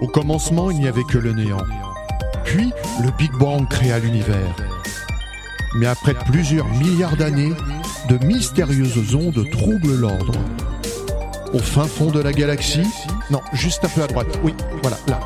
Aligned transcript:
Au 0.00 0.06
commencement, 0.08 0.70
il 0.70 0.78
n'y 0.78 0.88
avait 0.88 1.04
que 1.04 1.18
le 1.18 1.32
néant. 1.32 1.64
Puis, 2.44 2.72
le 3.02 3.10
Big 3.18 3.32
Bang 3.32 3.66
créa 3.68 3.98
l'univers. 3.98 4.54
Mais 5.76 5.86
après 5.86 6.14
plusieurs 6.14 6.66
milliards 6.66 7.16
d'années, 7.16 7.52
de 8.08 8.24
mystérieuses 8.24 9.14
ondes 9.14 9.44
troublent 9.50 9.96
l'ordre. 9.96 10.34
Au 11.52 11.58
fin 11.58 11.86
fond 11.86 12.10
de 12.10 12.20
la 12.20 12.32
galaxie, 12.32 12.86
non, 13.30 13.40
juste 13.52 13.84
un 13.84 13.88
peu 13.88 14.02
à 14.02 14.06
droite, 14.06 14.38
oui, 14.42 14.54
voilà, 14.82 14.98
là. 15.08 15.20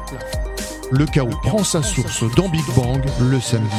Le 0.90 1.06
chaos 1.06 1.28
prend 1.42 1.64
sa 1.64 1.82
source 1.82 2.24
dans 2.36 2.48
Big 2.48 2.64
Bang 2.74 3.02
le 3.20 3.40
samedi. 3.40 3.76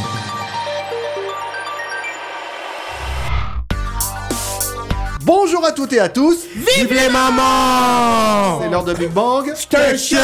Bonjour 5.62 5.74
à 5.74 5.76
toutes 5.76 5.94
et 5.94 6.00
à 6.00 6.10
tous 6.10 6.48
Vive 6.56 6.92
les 6.92 7.08
mamans 7.10 8.62
C'est 8.62 8.70
l'heure 8.70 8.84
de 8.84 8.96
Big 8.96 9.12
Bang 9.12 9.54
Station 9.54 10.18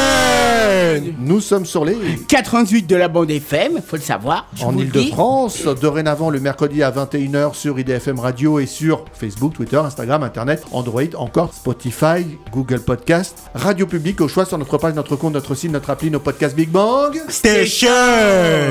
Nous 1.19 1.41
sommes 1.41 1.67
sur 1.67 1.85
les... 1.85 1.95
88 2.27 2.87
de 2.87 2.95
la 2.95 3.07
bande 3.07 3.29
FM, 3.29 3.79
faut 3.85 3.97
le 3.97 4.01
savoir. 4.01 4.47
je 4.55 4.63
En 4.63 4.71
vous 4.71 4.79
le 4.79 4.85
dis. 4.85 4.99
Ile-de-France, 4.99 5.63
dorénavant 5.79 6.31
le 6.31 6.39
mercredi 6.39 6.81
à 6.81 6.89
21h 6.89 7.53
sur 7.53 7.77
IDFM 7.77 8.17
Radio 8.17 8.57
et 8.57 8.65
sur 8.65 9.05
Facebook, 9.13 9.53
Twitter, 9.53 9.77
Instagram, 9.77 10.23
Internet, 10.23 10.63
Android, 10.71 11.03
encore 11.17 11.53
Spotify, 11.53 12.25
Google 12.51 12.79
Podcast, 12.79 13.37
Radio 13.53 13.85
Public 13.85 14.19
au 14.21 14.27
choix 14.27 14.45
sur 14.45 14.57
notre 14.57 14.79
page, 14.79 14.95
notre 14.95 15.17
compte, 15.17 15.33
notre 15.33 15.53
site, 15.53 15.71
notre 15.71 15.91
appli, 15.91 16.09
nos 16.09 16.19
podcasts 16.19 16.55
Big 16.55 16.69
Bang. 16.69 17.15
Station 17.29 17.89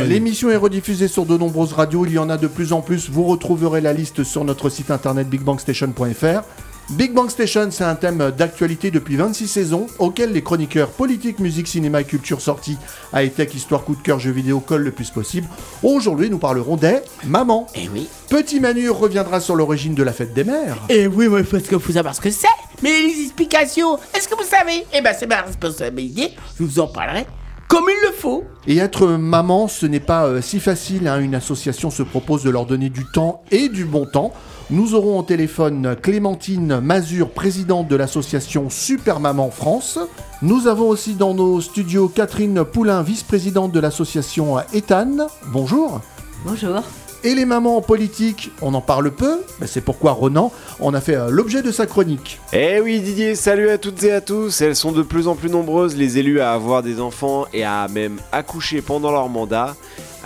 L'émission 0.08 0.50
est 0.50 0.56
rediffusée 0.56 1.06
sur 1.06 1.26
de 1.26 1.38
nombreuses 1.38 1.74
radios, 1.74 2.06
il 2.06 2.14
y 2.14 2.18
en 2.18 2.28
a 2.28 2.36
de 2.36 2.48
plus 2.48 2.72
en 2.72 2.80
plus. 2.80 3.08
Vous 3.08 3.22
retrouverez 3.22 3.80
la 3.80 3.92
liste 3.92 4.24
sur 4.24 4.44
notre 4.44 4.68
site 4.68 4.90
internet 4.90 5.28
bigbangstation.fr. 5.28 6.42
Big 6.90 7.12
Bang 7.12 7.28
Station, 7.28 7.68
c'est 7.72 7.82
un 7.82 7.96
thème 7.96 8.30
d'actualité 8.30 8.92
depuis 8.92 9.16
26 9.16 9.48
saisons, 9.48 9.88
auquel 9.98 10.32
les 10.32 10.42
chroniqueurs 10.42 10.90
politique, 10.90 11.40
musique, 11.40 11.66
cinéma 11.66 12.02
et 12.02 12.04
culture 12.04 12.40
sortis, 12.40 12.78
high-tech, 13.12 13.52
histoire, 13.54 13.82
coup 13.82 13.96
de 13.96 14.02
cœur, 14.02 14.20
jeux 14.20 14.30
vidéo 14.30 14.60
collent 14.60 14.84
le 14.84 14.92
plus 14.92 15.10
possible. 15.10 15.48
Aujourd'hui, 15.82 16.30
nous 16.30 16.38
parlerons 16.38 16.76
des 16.76 16.98
mamans. 17.24 17.66
Eh 17.74 17.88
oui. 17.88 18.06
Petit 18.28 18.60
Manu 18.60 18.88
reviendra 18.90 19.40
sur 19.40 19.56
l'origine 19.56 19.96
de 19.96 20.04
la 20.04 20.12
fête 20.12 20.32
des 20.32 20.44
mères. 20.44 20.76
Eh 20.88 21.08
oui, 21.08 21.28
mais 21.28 21.42
parce 21.42 21.64
qu'il 21.64 21.80
faut 21.80 21.92
savoir 21.92 22.14
ce 22.14 22.20
que 22.20 22.30
c'est. 22.30 22.46
Mais 22.82 23.02
les 23.02 23.20
explications, 23.24 23.98
est-ce 24.14 24.28
que 24.28 24.36
vous 24.36 24.48
savez? 24.48 24.86
Eh 24.94 25.00
ben, 25.00 25.14
c'est 25.18 25.26
ma 25.26 25.42
responsabilité. 25.42 26.36
Je 26.56 26.64
vous 26.64 26.78
en 26.78 26.86
parlerai 26.86 27.26
comme 27.68 27.84
il 27.88 28.08
le 28.08 28.12
faut. 28.14 28.44
Et 28.66 28.78
être 28.78 29.06
maman, 29.06 29.68
ce 29.68 29.86
n'est 29.86 30.00
pas 30.00 30.26
euh, 30.26 30.40
si 30.40 30.60
facile. 30.60 31.08
hein. 31.08 31.20
Une 31.20 31.34
association 31.34 31.90
se 31.90 32.02
propose 32.02 32.42
de 32.42 32.50
leur 32.50 32.66
donner 32.66 32.90
du 32.90 33.04
temps 33.04 33.42
et 33.50 33.68
du 33.68 33.84
bon 33.84 34.06
temps. 34.06 34.32
Nous 34.70 34.94
aurons 34.94 35.20
au 35.20 35.22
téléphone 35.22 35.94
Clémentine 36.02 36.80
Mazur, 36.80 37.30
présidente 37.30 37.86
de 37.86 37.94
l'association 37.94 38.68
Super 38.68 39.20
Maman 39.20 39.50
France. 39.50 39.98
Nous 40.42 40.66
avons 40.66 40.88
aussi 40.88 41.14
dans 41.14 41.34
nos 41.34 41.60
studios 41.60 42.08
Catherine 42.08 42.64
Poulain, 42.64 43.02
vice-présidente 43.02 43.70
de 43.72 43.78
l'association 43.80 44.58
Ethan. 44.72 45.28
Bonjour. 45.52 46.00
Bonjour. 46.44 46.82
Et 47.26 47.34
les 47.34 47.44
mamans 47.44 47.76
en 47.76 47.80
politique, 47.80 48.52
on 48.62 48.72
en 48.74 48.80
parle 48.80 49.10
peu, 49.10 49.40
mais 49.60 49.66
c'est 49.66 49.80
pourquoi 49.80 50.12
Ronan 50.12 50.52
en 50.78 50.94
a 50.94 51.00
fait 51.00 51.16
euh, 51.16 51.28
l'objet 51.28 51.60
de 51.60 51.72
sa 51.72 51.84
chronique. 51.84 52.38
Eh 52.52 52.78
oui 52.78 53.00
Didier, 53.00 53.34
salut 53.34 53.68
à 53.68 53.78
toutes 53.78 54.04
et 54.04 54.12
à 54.12 54.20
tous. 54.20 54.60
Elles 54.60 54.76
sont 54.76 54.92
de 54.92 55.02
plus 55.02 55.26
en 55.26 55.34
plus 55.34 55.50
nombreuses, 55.50 55.96
les 55.96 56.18
élus, 56.18 56.40
à 56.40 56.52
avoir 56.52 56.84
des 56.84 57.00
enfants 57.00 57.46
et 57.52 57.64
à 57.64 57.88
même 57.88 58.18
accoucher 58.30 58.80
pendant 58.80 59.10
leur 59.10 59.28
mandat. 59.28 59.74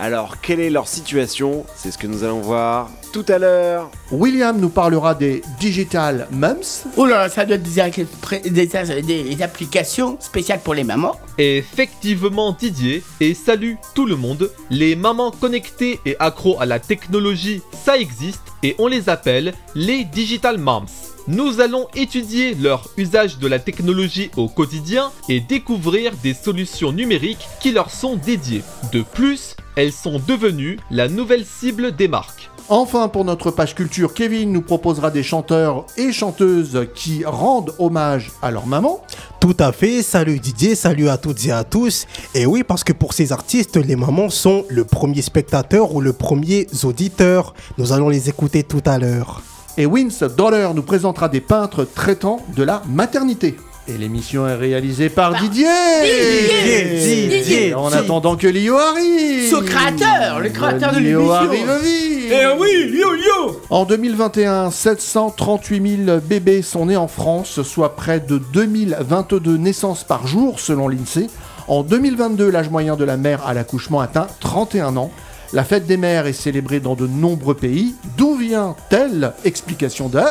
Alors, 0.03 0.41
quelle 0.41 0.59
est 0.59 0.71
leur 0.71 0.87
situation? 0.87 1.63
C'est 1.75 1.91
ce 1.91 1.97
que 1.99 2.07
nous 2.07 2.23
allons 2.23 2.41
voir 2.41 2.89
tout 3.13 3.25
à 3.27 3.37
l'heure. 3.37 3.91
William 4.11 4.57
nous 4.59 4.69
parlera 4.69 5.13
des 5.13 5.43
Digital 5.59 6.27
Mums. 6.31 6.85
Oh 6.97 7.05
là 7.05 7.19
là, 7.19 7.29
ça 7.29 7.45
doit 7.45 7.57
être 7.57 7.63
des, 7.63 8.49
des- 8.49 8.65
des- 9.03 9.35
des 9.35 9.43
applications 9.43 10.17
spéciales 10.19 10.61
pour 10.63 10.73
les 10.73 10.83
mamans. 10.85 11.17
Effectivement 11.37 12.55
Didier, 12.57 13.03
et 13.19 13.33
salut 13.33 13.77
tout 13.93 14.05
le 14.07 14.15
monde, 14.15 14.49
les 14.71 14.95
mamans 14.95 15.29
connectées 15.31 15.99
et 16.05 16.15
accros 16.19 16.57
à 16.59 16.65
la 16.65 16.79
technologie, 16.79 17.61
ça 17.85 17.97
existe, 17.97 18.41
et 18.63 18.75
on 18.79 18.87
les 18.87 19.07
appelle 19.09 19.53
les 19.75 20.03
Digital 20.05 20.57
Moms. 20.57 20.85
Nous 21.27 21.61
allons 21.61 21.87
étudier 21.95 22.55
leur 22.55 22.89
usage 22.97 23.37
de 23.37 23.47
la 23.47 23.59
technologie 23.59 24.31
au 24.37 24.47
quotidien 24.47 25.11
et 25.29 25.39
découvrir 25.39 26.13
des 26.23 26.33
solutions 26.33 26.91
numériques 26.91 27.47
qui 27.59 27.71
leur 27.71 27.91
sont 27.91 28.15
dédiées. 28.15 28.63
De 28.91 29.01
plus, 29.01 29.55
elles 29.75 29.93
sont 29.93 30.19
devenues 30.27 30.79
la 30.89 31.07
nouvelle 31.07 31.45
cible 31.45 31.95
des 31.95 32.07
marques. 32.07 32.49
Enfin, 32.69 33.07
pour 33.07 33.25
notre 33.25 33.51
page 33.51 33.75
culture, 33.75 34.13
Kevin 34.13 34.51
nous 34.51 34.61
proposera 34.61 35.11
des 35.11 35.23
chanteurs 35.23 35.85
et 35.97 36.11
chanteuses 36.11 36.87
qui 36.95 37.23
rendent 37.25 37.73
hommage 37.79 38.31
à 38.41 38.49
leur 38.49 38.65
maman. 38.65 39.03
Tout 39.39 39.57
à 39.59 39.71
fait, 39.71 40.01
salut 40.01 40.39
Didier, 40.39 40.75
salut 40.75 41.09
à 41.09 41.17
toutes 41.17 41.45
et 41.45 41.51
à 41.51 41.63
tous. 41.63 42.07
Et 42.33 42.45
oui, 42.45 42.63
parce 42.63 42.83
que 42.83 42.93
pour 42.93 43.13
ces 43.13 43.31
artistes, 43.31 43.75
les 43.75 43.95
mamans 43.95 44.29
sont 44.29 44.65
le 44.69 44.85
premier 44.85 45.21
spectateur 45.21 45.93
ou 45.93 46.01
le 46.01 46.13
premier 46.13 46.67
auditeur. 46.83 47.53
Nous 47.77 47.91
allons 47.91 48.09
les 48.09 48.29
écouter 48.29 48.63
tout 48.63 48.83
à 48.85 48.97
l'heure. 48.97 49.41
Et 49.81 49.87
Vince 49.87 50.21
Dollar 50.21 50.75
nous 50.75 50.83
présentera 50.83 51.27
des 51.27 51.41
peintres 51.41 51.85
traitant 51.85 52.39
de 52.55 52.61
la 52.61 52.83
maternité. 52.87 53.57
Et 53.87 53.97
l'émission 53.97 54.47
est 54.47 54.53
réalisée 54.53 55.09
par 55.09 55.33
Didier 55.41 55.65
Didier 56.03 57.27
Didier 57.27 57.73
En 57.73 57.91
attendant 57.91 58.35
que 58.35 58.45
Lio 58.45 58.77
arrive 58.77 59.49
Ce 59.49 59.55
créateur, 59.55 60.39
le 60.39 60.49
créateur 60.49 60.93
de 60.93 60.99
Lio 60.99 61.21
l'émission. 61.21 61.33
arrive 61.33 61.79
vite 61.81 62.31
Eh 62.31 62.59
oui, 62.59 62.91
yo 62.93 63.15
yo 63.15 63.59
En 63.71 63.85
2021, 63.85 64.69
738 64.69 66.05
000 66.05 66.19
bébés 66.19 66.61
sont 66.61 66.85
nés 66.85 66.95
en 66.95 67.07
France, 67.07 67.63
soit 67.63 67.95
près 67.95 68.19
de 68.19 68.37
2022 68.37 69.57
naissances 69.57 70.03
par 70.03 70.27
jour 70.27 70.59
selon 70.59 70.89
l'INSEE. 70.89 71.27
En 71.67 71.81
2022, 71.81 72.51
l'âge 72.51 72.69
moyen 72.69 72.95
de 72.95 73.03
la 73.03 73.17
mère 73.17 73.47
à 73.47 73.55
l'accouchement 73.55 73.99
atteint 73.99 74.27
31 74.41 74.95
ans. 74.97 75.09
La 75.53 75.65
fête 75.65 75.85
des 75.85 75.97
mères 75.97 76.27
est 76.27 76.33
célébrée 76.33 76.79
dans 76.79 76.95
de 76.95 77.07
nombreux 77.07 77.55
pays. 77.55 77.93
D'où 78.17 78.35
vient-elle 78.37 79.33
Explication 79.43 80.07
de 80.07 80.21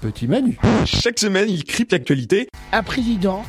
Petit 0.00 0.28
Manu. 0.28 0.56
Chaque 0.84 1.18
semaine, 1.18 1.48
il 1.50 1.64
crypte 1.64 1.90
l'actualité. 1.90 2.48
Un 2.70 2.84
président 2.84 3.42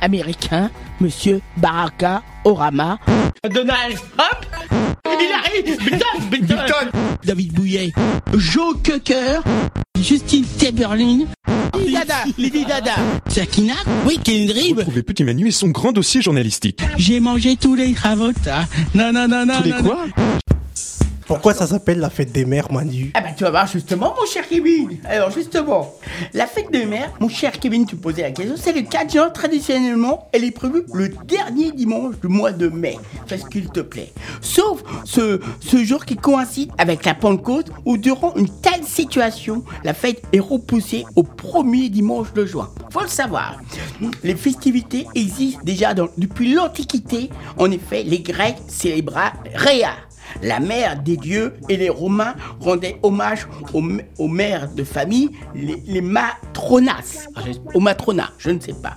américain, 0.00 0.70
monsieur 1.00 1.42
Baraka 1.58 2.22
Orama. 2.44 2.98
Donald 3.50 3.94
Trump 4.16 4.46
Il 5.06 5.32
arrive 5.32 5.78
Biden, 5.84 6.46
Biden. 6.46 6.90
David 7.24 7.52
Bouillet 7.52 7.92
Joe 8.34 8.76
Cocker 8.82 9.40
Justine 10.00 10.44
Timberlake 10.58 11.26
Lady 11.74 11.92
Dada 11.92 12.14
Lady 12.38 12.64
Dada 12.64 12.94
Sakina 13.28 13.74
Oui, 14.06 14.18
Kendrick 14.22 14.76
Retrouvez 14.78 15.02
Petit 15.02 15.24
Manu 15.24 15.48
et 15.48 15.52
son 15.52 15.68
grand 15.68 15.92
dossier 15.92 16.22
journalistique. 16.22 16.80
J'ai 16.96 17.20
mangé 17.20 17.56
tous 17.56 17.74
les 17.74 17.92
cravotas. 17.92 18.64
Non, 18.94 19.12
non, 19.12 19.28
non, 19.28 19.44
non. 19.44 19.58
Tous 19.58 19.64
les 19.64 19.70
non, 19.70 19.82
quoi 19.82 20.06
Pourquoi 21.30 21.54
ça 21.54 21.68
s'appelle 21.68 22.00
la 22.00 22.10
fête 22.10 22.32
des 22.32 22.44
mères, 22.44 22.72
Manu? 22.72 23.12
Ah 23.14 23.20
bah 23.20 23.28
tu 23.36 23.44
vas 23.44 23.50
voir 23.50 23.68
justement 23.68 24.16
mon 24.18 24.26
cher 24.26 24.48
Kevin 24.48 24.98
Alors 25.04 25.30
justement, 25.30 25.94
la 26.34 26.48
fête 26.48 26.72
de 26.72 26.80
mère, 26.80 27.12
mon 27.20 27.28
cher 27.28 27.52
Kevin, 27.52 27.86
tu 27.86 27.94
posais 27.94 28.22
la 28.22 28.32
question, 28.32 28.56
c'est 28.56 28.72
le 28.72 28.82
4 28.82 29.12
juin 29.12 29.30
traditionnellement, 29.30 30.28
elle 30.32 30.42
est 30.42 30.50
prévue 30.50 30.82
le 30.92 31.08
dernier 31.28 31.70
dimanche 31.70 32.16
du 32.20 32.26
mois 32.26 32.50
de 32.50 32.68
mai. 32.68 32.98
Fais-ce 33.28 33.46
qu'il 33.46 33.68
te 33.68 33.78
plaît. 33.78 34.12
Sauf 34.40 34.82
ce, 35.04 35.40
ce 35.60 35.84
jour 35.84 36.04
qui 36.04 36.16
coïncide 36.16 36.72
avec 36.78 37.04
la 37.04 37.14
Pentecôte 37.14 37.70
où 37.84 37.96
durant 37.96 38.34
une 38.34 38.48
telle 38.48 38.82
situation, 38.82 39.62
la 39.84 39.94
fête 39.94 40.24
est 40.32 40.40
repoussée 40.40 41.04
au 41.14 41.22
premier 41.22 41.90
dimanche 41.90 42.32
de 42.32 42.44
juin. 42.44 42.70
Faut 42.90 43.02
le 43.02 43.06
savoir. 43.06 43.60
Les 44.24 44.34
festivités 44.34 45.06
existent 45.14 45.60
déjà 45.62 45.94
depuis 45.94 46.54
l'Antiquité. 46.54 47.30
En 47.56 47.70
effet, 47.70 48.02
les 48.02 48.18
Grecs 48.18 48.58
célébraient 48.66 49.30
Rhea 49.54 49.92
la 50.42 50.60
mère 50.60 51.00
des 51.02 51.16
dieux 51.16 51.54
et 51.68 51.76
les 51.76 51.90
Romains 51.90 52.34
rendaient 52.60 52.98
hommage 53.02 53.46
aux, 53.74 54.28
mères 54.28 54.68
de 54.72 54.84
famille, 54.84 55.30
les, 55.54 55.82
les 55.86 56.00
matronas. 56.00 57.26
Ah, 57.34 57.40
Aux 57.74 57.80
matronas, 57.80 58.30
je 58.38 58.50
ne 58.50 58.60
sais 58.60 58.74
pas. 58.74 58.94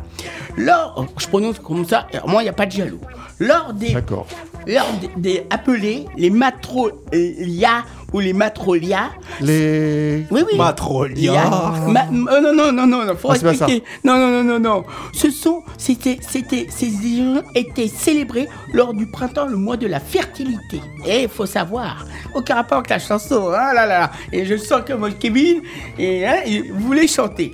Lors, 0.58 1.06
je 1.18 1.28
prononce 1.28 1.60
comme 1.60 1.86
ça, 1.86 2.08
moi 2.28 2.42
il 2.42 2.46
n'y 2.46 2.50
a 2.50 2.54
pas 2.54 2.66
de 2.66 2.72
jaloux. 2.72 3.00
Lors 3.40 3.74
des, 3.74 3.94
lors 4.68 4.94
des, 5.02 5.10
des 5.18 5.48
appelés 5.50 6.06
les 6.16 6.30
matrolia 6.30 7.84
ou 8.14 8.20
les 8.20 8.34
matrolia, 8.34 9.10
Les... 9.42 10.26
oui, 10.32 10.42
oui. 10.52 10.58
Matrolia. 10.58 11.50
Ma- 11.88 12.06
ma- 12.06 12.06
non, 12.12 12.54
non, 12.54 12.72
non, 12.72 12.88
non, 12.88 13.06
non, 13.06 13.16
faut 13.16 13.32
Ah. 13.32 13.68
Non, 14.04 14.18
non, 14.18 14.30
non, 14.30 14.44
non, 14.44 14.60
non. 14.60 14.84
Ce 15.14 15.32
sont, 15.32 15.64
c'était, 15.78 16.20
c'était, 16.28 16.68
ces 16.70 16.88
événements 16.88 17.42
étaient 17.56 17.88
célébrés 17.88 18.48
lors 18.74 18.94
du 18.94 19.08
printemps, 19.08 19.48
le 19.48 19.58
mois 19.58 19.78
de 19.78 19.88
la 19.88 20.00
fertilité. 20.00 20.80
Et 21.06 21.24
il 21.24 21.30
faut 21.30 21.46
savoir, 21.46 22.06
aucun 22.36 22.56
rapport 22.56 22.78
avec 22.80 22.90
la 22.90 23.00
chanson, 23.00 23.50
hein, 23.50 23.74
là, 23.74 23.86
là. 23.86 24.12
Et 24.32 24.46
je 24.46 24.56
sens 24.58 24.82
que 24.86 24.94
mon 24.94 25.12
Kevin, 25.12 25.62
et, 25.98 26.26
hein, 26.28 26.38
il 26.46 26.72
voulait 26.72 27.08
chanter. 27.08 27.54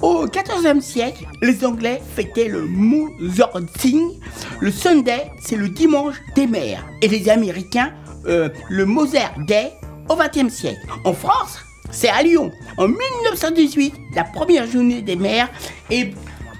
Au 0.00 0.26
XIVe 0.26 0.80
siècle, 0.80 1.24
les 1.40 1.64
Anglais 1.64 2.02
fêtaient 2.16 2.48
le 2.48 2.62
Mozarting. 2.62 4.18
Le 4.60 4.70
Sunday, 4.70 5.30
c'est 5.40 5.56
le 5.56 5.68
dimanche 5.68 6.16
des 6.34 6.46
mères. 6.46 6.84
Et 7.02 7.08
les 7.08 7.28
Américains, 7.28 7.92
euh, 8.26 8.48
le 8.68 8.84
Mozart 8.86 9.34
Day 9.46 9.72
au 10.08 10.16
XXe 10.16 10.52
siècle. 10.52 10.80
En 11.04 11.12
France, 11.12 11.58
c'est 11.90 12.08
à 12.08 12.22
Lyon. 12.22 12.50
En 12.78 12.88
1918, 12.88 13.94
la 14.14 14.24
première 14.24 14.66
journée 14.66 15.02
des 15.02 15.16
mères 15.16 15.48
est 15.90 16.12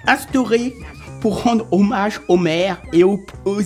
instaurée 0.06 0.74
pour 1.20 1.42
rendre 1.44 1.66
hommage 1.70 2.20
aux 2.28 2.36
mères 2.36 2.82
et 2.92 3.04
aux, 3.04 3.20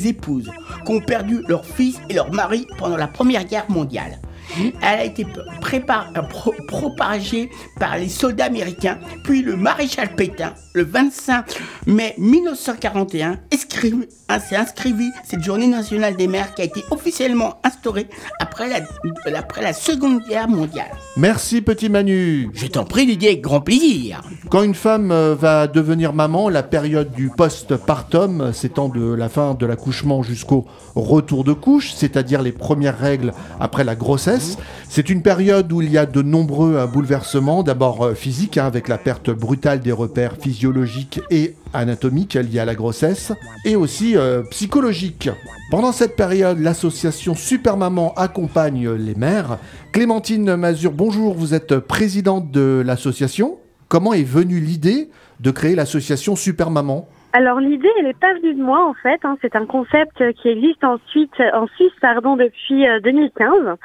épouses 0.04 0.50
qui 0.84 0.92
ont 0.92 1.00
perdu 1.00 1.40
leur 1.48 1.64
fils 1.64 1.98
et 2.10 2.14
leur 2.14 2.30
mari 2.32 2.66
pendant 2.78 2.98
la 2.98 3.08
Première 3.08 3.44
Guerre 3.44 3.64
mondiale. 3.70 4.20
Elle 4.58 4.72
a 5.00 5.04
été 5.04 5.24
euh, 5.24 6.22
pro- 6.30 6.54
propagée 6.68 7.50
par 7.80 7.96
les 7.98 8.08
soldats 8.08 8.44
américains, 8.44 8.98
puis 9.24 9.42
le 9.42 9.56
maréchal 9.56 10.14
Pétain, 10.14 10.54
le 10.74 10.84
25 10.84 11.44
mai 11.86 12.14
1941, 12.18 13.38
inscrit- 13.52 13.92
hein, 14.25 14.25
s'est 14.28 14.56
inscrivie 14.56 15.10
cette 15.24 15.42
journée 15.42 15.66
nationale 15.66 16.16
des 16.16 16.26
mères 16.26 16.54
qui 16.54 16.62
a 16.62 16.64
été 16.64 16.84
officiellement 16.90 17.58
instaurée 17.62 18.08
après 18.40 18.68
la, 18.68 18.80
après 19.38 19.62
la 19.62 19.72
Seconde 19.72 20.20
Guerre 20.28 20.48
mondiale. 20.48 20.90
Merci 21.16 21.62
petit 21.62 21.88
Manu. 21.88 22.50
Je 22.52 22.66
t'en 22.66 22.84
prie 22.84 23.06
Didier, 23.06 23.28
avec 23.30 23.40
grand 23.40 23.60
plaisir. 23.60 24.22
Quand 24.50 24.62
une 24.62 24.74
femme 24.74 25.10
euh, 25.12 25.34
va 25.34 25.66
devenir 25.66 26.12
maman, 26.12 26.48
la 26.48 26.62
période 26.62 27.12
du 27.12 27.30
post-partum 27.30 28.52
s'étend 28.52 28.88
de 28.88 29.14
la 29.14 29.28
fin 29.28 29.54
de 29.54 29.66
l'accouchement 29.66 30.22
jusqu'au 30.22 30.66
retour 30.94 31.44
de 31.44 31.52
couche, 31.52 31.92
c'est-à-dire 31.92 32.42
les 32.42 32.52
premières 32.52 32.98
règles 32.98 33.32
après 33.60 33.84
la 33.84 33.94
grossesse. 33.94 34.58
C'est 34.88 35.08
une 35.08 35.22
période 35.22 35.72
où 35.72 35.82
il 35.82 35.90
y 35.90 35.98
a 35.98 36.06
de 36.06 36.22
nombreux 36.22 36.86
bouleversements, 36.86 37.62
d'abord 37.62 38.04
euh, 38.04 38.14
physiques, 38.14 38.58
hein, 38.58 38.66
avec 38.66 38.88
la 38.88 38.98
perte 38.98 39.30
brutale 39.30 39.80
des 39.80 39.92
repères 39.92 40.36
physiologiques 40.40 41.20
et 41.30 41.54
anatomiques 41.76 42.34
liés 42.34 42.60
à 42.60 42.64
la 42.64 42.74
grossesse, 42.74 43.32
et 43.64 43.76
aussi 43.76 44.16
euh, 44.16 44.42
psychologiques. 44.50 45.30
Pendant 45.70 45.92
cette 45.92 46.16
période, 46.16 46.58
l'association 46.58 47.34
Super 47.34 47.76
Maman 47.76 48.12
accompagne 48.16 48.90
les 48.90 49.14
mères. 49.14 49.58
Clémentine 49.92 50.56
Mazur, 50.56 50.92
bonjour, 50.92 51.34
vous 51.34 51.54
êtes 51.54 51.78
présidente 51.78 52.50
de 52.50 52.82
l'association. 52.84 53.58
Comment 53.88 54.12
est 54.12 54.22
venue 54.24 54.60
l'idée 54.60 55.10
de 55.40 55.50
créer 55.50 55.74
l'association 55.74 56.36
Super 56.36 56.70
Maman 56.70 57.08
Alors 57.32 57.60
l'idée, 57.60 57.88
elle 57.98 58.06
n'est 58.06 58.14
pas 58.14 58.34
venue 58.34 58.54
de 58.54 58.62
moi 58.62 58.88
en 58.88 58.94
fait. 58.94 59.20
hein. 59.24 59.36
C'est 59.42 59.56
un 59.56 59.66
concept 59.66 60.20
euh, 60.20 60.32
qui 60.32 60.48
existe 60.48 60.82
en 60.84 60.98
Suisse, 61.08 61.28
pardon, 62.00 62.36
depuis 62.36 62.86
euh, 62.88 63.00
2015. 63.00 63.76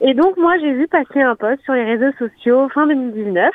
Et 0.00 0.14
donc 0.14 0.36
moi, 0.36 0.56
j'ai 0.60 0.72
vu 0.72 0.86
passer 0.86 1.20
un 1.20 1.34
post 1.34 1.60
sur 1.64 1.74
les 1.74 1.84
réseaux 1.84 2.12
sociaux 2.18 2.68
fin 2.68 2.86
2019. 2.86 3.50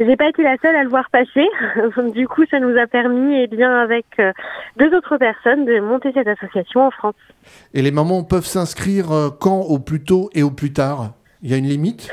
J'ai 0.00 0.16
pas 0.16 0.28
été 0.28 0.42
la 0.42 0.56
seule 0.62 0.74
à 0.74 0.82
le 0.82 0.88
voir 0.88 1.08
passer. 1.10 1.46
du 2.14 2.26
coup, 2.28 2.44
ça 2.50 2.60
nous 2.60 2.76
a 2.78 2.86
permis, 2.86 3.42
eh 3.42 3.46
bien, 3.46 3.80
avec 3.80 4.06
euh, 4.18 4.32
deux 4.78 4.94
autres 4.96 5.18
personnes, 5.18 5.64
de 5.66 5.80
monter 5.80 6.12
cette 6.12 6.28
association 6.28 6.86
en 6.86 6.90
France. 6.90 7.14
Et 7.74 7.82
les 7.82 7.90
mamans 7.90 8.24
peuvent 8.24 8.46
s'inscrire 8.46 9.12
euh, 9.12 9.28
quand? 9.30 9.60
Au 9.60 9.78
plus 9.78 10.02
tôt 10.02 10.30
et 10.34 10.42
au 10.42 10.50
plus 10.50 10.72
tard? 10.72 11.12
Il 11.42 11.50
y 11.50 11.54
a 11.54 11.58
une 11.58 11.66
limite? 11.66 12.10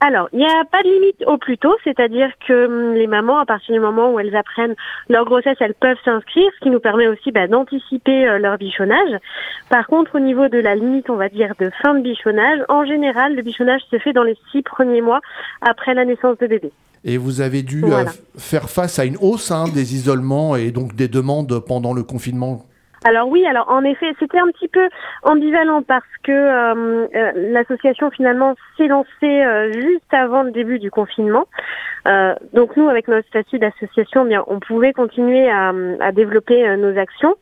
Alors, 0.00 0.28
il 0.34 0.40
n'y 0.40 0.44
a 0.44 0.64
pas 0.70 0.82
de 0.82 0.88
limite 0.88 1.24
au 1.26 1.38
plus 1.38 1.56
tôt, 1.56 1.74
c'est-à-dire 1.82 2.28
que 2.46 2.66
hum, 2.66 2.94
les 2.94 3.06
mamans, 3.06 3.38
à 3.38 3.46
partir 3.46 3.74
du 3.74 3.80
moment 3.80 4.12
où 4.12 4.20
elles 4.20 4.36
apprennent 4.36 4.74
leur 5.08 5.24
grossesse, 5.24 5.56
elles 5.60 5.74
peuvent 5.74 5.96
s'inscrire, 6.04 6.50
ce 6.54 6.60
qui 6.64 6.70
nous 6.70 6.80
permet 6.80 7.08
aussi 7.08 7.32
bah, 7.32 7.46
d'anticiper 7.46 8.28
euh, 8.28 8.38
leur 8.38 8.58
bichonnage. 8.58 9.18
Par 9.70 9.86
contre, 9.86 10.16
au 10.16 10.20
niveau 10.20 10.48
de 10.48 10.58
la 10.58 10.74
limite, 10.74 11.08
on 11.08 11.16
va 11.16 11.30
dire, 11.30 11.54
de 11.58 11.70
fin 11.82 11.94
de 11.94 12.02
bichonnage, 12.02 12.60
en 12.68 12.84
général, 12.84 13.34
le 13.36 13.42
bichonnage 13.42 13.80
se 13.90 13.98
fait 13.98 14.12
dans 14.12 14.22
les 14.22 14.36
six 14.52 14.62
premiers 14.62 15.00
mois 15.00 15.20
après 15.62 15.94
la 15.94 16.04
naissance 16.04 16.36
de 16.38 16.46
bébé. 16.46 16.72
Et 17.04 17.16
vous 17.16 17.40
avez 17.40 17.62
dû 17.62 17.82
euh, 17.84 17.88
Voilà. 17.88 18.10
faire 18.36 18.68
face 18.68 18.98
à 18.98 19.06
une 19.06 19.16
hausse 19.20 19.50
hein, 19.50 19.64
des 19.72 19.94
isolements 19.94 20.56
et 20.56 20.72
donc 20.72 20.94
des 20.94 21.08
demandes 21.08 21.58
pendant 21.66 21.94
le 21.94 22.02
confinement? 22.02 22.66
Alors 23.04 23.28
oui, 23.28 23.46
alors 23.46 23.68
en 23.68 23.84
effet, 23.84 24.06
c'était 24.18 24.38
un 24.38 24.48
petit 24.48 24.68
peu 24.68 24.88
ambivalent 25.22 25.82
parce 25.82 26.04
que 26.22 26.32
euh, 26.32 27.06
euh, 27.14 27.32
l'association 27.52 28.10
finalement 28.10 28.54
s'est 28.76 28.88
lancée 28.88 29.08
euh, 29.22 29.72
juste 29.72 30.12
avant 30.12 30.42
le 30.42 30.50
début 30.50 30.78
du 30.78 30.90
confinement. 30.90 31.46
Donc 32.52 32.76
nous, 32.76 32.88
avec 32.88 33.08
notre 33.08 33.26
statut 33.26 33.58
d'association, 33.58 34.24
eh 34.26 34.28
bien, 34.28 34.44
on 34.46 34.60
pouvait 34.60 34.92
continuer 34.92 35.50
à, 35.50 35.72
développer 36.12 36.76
nos 36.76 36.96
actions. 36.96 37.34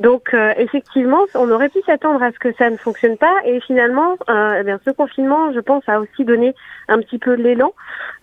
Donc 0.00 0.32
euh, 0.32 0.52
effectivement, 0.56 1.20
on 1.34 1.50
aurait 1.50 1.68
pu 1.68 1.80
s'attendre 1.84 2.22
à 2.22 2.32
ce 2.32 2.38
que 2.38 2.52
ça 2.54 2.70
ne 2.70 2.76
fonctionne 2.78 3.18
pas 3.18 3.34
et 3.44 3.60
finalement, 3.60 4.16
euh, 4.30 4.58
eh 4.60 4.64
bien, 4.64 4.80
ce 4.84 4.90
confinement, 4.90 5.52
je 5.52 5.60
pense, 5.60 5.82
a 5.86 6.00
aussi 6.00 6.24
donné 6.24 6.54
un 6.88 6.98
petit 6.98 7.18
peu 7.18 7.34
l'élan 7.34 7.72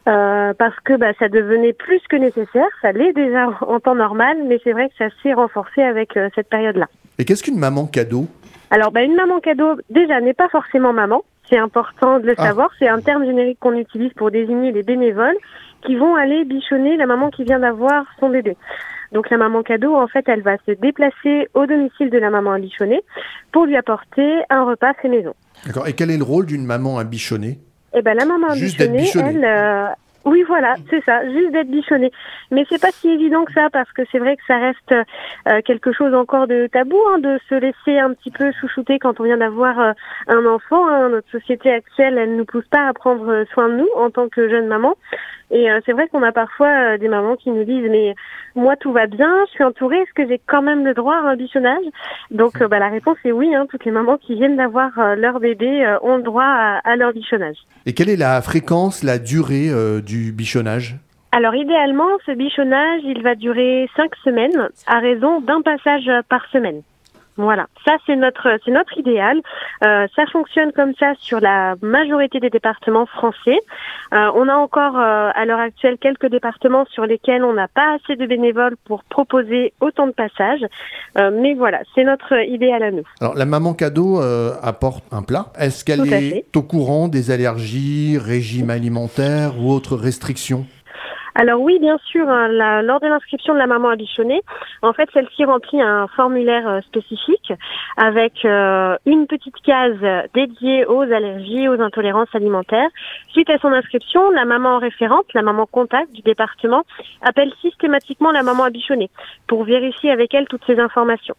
euh, 0.08 0.54
parce 0.58 0.80
que 0.84 0.94
bah, 0.98 1.12
ça 1.20 1.30
devenait 1.30 1.74
plus 1.74 2.02
que 2.10 2.16
nécessaire. 2.16 2.68
Ça 2.82 2.92
l'est 2.92 3.14
déjà 3.14 3.50
en 3.62 3.80
temps 3.80 3.94
normal, 3.96 4.38
mais 4.48 4.60
c'est 4.64 4.72
vrai 4.72 4.90
que 4.90 4.96
ça 4.98 5.10
s'est 5.22 5.34
renforcé 5.34 5.84
avec 5.84 6.18
euh, 6.18 6.30
cette 6.34 6.50
période-là. 6.50 6.88
Et 7.20 7.26
qu'est-ce 7.26 7.44
qu'une 7.44 7.60
maman 7.60 7.86
cadeau? 7.86 8.26
Alors, 8.72 8.92
bah, 8.92 9.04
une 9.04 9.16
maman 9.16 9.40
cadeau, 9.40 9.76
déjà, 9.90 10.20
n'est 10.22 10.34
pas 10.34 10.50
forcément 10.50 10.94
maman. 10.94 11.24
C'est 11.50 11.58
important 11.58 12.20
de 12.20 12.26
le 12.26 12.34
Ah. 12.38 12.46
savoir. 12.48 12.70
C'est 12.80 12.88
un 12.88 13.00
terme 13.02 13.26
générique 13.26 13.60
qu'on 13.60 13.74
utilise 13.74 14.14
pour 14.14 14.32
désigner 14.32 14.72
les 14.72 14.84
bénévoles 14.84 15.38
qui 15.86 15.96
vont 15.96 16.16
aller 16.16 16.46
bichonner 16.46 16.98
la 16.98 17.06
maman 17.06 17.30
qui 17.30 17.44
vient 17.44 17.60
d'avoir 17.60 18.06
son 18.20 18.30
bébé. 18.30 18.58
Donc, 19.12 19.30
la 19.30 19.38
maman 19.38 19.64
cadeau, 19.64 19.96
en 19.96 20.08
fait, 20.08 20.28
elle 20.28 20.42
va 20.42 20.58
se 20.66 20.72
déplacer 20.72 21.48
au 21.54 21.66
domicile 21.66 22.10
de 22.10 22.18
la 22.18 22.30
maman 22.30 22.52
à 22.52 22.60
bichonner 22.60 23.02
pour 23.52 23.66
lui 23.66 23.76
apporter 23.76 24.42
un 24.50 24.64
repas 24.64 24.94
fait 25.02 25.10
maison. 25.10 25.34
D'accord. 25.66 25.88
Et 25.88 25.94
quel 25.94 26.12
est 26.12 26.18
le 26.18 26.24
rôle 26.24 26.46
d'une 26.46 26.66
maman 26.66 27.00
à 27.00 27.04
bichonner 27.04 27.60
Eh 27.94 28.02
ben, 28.02 28.16
la 28.16 28.26
maman 28.26 28.54
Juste 28.54 28.80
elle, 28.82 29.44
euh, 29.44 29.88
oui, 30.26 30.44
voilà, 30.48 30.76
c'est 30.90 31.04
ça, 31.06 31.24
juste 31.30 31.52
d'être 31.52 31.70
bichonnée. 31.70 32.12
Mais 32.52 32.66
c'est 32.70 32.82
pas 32.82 32.92
si 32.92 33.10
évident 33.10 33.46
que 33.46 33.54
ça, 33.54 33.70
parce 33.72 33.92
que 33.94 34.02
c'est 34.12 34.20
vrai 34.20 34.36
que 34.36 34.44
ça 34.48 34.58
reste 34.58 34.92
euh, 35.48 35.62
quelque 35.64 35.92
chose 35.92 36.14
encore 36.14 36.48
de 36.48 36.68
tabou, 36.68 36.98
hein, 37.10 37.20
de 37.20 37.40
se 37.50 37.56
laisser 37.56 37.98
un 37.98 38.14
petit 38.14 38.32
peu 38.32 38.52
chouchouter 38.60 39.00
quand 39.00 39.20
on 39.20 39.24
vient 39.24 39.38
d'avoir 39.38 39.80
euh, 39.80 39.92
un 40.28 40.46
enfant. 40.46 40.88
hein. 40.88 41.10
Notre 41.10 41.30
société 41.32 41.72
actuelle, 41.72 42.18
elle 42.18 42.36
nous 42.36 42.46
pousse 42.46 42.68
pas 42.68 42.88
à 42.88 42.94
prendre 42.94 43.46
soin 43.54 43.70
de 43.70 43.78
nous 43.78 43.90
en 43.96 44.10
tant 44.12 44.28
que 44.30 44.50
jeune 44.50 44.68
maman. 44.68 44.96
Et 45.52 45.70
euh, 45.70 45.80
c'est 45.86 45.94
vrai 45.94 46.08
qu'on 46.08 46.22
a 46.24 46.32
parfois 46.32 46.68
euh, 46.68 46.98
des 46.98 47.08
mamans 47.08 47.36
qui 47.36 47.50
nous 47.50 47.64
disent 47.64 47.90
mais 47.90 48.16
moi 48.56 48.76
tout 48.76 48.92
va 48.92 49.08
bien, 49.08 49.34
je 49.48 49.52
suis 49.52 49.64
entourée, 49.64 49.98
est-ce 49.98 50.14
que 50.14 50.28
j'ai 50.28 50.40
quand 50.46 50.62
même 50.62 50.86
le 50.86 50.94
droit 50.94 51.16
à 51.16 51.30
un 51.30 51.36
bichonnage? 51.36 51.86
Donc 52.30 52.62
euh, 52.62 52.68
bah, 52.68 52.80
la 52.80 52.90
réponse 52.90 53.18
est 53.26 53.32
oui, 53.32 53.56
hein, 53.56 53.66
toutes 53.70 53.86
les 53.86 53.92
mamans 53.92 54.18
qui 54.18 54.36
viennent 54.36 54.58
d'avoir 54.58 54.98
euh, 55.00 55.16
leur 55.16 55.40
bébé 55.40 55.86
euh, 55.86 55.98
ont 56.04 56.18
le 56.18 56.24
droit 56.24 56.44
à, 56.46 56.80
à 56.84 56.96
leur 56.96 57.14
bichonnage. 57.14 57.58
Et 57.86 57.94
quelle 57.94 58.10
est 58.10 58.18
la 58.18 58.42
fréquence, 58.42 59.04
la 59.04 59.18
durée 59.18 59.70
euh, 59.70 60.02
du 60.02 60.32
bichonnage? 60.32 60.98
Alors 61.32 61.56
idéalement, 61.56 62.10
ce 62.26 62.32
bichonnage, 62.32 63.02
il 63.04 63.22
va 63.22 63.36
durer 63.36 63.88
cinq 63.96 64.12
semaines 64.24 64.70
à 64.88 65.00
raison 65.00 65.42
d'un 65.42 65.62
passage 65.62 66.10
par 66.28 66.46
semaine. 66.52 66.82
Voilà, 67.40 67.68
ça 67.86 67.96
c'est 68.06 68.18
notre 68.18 68.60
c'est 68.66 68.72
notre 68.72 68.98
idéal. 68.98 69.40
Euh, 69.86 70.08
ça 70.14 70.26
fonctionne 70.26 70.74
comme 70.74 70.94
ça 71.00 71.14
sur 71.20 71.40
la 71.40 71.76
majorité 71.82 72.42
des 72.42 72.50
départements 72.50 73.06
français. 73.06 73.58
Euh, 74.14 74.30
on 74.36 74.50
a 74.50 74.56
encore 74.56 74.98
euh, 74.98 75.30
à 75.34 75.46
l'heure 75.46 75.62
actuelle 75.62 75.98
quelques 75.98 76.26
départements 76.26 76.84
sur 76.92 77.06
lesquels 77.06 77.46
on 77.46 77.54
n'a 77.54 77.70
pas 77.70 77.96
assez 77.96 78.18
de 78.18 78.26
bénévoles 78.26 78.76
pour 78.84 79.06
proposer 79.06 79.72
autant 79.80 80.08
de 80.08 80.12
passages. 80.12 80.66
Euh, 81.18 81.32
mais 81.32 81.54
voilà, 81.54 81.80
c'est 81.96 82.04
notre 82.04 82.34
idéal 82.46 82.84
à 82.84 82.92
nous. 82.92 83.08
Alors, 83.22 83.36
la 83.36 83.46
maman 83.46 83.74
cadeau 83.74 84.22
euh, 84.22 84.52
apporte 84.62 85.06
un 85.14 85.22
plat. 85.22 85.46
Est-ce 85.58 85.86
qu'elle 85.86 86.12
est 86.12 86.58
au 86.58 86.62
courant 86.62 87.08
des 87.08 87.32
allergies, 87.32 88.18
régime 88.18 88.70
alimentaire 88.70 89.54
ou 89.62 89.72
autres 89.72 89.96
restrictions? 89.96 90.66
Alors 91.36 91.62
oui, 91.62 91.80
bien 91.80 91.98
sûr, 92.06 92.28
hein, 92.28 92.48
lors 92.82 93.00
de 93.00 93.08
l'inscription 93.08 93.54
de 93.54 93.60
la 93.60 93.68
maman 93.68 93.90
à 93.90 93.96
bichonner, 93.96 94.42
en 94.82 94.94
fait, 94.94 95.10
celle-ci 95.14 95.46
remplit 95.46 95.82
un 95.82 96.08
formulaire 96.08 96.68
euh, 96.68 96.82
spécifique 96.82 97.54
avec 97.98 98.46
euh, 98.46 98.98
une 99.06 99.28
petite 99.28 99.60
case 99.64 99.98
dédiée 100.34 100.86
aux 100.86 101.02
allergies, 101.02 101.68
aux 101.68 101.80
intolérances 101.82 102.34
alimentaires. 102.34 102.90
Suite 103.32 103.50
à 103.50 103.58
son 103.60 103.72
inscription, 103.72 104.32
la 104.32 104.46
maman 104.46 104.80
référente, 104.80 105.26
la 105.34 105.42
maman 105.42 105.66
contact 105.66 106.12
du 106.12 106.22
département, 106.22 106.84
appelle 107.22 107.54
systématiquement 107.62 108.32
la 108.32 108.44
maman 108.44 108.64
à 108.64 108.70
bichonner 108.70 109.10
pour 109.48 109.64
vérifier 109.64 110.12
avec 110.12 110.34
elle 110.34 110.48
toutes 110.48 110.66
ces 110.66 110.80
informations. 110.80 111.36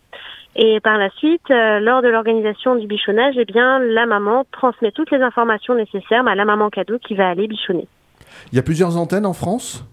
Et 0.57 0.81
par 0.81 0.99
la 0.99 1.11
suite, 1.11 1.51
euh, 1.51 1.79
lors 1.79 2.03
de 2.03 2.09
l'organisation 2.09 2.75
du 2.75 2.87
bichonnage, 2.87 3.35
eh 3.39 3.45
bien, 3.45 3.79
la 3.79 4.07
maman 4.07 4.45
transmet 4.51 4.91
toutes 4.91 5.11
les 5.11 5.23
informations 5.23 5.75
nécessaires 5.75 6.27
à 6.27 6.35
la 6.35 6.45
maman 6.45 6.71
cadeau 6.71 6.99
qui 6.99 7.15
va 7.15 7.29
aller 7.29 7.47
bichonner. 7.47 7.87
Il 8.53 8.57
y 8.57 8.59
a 8.59 8.63
plusieurs 8.63 8.97
antennes 8.97 9.27
en 9.27 9.33
France 9.33 9.85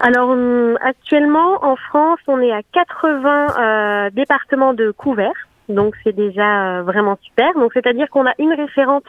Alors 0.00 0.30
hum, 0.30 0.78
actuellement 0.80 1.64
en 1.64 1.76
France, 1.76 2.20
on 2.26 2.40
est 2.40 2.52
à 2.52 2.62
80 2.72 3.46
euh, 3.58 4.10
départements 4.10 4.74
de 4.74 4.90
couverts. 4.90 5.48
Donc 5.68 5.94
c'est 6.02 6.14
déjà 6.14 6.78
euh, 6.78 6.82
vraiment 6.82 7.18
super. 7.22 7.52
Donc 7.54 7.72
c'est-à-dire 7.74 8.08
qu'on 8.10 8.26
a 8.26 8.32
une 8.38 8.52
référente 8.52 9.04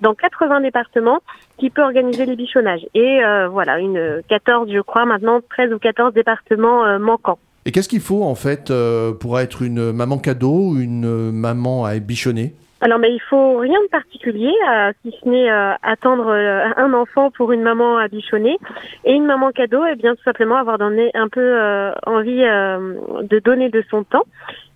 dans 0.00 0.14
80 0.14 0.60
départements 0.60 1.20
qui 1.58 1.70
peut 1.70 1.82
organiser 1.82 2.26
les 2.26 2.36
bichonnages. 2.36 2.86
Et 2.94 3.24
euh, 3.24 3.48
voilà, 3.48 3.78
une 3.78 3.96
euh, 3.96 4.20
14 4.28 4.68
je 4.72 4.80
crois 4.80 5.06
maintenant 5.06 5.40
13 5.50 5.72
ou 5.72 5.78
14 5.78 6.12
départements 6.12 6.98
manquants. 6.98 7.38
Et 7.64 7.70
qu'est-ce 7.70 7.88
qu'il 7.88 8.00
faut 8.00 8.24
en 8.24 8.34
fait 8.34 8.72
pour 9.20 9.38
être 9.38 9.62
une 9.62 9.92
maman 9.92 10.18
cadeau 10.18 10.70
ou 10.70 10.78
une 10.80 11.30
maman 11.30 11.84
à 11.84 11.96
bichonner? 12.00 12.54
Alors, 12.82 12.98
mais 12.98 13.14
il 13.14 13.20
faut 13.20 13.58
rien 13.58 13.80
de 13.80 13.88
particulier, 13.88 14.52
euh, 14.68 14.92
si 15.02 15.14
ce 15.22 15.28
n'est 15.28 15.48
euh, 15.48 15.72
attendre 15.84 16.26
euh, 16.26 16.64
un 16.76 16.92
enfant 16.94 17.30
pour 17.30 17.52
une 17.52 17.62
maman 17.62 17.96
à 17.96 18.08
bichonner. 18.08 18.58
Et 19.04 19.12
une 19.12 19.24
maman 19.24 19.52
cadeau, 19.52 19.86
et 19.86 19.94
bien 19.94 20.16
tout 20.16 20.22
simplement 20.24 20.56
avoir 20.56 20.78
donné 20.78 21.12
un 21.14 21.28
peu 21.28 21.92
envie 22.06 22.42
de 22.42 23.38
donner 23.38 23.68
de 23.68 23.84
son 23.88 24.02
temps. 24.02 24.24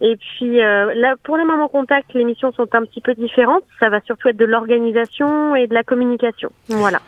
Et 0.01 0.17
puis 0.17 0.59
là, 0.59 1.15
pour 1.25 1.37
les 1.37 1.45
mamans 1.45 1.69
contact, 1.69 2.15
les 2.15 2.25
missions 2.25 2.53
sont 2.53 2.69
un 2.75 2.85
petit 2.85 3.01
peu 3.01 3.15
différentes. 3.15 3.65
Ça 3.81 3.89
va 3.89 4.01
surtout 4.01 4.29
être 4.29 4.37
de 4.37 4.45
l'organisation 4.45 5.57
et 5.57 5.67
de 5.67 5.75
la 5.75 5.83
communication. 5.83 6.51
Voilà. 6.69 7.01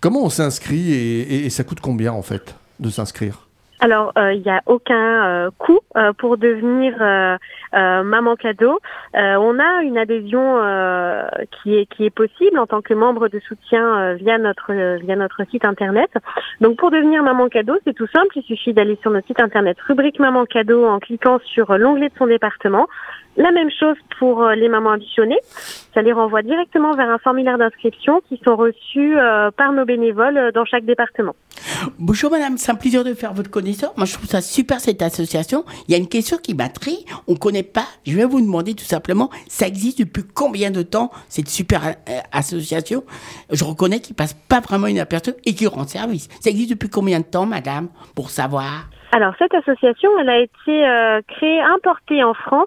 Comment 0.00 0.24
on 0.24 0.30
s'inscrit 0.30 0.92
et 0.92 1.50
ça 1.50 1.64
coûte 1.64 1.80
combien 1.80 2.12
en 2.12 2.22
fait 2.22 2.54
de 2.80 2.90
s'inscrire? 2.90 3.47
Alors, 3.80 4.12
euh, 4.18 4.32
il 4.32 4.42
n'y 4.42 4.50
a 4.50 4.60
aucun 4.66 5.24
euh, 5.24 5.50
coût 5.56 5.78
euh, 5.96 6.12
pour 6.12 6.36
devenir 6.36 6.96
euh, 7.00 7.36
maman 7.72 8.34
cadeau. 8.34 8.80
On 9.14 9.58
a 9.58 9.82
une 9.82 9.98
adhésion 9.98 10.58
qui 11.50 11.76
est 11.76 11.86
qui 11.86 12.04
est 12.04 12.10
possible 12.10 12.58
en 12.58 12.66
tant 12.66 12.80
que 12.82 12.94
membre 12.94 13.28
de 13.28 13.38
soutien 13.40 14.14
via 14.14 14.38
notre 14.38 14.72
via 14.98 15.16
notre 15.16 15.44
site 15.50 15.64
internet. 15.64 16.10
Donc, 16.60 16.76
pour 16.76 16.90
devenir 16.90 17.22
maman 17.22 17.48
cadeau, 17.48 17.74
c'est 17.84 17.94
tout 17.94 18.06
simple. 18.06 18.28
Il 18.36 18.42
suffit 18.42 18.72
d'aller 18.72 18.98
sur 19.02 19.10
notre 19.10 19.26
site 19.26 19.40
internet 19.40 19.76
rubrique 19.86 20.18
maman 20.18 20.44
cadeau 20.46 20.86
en 20.86 20.98
cliquant 20.98 21.38
sur 21.44 21.76
l'onglet 21.76 22.08
de 22.08 22.14
son 22.18 22.26
département. 22.26 22.86
La 23.36 23.52
même 23.52 23.70
chose 23.70 23.96
pour 24.18 24.48
les 24.48 24.68
mamans 24.68 24.92
additionnées. 24.92 25.40
Ça 25.44 26.02
les 26.02 26.12
renvoie 26.12 26.42
directement 26.42 26.92
vers 26.94 27.10
un 27.10 27.18
formulaire 27.18 27.58
d'inscription 27.58 28.20
qui 28.28 28.40
sont 28.44 28.56
reçus 28.56 29.16
par 29.56 29.72
nos 29.72 29.84
bénévoles 29.84 30.52
dans 30.52 30.64
chaque 30.64 30.84
département. 30.84 31.34
Bonjour 31.98 32.30
madame, 32.30 32.58
c'est 32.58 32.70
un 32.70 32.74
plaisir 32.74 33.04
de 33.04 33.14
faire 33.14 33.32
votre 33.32 33.50
connaissance. 33.50 33.90
Moi 33.96 34.06
je 34.06 34.14
trouve 34.14 34.28
ça 34.28 34.40
super 34.40 34.80
cette 34.80 35.02
association. 35.02 35.64
Il 35.86 35.92
y 35.92 35.94
a 35.94 35.98
une 35.98 36.08
question 36.08 36.36
qui 36.38 36.54
m'intrigue, 36.54 37.06
on 37.26 37.32
ne 37.32 37.38
connaît 37.38 37.62
pas. 37.62 37.86
Je 38.04 38.16
vais 38.16 38.24
vous 38.24 38.40
demander 38.40 38.74
tout 38.74 38.84
simplement, 38.84 39.30
ça 39.48 39.68
existe 39.68 39.98
depuis 39.98 40.24
combien 40.34 40.70
de 40.70 40.82
temps 40.82 41.10
cette 41.28 41.48
super 41.48 41.86
euh, 41.86 42.20
association? 42.32 43.04
Je 43.50 43.62
reconnais 43.64 44.00
qu'il 44.00 44.16
passe 44.16 44.34
pas 44.48 44.60
vraiment 44.60 44.88
une 44.88 44.98
aperçue 44.98 45.34
et 45.44 45.54
qui 45.54 45.66
rend 45.66 45.86
service. 45.86 46.28
Ça 46.40 46.50
existe 46.50 46.70
depuis 46.70 46.88
combien 46.88 47.20
de 47.20 47.24
temps 47.24 47.46
madame 47.46 47.88
Pour 48.14 48.30
savoir? 48.30 48.88
Alors 49.12 49.34
cette 49.38 49.54
association, 49.54 50.10
elle 50.20 50.28
a 50.28 50.38
été 50.38 50.86
euh, 50.86 51.20
créée, 51.26 51.60
importée 51.60 52.22
en 52.22 52.34
France 52.34 52.66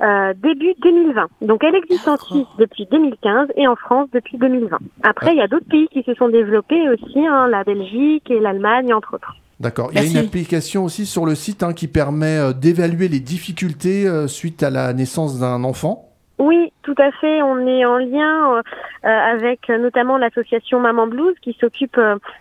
euh, 0.00 0.32
début 0.34 0.74
2020. 0.82 1.28
Donc 1.42 1.64
elle 1.64 1.74
existe 1.74 2.08
en. 2.08 2.16
Suisse 2.16 2.46
depuis 2.58 2.86
2015 2.90 3.48
et 3.56 3.68
en 3.68 3.76
France 3.76 4.08
depuis 4.12 4.38
2020. 4.38 4.78
Après, 5.02 5.32
il 5.32 5.38
y 5.38 5.42
a 5.42 5.48
d'autres 5.48 5.68
pays 5.68 5.86
qui 5.88 6.02
se 6.02 6.14
sont 6.14 6.28
développés 6.28 6.88
aussi, 6.88 7.26
hein, 7.26 7.46
la 7.48 7.62
Belgique 7.62 8.30
et 8.30 8.40
l'Allemagne 8.40 8.94
entre 8.94 9.14
autres. 9.14 9.36
D'accord. 9.58 9.90
Il 9.92 9.96
y 9.96 10.00
a 10.00 10.04
une 10.04 10.26
application 10.26 10.84
aussi 10.84 11.06
sur 11.06 11.24
le 11.24 11.34
site 11.34 11.62
hein, 11.62 11.72
qui 11.72 11.88
permet 11.88 12.36
euh, 12.36 12.52
d'évaluer 12.52 13.08
les 13.08 13.20
difficultés 13.20 14.06
euh, 14.06 14.28
suite 14.28 14.62
à 14.62 14.70
la 14.70 14.92
naissance 14.92 15.38
d'un 15.38 15.64
enfant. 15.64 16.10
Oui, 16.38 16.70
tout 16.82 16.94
à 16.98 17.10
fait. 17.12 17.40
On 17.40 17.66
est 17.66 17.86
en 17.86 17.96
lien 17.96 18.56
euh, 18.56 18.62
euh, 19.04 19.08
avec 19.08 19.70
euh, 19.70 19.78
notamment 19.78 20.18
l'association 20.18 20.80
Maman 20.80 21.06
Blues 21.06 21.34
qui 21.40 21.56
s'occupe 21.58 21.98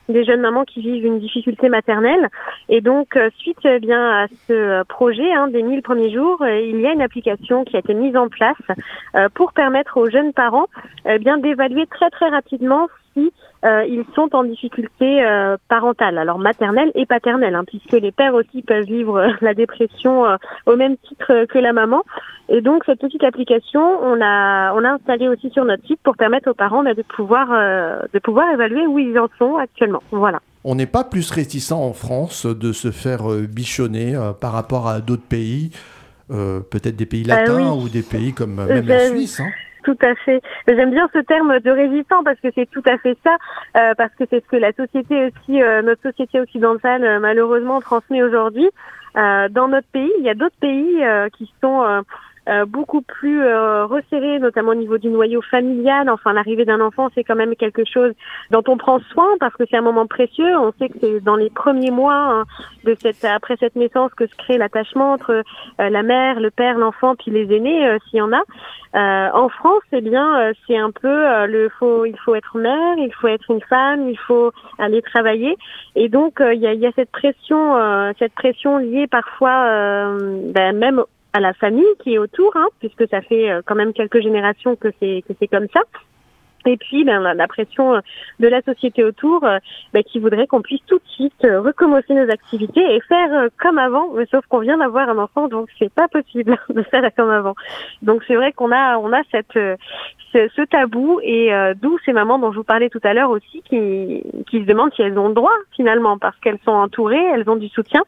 des 0.10 0.26
jeunes 0.26 0.42
mamans 0.42 0.66
qui 0.66 0.82
vivent 0.82 1.06
une 1.06 1.20
difficulté 1.20 1.70
maternelle. 1.70 2.28
Et 2.68 2.82
donc, 2.82 3.18
suite 3.38 3.60
eh 3.64 3.80
bien 3.80 4.24
à 4.24 4.28
ce 4.48 4.84
projet 4.84 5.32
hein, 5.32 5.48
des 5.48 5.64
1000 5.64 5.82
premiers 5.82 6.12
jours, 6.12 6.46
il 6.46 6.80
y 6.82 6.88
a 6.88 6.92
une 6.92 7.02
application 7.02 7.64
qui 7.64 7.78
a 7.78 7.80
été 7.80 7.94
mise 7.94 8.18
en 8.18 8.28
place 8.28 8.58
pour 9.34 9.54
permettre 9.54 9.98
aux 9.98 10.10
jeunes 10.10 10.34
parents 10.34 10.68
eh 11.06 11.20
bien 11.20 11.38
d'évaluer 11.38 11.86
très 11.88 12.10
très 12.10 12.30
rapidement 12.30 12.88
si 13.14 13.32
ils 13.88 14.06
sont 14.16 14.30
en 14.34 14.44
difficulté 14.44 15.24
euh, 15.26 15.58
parentale, 15.68 16.18
alors 16.18 16.40
maternelle 16.40 16.92
et 16.96 17.06
paternelle, 17.06 17.56
hein, 17.56 17.64
puisque 17.66 17.94
les 17.94 18.12
pères 18.12 18.34
aussi 18.34 18.62
peuvent 18.62 18.86
vivre 18.86 19.18
euh, 19.18 19.30
la 19.42 19.54
dépression 19.54 20.26
euh, 20.26 20.36
au 20.66 20.76
même 20.76 20.98
titre 20.98 21.32
euh, 21.32 21.46
que 21.46 21.58
la 21.60 21.74
maman. 21.74 22.04
Et 22.48 22.62
donc 22.62 22.84
cette 22.86 23.00
petite 23.00 23.24
application, 23.24 23.82
on 24.04 24.22
a 24.22 24.74
on 24.76 24.84
a 24.84 24.90
installé 24.98 25.28
aussi 25.28 25.50
sur 25.50 25.66
notre 25.66 25.86
site 25.88 26.00
pour 26.04 26.16
permettre 26.16 26.50
aux 26.52 26.54
parents 26.54 26.84
bah, 26.84 26.94
de 26.94 27.02
pouvoir 27.02 27.48
euh, 27.52 28.02
de 28.14 28.20
pouvoir 28.20 28.52
évaluer 28.54 28.86
où 28.86 29.00
ils 29.00 29.18
en 29.18 29.30
sont 29.40 29.56
actuellement. 29.58 30.04
Voilà. 30.12 30.40
On 30.64 30.76
n'est 30.76 30.86
pas 30.88 31.04
plus 31.04 31.32
réticent 31.32 31.72
en 31.72 31.94
France 31.94 32.46
de 32.46 32.72
se 32.72 32.92
faire 32.92 33.32
euh, 33.32 33.48
bichonner 33.48 34.16
euh, 34.16 34.32
par 34.34 34.52
rapport 34.52 34.88
à 34.88 35.00
d'autres 35.00 35.28
pays, 35.28 35.72
euh, 36.32 36.60
peut-être 36.60 36.96
des 36.96 37.06
pays 37.06 37.24
latins 37.24 37.72
oui. 37.74 37.84
ou 37.86 37.90
des 37.90 38.04
pays 38.04 38.34
comme 38.34 38.60
euh, 38.60 38.68
même 38.68 38.88
la 38.88 38.98
Ben, 38.98 39.12
Suisse. 39.12 39.40
hein. 39.40 39.50
Tout 39.86 39.98
à 40.02 40.16
fait. 40.16 40.42
J'aime 40.68 40.90
bien 40.90 41.08
ce 41.14 41.20
terme 41.20 41.60
de 41.60 41.70
résistant 41.70 42.24
parce 42.24 42.40
que 42.40 42.48
c'est 42.56 42.68
tout 42.72 42.82
à 42.88 42.98
fait 42.98 43.16
ça, 43.24 43.38
euh, 43.78 43.94
parce 43.96 44.12
que 44.16 44.24
c'est 44.28 44.44
ce 44.44 44.48
que 44.50 44.56
la 44.56 44.74
société 44.74 45.28
aussi, 45.28 45.62
euh, 45.62 45.84
notre 45.84 46.02
société 46.02 46.40
occidentale 46.40 47.04
euh, 47.04 47.20
malheureusement 47.20 47.80
transmet 47.82 48.24
aujourd'hui. 48.24 48.68
Dans 49.16 49.70
notre 49.70 49.88
pays, 49.94 50.12
il 50.20 50.26
y 50.26 50.30
a 50.30 50.34
d'autres 50.34 50.58
pays 50.60 51.02
qui 51.38 51.50
sont 51.62 52.04
euh, 52.48 52.66
beaucoup 52.66 53.02
plus 53.02 53.42
euh, 53.42 53.86
resserrés, 53.86 54.40
notamment 54.40 54.72
au 54.72 54.76
niveau 54.76 54.98
du 54.98 55.10
noyau 55.10 55.42
familial. 55.42 56.10
Enfin, 56.10 56.34
l'arrivée 56.34 56.66
d'un 56.66 56.82
enfant, 56.82 57.10
c'est 57.16 57.24
quand 57.24 57.36
même 57.36 57.56
quelque 57.56 57.84
chose 57.86 58.14
dont 58.52 58.64
on 58.68 58.78
prend 58.78 59.00
soin 59.12 59.28
parce 59.40 59.56
que 59.56 59.64
c'est 59.70 59.78
un 59.78 59.82
moment 59.82 60.08
précieux. 60.08 60.58
On 60.58 60.72
sait 60.80 60.90
que 60.90 60.98
c'est 61.02 61.20
dans 61.22 61.36
les 61.36 61.50
premiers 61.50 61.92
mois 61.92 62.14
hein, 62.14 62.44
de 62.84 62.96
cette 63.00 63.24
après 63.26 63.56
cette 63.60 63.76
naissance 63.76 64.14
que 64.14 64.28
se 64.28 64.36
crée 64.36 64.58
l'attachement 64.58 65.14
entre 65.14 65.44
euh, 65.80 65.90
la 65.90 66.04
mère, 66.04 66.40
le 66.40 66.52
père, 66.52 66.78
l'enfant, 66.78 67.16
puis 67.16 67.32
les 67.32 67.54
aînés, 67.56 67.88
euh, 67.88 67.98
s'il 68.10 68.20
y 68.20 68.22
en 68.22 68.32
a. 68.32 68.42
Euh, 68.96 69.30
en 69.34 69.50
France, 69.50 69.84
eh 69.92 70.02
bien, 70.02 70.54
c'est 70.66 70.78
un 70.78 70.92
peu 70.92 71.46
le 71.48 71.70
faut, 71.80 72.06
il 72.06 72.18
faut 72.20 72.34
être 72.34 72.58
mère, 72.58 72.98
il 72.98 73.14
faut 73.14 73.28
être 73.28 73.50
une 73.50 73.62
femme, 73.62 74.08
il 74.10 74.18
faut 74.18 74.52
aller 74.78 75.02
travailler, 75.02 75.58
et 75.96 76.08
donc 76.08 76.36
il 76.40 76.60
y, 76.62 76.68
a, 76.68 76.74
y 76.74 76.86
a 76.86 76.92
cette 76.96 77.12
pression, 77.12 77.76
cette 78.18 78.34
pression 78.34 78.78
liée 78.78 79.08
parfois, 79.08 80.16
ben, 80.54 80.78
même 80.78 81.04
à 81.36 81.42
la 81.42 81.54
famille 81.54 81.84
qui 82.02 82.14
est 82.14 82.18
autour, 82.18 82.56
hein, 82.56 82.68
puisque 82.80 83.10
ça 83.10 83.22
fait 83.22 83.52
euh, 83.52 83.62
quand 83.66 83.76
même 83.76 83.92
quelques 83.92 84.22
générations 84.22 84.78
que 84.78 84.88
c'est 85.02 85.22
que 85.28 85.34
c'est 85.38 85.48
comme 85.50 85.68
ça. 85.74 85.82
Et 86.66 86.78
puis 86.78 87.04
ben, 87.04 87.20
la, 87.20 87.34
la 87.34 87.48
pression 87.48 87.96
euh, 87.96 88.00
de 88.40 88.48
la 88.48 88.62
société 88.62 89.04
autour 89.04 89.44
euh, 89.44 89.60
ben, 89.94 90.02
qui 90.02 90.20
voudrait 90.20 90.48
qu'on 90.48 90.62
puisse 90.62 90.84
tout 90.88 90.98
de 90.98 91.08
suite 91.10 91.44
recommencer 91.44 92.14
nos 92.14 92.32
activités 92.32 92.96
et 92.96 93.02
faire 93.02 93.50
comme 93.62 93.78
avant, 93.78 94.14
mais 94.14 94.26
sauf 94.32 94.46
qu'on 94.48 94.60
vient 94.60 94.78
d'avoir 94.78 95.10
un 95.10 95.18
enfant, 95.18 95.50
donc 95.50 95.68
c'est 95.78 95.94
pas 95.94 96.08
possible 96.08 96.58
de 96.70 96.82
faire 96.84 97.04
comme 97.18 97.30
avant. 97.30 97.56
Donc 98.02 98.24
c'est 98.28 98.36
vrai 98.36 98.54
qu'on 98.54 98.72
a 98.72 98.98
on 98.98 99.12
a 99.12 99.22
cette 99.30 99.60
ce, 100.36 100.50
ce 100.56 100.62
tabou 100.64 101.20
et 101.24 101.54
euh, 101.54 101.74
d'où 101.82 101.98
ces 102.06 102.14
mamans 102.14 102.38
dont 102.40 102.52
je 102.52 102.58
vous 102.58 102.64
parlais 102.64 102.90
tout 102.90 103.00
à 103.04 103.14
l'heure 103.14 103.30
aussi 103.30 103.62
qui 103.64 104.22
qui 104.50 104.62
se 104.62 104.66
demandent 104.66 104.94
si 104.94 105.02
elles 105.02 105.18
ont 105.18 105.30
le 105.30 105.34
droit 105.34 105.56
finalement 105.76 106.18
parce 106.18 106.38
qu'elles 106.40 106.60
sont 106.66 106.72
entourées, 106.72 107.24
elles 107.34 107.50
ont 107.50 107.56
du 107.56 107.70
soutien. 107.70 108.02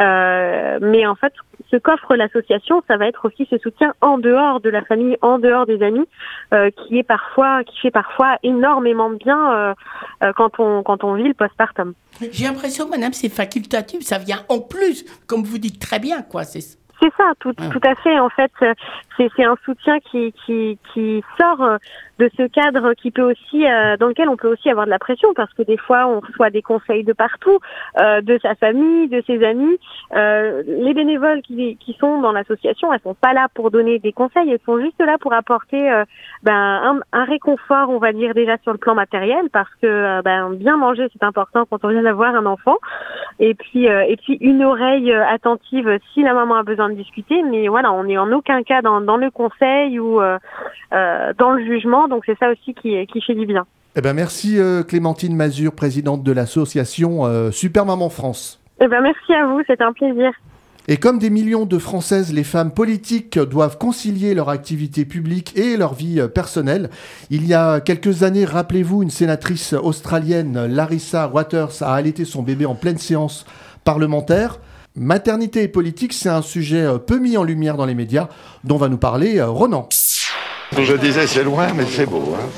Euh, 0.00 0.78
mais 0.80 1.06
en 1.06 1.14
fait, 1.14 1.32
ce 1.70 1.76
qu'offre 1.76 2.16
l'association, 2.16 2.82
ça 2.88 2.96
va 2.96 3.06
être 3.06 3.26
aussi 3.26 3.46
ce 3.50 3.58
soutien 3.58 3.94
en 4.00 4.18
dehors 4.18 4.60
de 4.60 4.70
la 4.70 4.82
famille, 4.82 5.16
en 5.22 5.38
dehors 5.38 5.66
des 5.66 5.82
amis, 5.82 6.06
euh, 6.52 6.70
qui 6.70 6.98
est 6.98 7.02
parfois 7.02 7.64
qui 7.64 7.78
fait 7.80 7.90
parfois 7.90 8.36
énormément 8.42 9.10
de 9.10 9.16
bien 9.16 9.52
euh, 9.52 9.74
euh, 10.22 10.32
quand 10.36 10.58
on 10.60 10.82
quand 10.82 11.04
on 11.04 11.14
vit 11.14 11.28
le 11.28 11.34
postpartum. 11.34 11.94
J'ai 12.32 12.44
l'impression, 12.44 12.88
madame, 12.88 13.12
c'est 13.12 13.28
facultatif, 13.28 14.02
ça 14.02 14.18
vient 14.18 14.42
en 14.48 14.60
plus, 14.60 15.04
comme 15.26 15.42
vous 15.42 15.58
dites 15.58 15.80
très 15.80 15.98
bien, 15.98 16.22
quoi. 16.22 16.44
C'est 16.44 16.60
C'est 16.60 17.12
ça, 17.16 17.32
tout, 17.40 17.52
tout 17.52 17.80
à 17.82 17.94
fait. 17.96 18.18
En 18.20 18.28
fait, 18.30 18.52
c'est 19.16 19.44
un 19.44 19.56
soutien 19.64 19.98
qui, 20.00 20.32
qui, 20.44 20.78
qui 20.92 21.22
sort 21.38 21.78
de 22.18 22.30
ce 22.36 22.46
cadre 22.46 22.94
qui 22.94 23.10
peut 23.10 23.30
aussi, 23.30 23.66
euh, 23.66 23.96
dans 23.96 24.08
lequel 24.08 24.28
on 24.28 24.36
peut 24.36 24.52
aussi 24.52 24.70
avoir 24.70 24.86
de 24.86 24.90
la 24.90 24.98
pression, 24.98 25.34
parce 25.34 25.52
que 25.54 25.62
des 25.62 25.76
fois, 25.76 26.06
on 26.06 26.20
reçoit 26.20 26.50
des 26.50 26.62
conseils 26.62 27.04
de 27.04 27.12
partout, 27.12 27.58
euh, 27.98 28.20
de 28.20 28.38
sa 28.42 28.54
famille, 28.54 29.08
de 29.08 29.22
ses 29.26 29.44
amis. 29.44 29.78
Euh, 30.14 30.62
les 30.66 30.94
bénévoles 30.94 31.42
qui, 31.42 31.76
qui 31.76 31.94
sont 31.94 32.20
dans 32.20 32.32
l'association, 32.32 32.92
elles 32.92 33.00
sont 33.00 33.14
pas 33.14 33.32
là 33.32 33.48
pour 33.54 33.70
donner 33.70 33.98
des 33.98 34.12
conseils, 34.12 34.50
elles 34.50 34.60
sont 34.64 34.78
juste 34.80 35.00
là 35.00 35.16
pour 35.18 35.32
apporter 35.32 35.90
euh, 35.90 36.04
ben, 36.42 36.54
un, 36.54 37.00
un 37.12 37.24
réconfort, 37.24 37.90
on 37.90 37.98
va 37.98 38.12
dire 38.12 38.34
déjà 38.34 38.56
sur 38.58 38.72
le 38.72 38.78
plan 38.78 38.94
matériel, 38.94 39.48
parce 39.52 39.70
que 39.82 39.86
euh, 39.86 40.22
ben, 40.22 40.50
bien 40.50 40.76
manger 40.76 41.08
c'est 41.12 41.24
important 41.24 41.64
quand 41.68 41.84
on 41.84 41.88
vient 41.88 42.02
d'avoir 42.02 42.34
un 42.34 42.46
enfant, 42.46 42.76
et 43.38 43.54
puis 43.54 43.88
euh, 43.88 44.04
et 44.06 44.16
puis 44.16 44.34
une 44.40 44.64
oreille 44.64 45.12
attentive 45.12 45.98
si 46.12 46.22
la 46.22 46.34
maman 46.34 46.56
a 46.56 46.62
besoin 46.62 46.90
de 46.90 46.94
discuter, 46.94 47.42
mais 47.42 47.68
voilà, 47.68 47.92
on 47.92 48.04
n'est 48.04 48.18
en 48.18 48.30
aucun 48.32 48.62
cas 48.62 48.82
dans, 48.82 49.00
dans 49.00 49.16
le 49.16 49.30
conseil 49.30 49.98
ou 49.98 50.20
dans 50.90 51.50
le 51.52 51.64
jugement, 51.64 52.03
donc 52.08 52.24
c'est 52.26 52.38
ça 52.38 52.50
aussi 52.50 52.74
qui, 52.74 53.06
qui 53.06 53.20
fait 53.20 53.34
du 53.34 53.46
bien. 53.46 53.66
Eh 53.96 54.00
ben 54.00 54.12
merci 54.12 54.58
euh, 54.58 54.82
Clémentine 54.82 55.36
Mazur, 55.36 55.72
présidente 55.72 56.24
de 56.24 56.32
l'association 56.32 57.26
euh, 57.26 57.52
Super 57.52 57.86
Maman 57.86 58.08
France. 58.08 58.60
Eh 58.80 58.88
ben 58.88 59.00
merci 59.00 59.32
à 59.32 59.46
vous, 59.46 59.62
c'est 59.68 59.80
un 59.80 59.92
plaisir. 59.92 60.32
Et 60.86 60.98
comme 60.98 61.18
des 61.18 61.30
millions 61.30 61.64
de 61.64 61.78
Françaises, 61.78 62.34
les 62.34 62.44
femmes 62.44 62.72
politiques 62.72 63.38
doivent 63.38 63.78
concilier 63.78 64.34
leur 64.34 64.50
activité 64.50 65.06
publique 65.06 65.56
et 65.56 65.78
leur 65.78 65.94
vie 65.94 66.20
euh, 66.20 66.28
personnelle. 66.28 66.90
Il 67.30 67.46
y 67.46 67.54
a 67.54 67.80
quelques 67.80 68.22
années, 68.22 68.44
rappelez-vous, 68.44 69.02
une 69.02 69.10
sénatrice 69.10 69.72
australienne, 69.72 70.66
Larissa 70.66 71.28
Waters, 71.28 71.82
a 71.82 71.94
allaité 71.94 72.24
son 72.24 72.42
bébé 72.42 72.66
en 72.66 72.74
pleine 72.74 72.98
séance 72.98 73.46
parlementaire. 73.84 74.58
Maternité 74.96 75.62
et 75.62 75.68
politique, 75.68 76.12
c'est 76.12 76.28
un 76.28 76.42
sujet 76.42 76.82
euh, 76.82 76.98
peu 76.98 77.18
mis 77.18 77.36
en 77.36 77.44
lumière 77.44 77.76
dans 77.76 77.86
les 77.86 77.94
médias, 77.94 78.28
dont 78.64 78.76
va 78.76 78.88
nous 78.88 78.98
parler 78.98 79.40
Ronan. 79.40 79.86
Je 80.72 80.94
disais 80.94 81.26
c'est 81.26 81.44
loin 81.44 81.68
mais 81.74 81.84
c'est 81.86 82.06
beau. 82.06 82.34
Hein. 82.36 82.48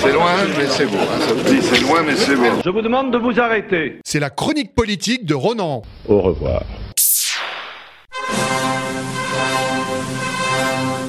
C'est 0.00 0.12
loin 0.12 0.32
mais 0.56 0.66
c'est 0.66 0.86
beau. 0.86 0.96
Hein. 0.96 1.20
Ça 1.20 1.28
se 1.28 1.52
dit 1.52 1.60
c'est 1.62 1.80
loin 1.80 2.02
mais 2.02 2.14
c'est 2.16 2.36
beau. 2.36 2.44
Je 2.64 2.70
vous 2.70 2.82
demande 2.82 3.12
de 3.12 3.18
vous 3.18 3.38
arrêter. 3.40 3.98
C'est 4.04 4.20
la 4.20 4.30
chronique 4.30 4.74
politique 4.74 5.24
de 5.24 5.34
Ronan. 5.34 5.82
Au 6.06 6.20
revoir. 6.20 6.62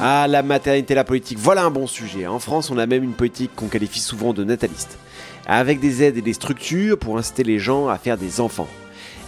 Ah, 0.01 0.27
la 0.29 0.43
maternité, 0.43 0.95
la 0.95 1.03
politique, 1.03 1.37
voilà 1.37 1.65
un 1.65 1.71
bon 1.71 1.85
sujet. 1.85 2.25
En 2.25 2.39
France, 2.39 2.71
on 2.71 2.77
a 2.77 2.85
même 2.85 3.03
une 3.03 3.13
politique 3.13 3.51
qu'on 3.55 3.67
qualifie 3.67 3.99
souvent 3.99 4.33
de 4.33 4.45
nataliste, 4.45 4.97
avec 5.45 5.81
des 5.81 6.03
aides 6.03 6.17
et 6.17 6.21
des 6.21 6.31
structures 6.31 6.97
pour 6.97 7.17
inciter 7.17 7.43
les 7.43 7.59
gens 7.59 7.89
à 7.89 7.97
faire 7.97 8.17
des 8.17 8.39
enfants. 8.39 8.69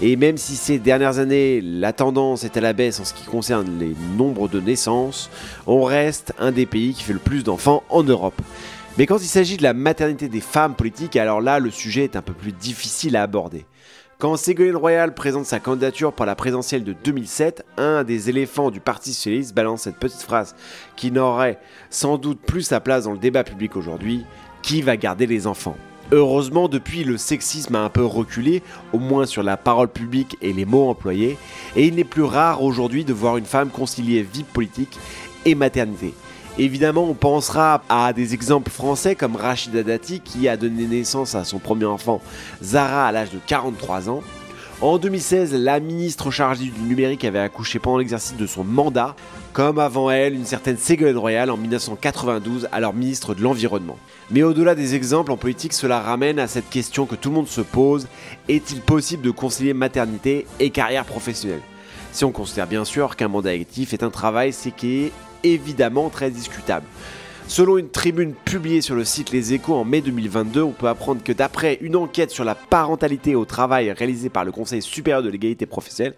Et 0.04 0.16
même 0.16 0.38
si 0.38 0.56
ces 0.56 0.80
dernières 0.80 1.20
années, 1.20 1.62
la 1.62 1.94
tendance 1.94 2.44
est 2.44 2.58
à 2.58 2.62
la 2.62 2.74
baisse 2.74 3.00
en 3.00 3.06
ce 3.06 3.14
qui 3.14 3.24
concerne 3.24 3.78
les 3.78 3.96
nombres 4.18 4.48
de 4.48 4.60
naissances, 4.60 5.30
on 5.68 5.84
reste 5.84 6.34
un 6.40 6.52
des 6.52 6.66
pays 6.66 6.96
qui 6.96 7.04
fait 7.04 7.14
le 7.14 7.20
plus 7.20 7.44
d'enfants 7.44 7.84
en 7.90 8.02
Europe. 8.02 8.42
Mais 8.98 9.06
quand 9.06 9.22
il 9.22 9.28
s'agit 9.28 9.58
de 9.58 9.64
la 9.64 9.76
maternité 9.76 10.28
des 10.28 10.42
femmes 10.42 10.74
politiques, 10.74 11.18
alors 11.18 11.40
là, 11.40 11.60
le 11.60 11.70
sujet 11.70 12.06
est 12.06 12.16
un 12.16 12.24
peu 12.24 12.34
plus 12.34 12.52
difficile 12.52 13.16
à 13.16 13.22
aborder. 13.22 13.66
Quand 14.18 14.38
Ségolène 14.38 14.76
Royal 14.76 15.14
présente 15.14 15.46
sa 15.46 15.60
candidature 15.60 16.14
pour 16.14 16.26
la 16.26 16.36
présidentielle 16.36 16.84
de 16.84 16.94
2007, 16.94 17.64
un 17.78 18.04
des 18.04 18.30
éléphants 18.30 18.72
du 18.72 18.80
Parti 18.80 19.14
Socialiste 19.14 19.54
balance 19.54 19.84
cette 19.84 19.98
petite 19.98 20.22
phrase 20.22 20.56
qui 20.96 21.12
n'aurait 21.12 21.60
sans 21.92 22.18
doute 22.18 22.42
plus 22.42 22.64
sa 22.64 22.80
place 22.80 23.04
dans 23.04 23.14
le 23.14 23.20
débat 23.20 23.44
public 23.44 23.76
aujourd'hui 23.76 24.26
Qui 24.64 24.82
va 24.82 24.98
garder 24.98 25.28
les 25.28 25.46
enfants? 25.46 25.78
Heureusement, 26.14 26.68
depuis, 26.68 27.06
le 27.06 27.18
sexisme 27.18 27.76
a 27.76 27.80
un 27.80 27.90
peu 27.90 28.04
reculé, 28.04 28.64
au 28.92 29.00
moins 29.00 29.26
sur 29.26 29.44
la 29.44 29.56
parole 29.56 29.88
publique 29.88 30.38
et 30.42 30.52
les 30.52 30.66
mots 30.66 30.90
employés, 30.90 31.38
et 31.78 31.88
il 31.88 31.96
n'est 31.96 32.04
plus 32.04 32.24
rare 32.24 32.62
aujourd'hui 32.62 33.06
de 33.06 33.14
voir 33.14 33.38
une 33.38 33.46
femme 33.46 33.70
concilier 33.70 34.22
vie 34.22 34.44
politique 34.44 35.00
et 35.46 35.56
maternité. 35.56 36.14
Évidemment, 36.58 37.06
on 37.06 37.14
pensera 37.14 37.82
à 37.88 38.12
des 38.12 38.34
exemples 38.34 38.72
français 38.72 39.16
comme 39.16 39.38
Rachida 39.38 39.84
Dati 39.84 40.20
qui 40.20 40.50
a 40.50 40.58
donné 40.58 40.86
naissance 40.86 41.34
à 41.34 41.46
son 41.46 41.60
premier 41.60 41.86
enfant, 41.86 42.22
Zara, 42.62 43.08
à 43.08 43.12
l'âge 43.14 43.32
de 43.32 43.40
43 43.48 44.10
ans. 44.10 44.22
En 44.82 44.98
2016, 44.98 45.54
la 45.54 45.80
ministre 45.80 46.30
chargée 46.30 46.66
du 46.66 46.82
numérique 46.82 47.24
avait 47.24 47.40
accouché 47.40 47.80
pendant 47.80 48.00
l'exercice 48.00 48.36
de 48.36 48.48
son 48.48 48.66
mandat, 48.66 49.16
comme 49.54 49.80
avant 49.80 50.10
elle 50.10 50.36
une 50.36 50.46
certaine 50.46 50.78
Ségolène 50.78 51.18
Royal 51.18 51.50
en 51.50 51.58
1992, 51.58 52.70
alors 52.72 52.94
ministre 52.94 53.34
de 53.34 53.42
l'Environnement. 53.42 53.98
Mais 54.30 54.44
au-delà 54.44 54.76
des 54.76 54.96
exemples 54.96 55.32
en 55.32 55.38
politique, 55.38 55.74
cela 55.74 56.00
ramène 56.00 56.40
à 56.40 56.48
cette 56.48 56.70
question 56.70 57.06
que 57.06 57.16
tout 57.16 57.30
le 57.30 57.36
monde 57.36 57.48
se 57.48 57.62
pose, 57.62 58.08
est-il 58.48 58.82
possible 58.82 59.24
de 59.24 59.32
concilier 59.32 59.74
maternité 59.74 60.46
et 60.60 60.70
carrière 60.70 61.06
professionnelle? 61.06 61.62
Si 62.12 62.24
on 62.26 62.32
considère 62.32 62.68
bien 62.68 62.86
sûr 62.86 63.16
qu'un 63.16 63.28
mandat 63.28 63.52
actif 63.52 63.94
est 63.94 64.04
un 64.04 64.10
travail, 64.10 64.54
c'est 64.54 64.84
est 64.84 65.12
évidemment 65.44 66.10
très 66.10 66.30
discutable. 66.30 66.86
Selon 67.52 67.78
une 67.78 67.90
tribune 67.90 68.34
publiée 68.34 68.80
sur 68.80 68.96
le 68.96 69.04
site 69.04 69.32
Les 69.32 69.52
Échos 69.52 69.76
en 69.76 69.84
mai 69.84 70.00
2022, 70.00 70.62
on 70.62 70.72
peut 70.72 70.88
apprendre 70.88 71.22
que 71.22 71.34
d'après 71.34 71.78
une 71.82 71.98
enquête 71.98 72.32
sur 72.32 72.46
la 72.46 72.56
parentalité 72.56 73.36
au 73.36 73.44
travail 73.44 73.92
réalisée 73.92 74.30
par 74.30 74.46
le 74.46 74.54
Conseil 74.54 74.82
supérieur 74.82 75.22
de 75.22 75.28
l'égalité 75.28 75.66
professionnelle, 75.66 76.14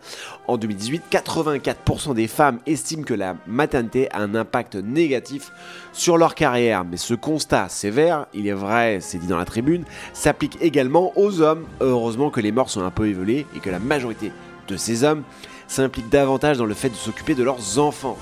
en 0.48 0.58
2018, 0.58 1.02
84% 1.10 2.14
des 2.14 2.28
femmes 2.28 2.60
estiment 2.68 3.02
que 3.02 3.16
la 3.16 3.36
maternité 3.48 4.12
a 4.12 4.20
un 4.20 4.36
impact 4.36 4.76
négatif 4.76 5.52
sur 5.92 6.20
leur 6.20 6.36
carrière. 6.36 6.86
Mais 6.86 6.98
ce 6.98 7.16
constat 7.16 7.68
sévère, 7.68 8.28
il 8.36 8.46
est 8.48 8.54
vrai, 8.54 9.00
c'est 9.02 9.18
dit 9.18 9.26
dans 9.26 9.40
la 9.40 9.46
tribune, 9.46 9.86
s'applique 10.14 10.60
également 10.62 11.14
aux 11.16 11.42
hommes. 11.42 11.66
Heureusement 11.82 12.30
que 12.30 12.42
les 12.42 12.52
morts 12.52 12.70
sont 12.70 12.84
un 12.84 12.92
peu 12.92 13.08
évoluées 13.08 13.48
et 13.56 13.60
que 13.60 13.72
la 13.72 13.80
majorité 13.80 14.32
de 14.68 14.78
ces 14.78 15.04
hommes 15.04 15.24
s'impliquent 15.68 16.10
davantage 16.10 16.60
dans 16.60 16.66
le 16.66 16.76
fait 16.76 16.90
de 16.90 16.96
s'occuper 16.96 17.34
de 17.34 17.44
leurs 17.44 17.80
enfants. 17.80 18.20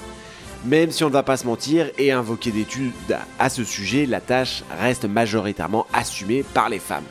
Même 0.63 0.91
si 0.91 1.03
on 1.03 1.07
ne 1.07 1.13
va 1.13 1.23
pas 1.23 1.37
se 1.37 1.47
mentir 1.47 1.89
et 1.97 2.11
invoquer 2.11 2.51
d'études 2.51 3.17
à 3.39 3.49
ce 3.49 3.63
sujet, 3.63 4.05
la 4.05 4.21
tâche 4.21 4.63
reste 4.79 5.05
majoritairement 5.05 5.87
assumée 5.91 6.43
par 6.53 6.69
les 6.69 6.79
femmes. 6.79 7.03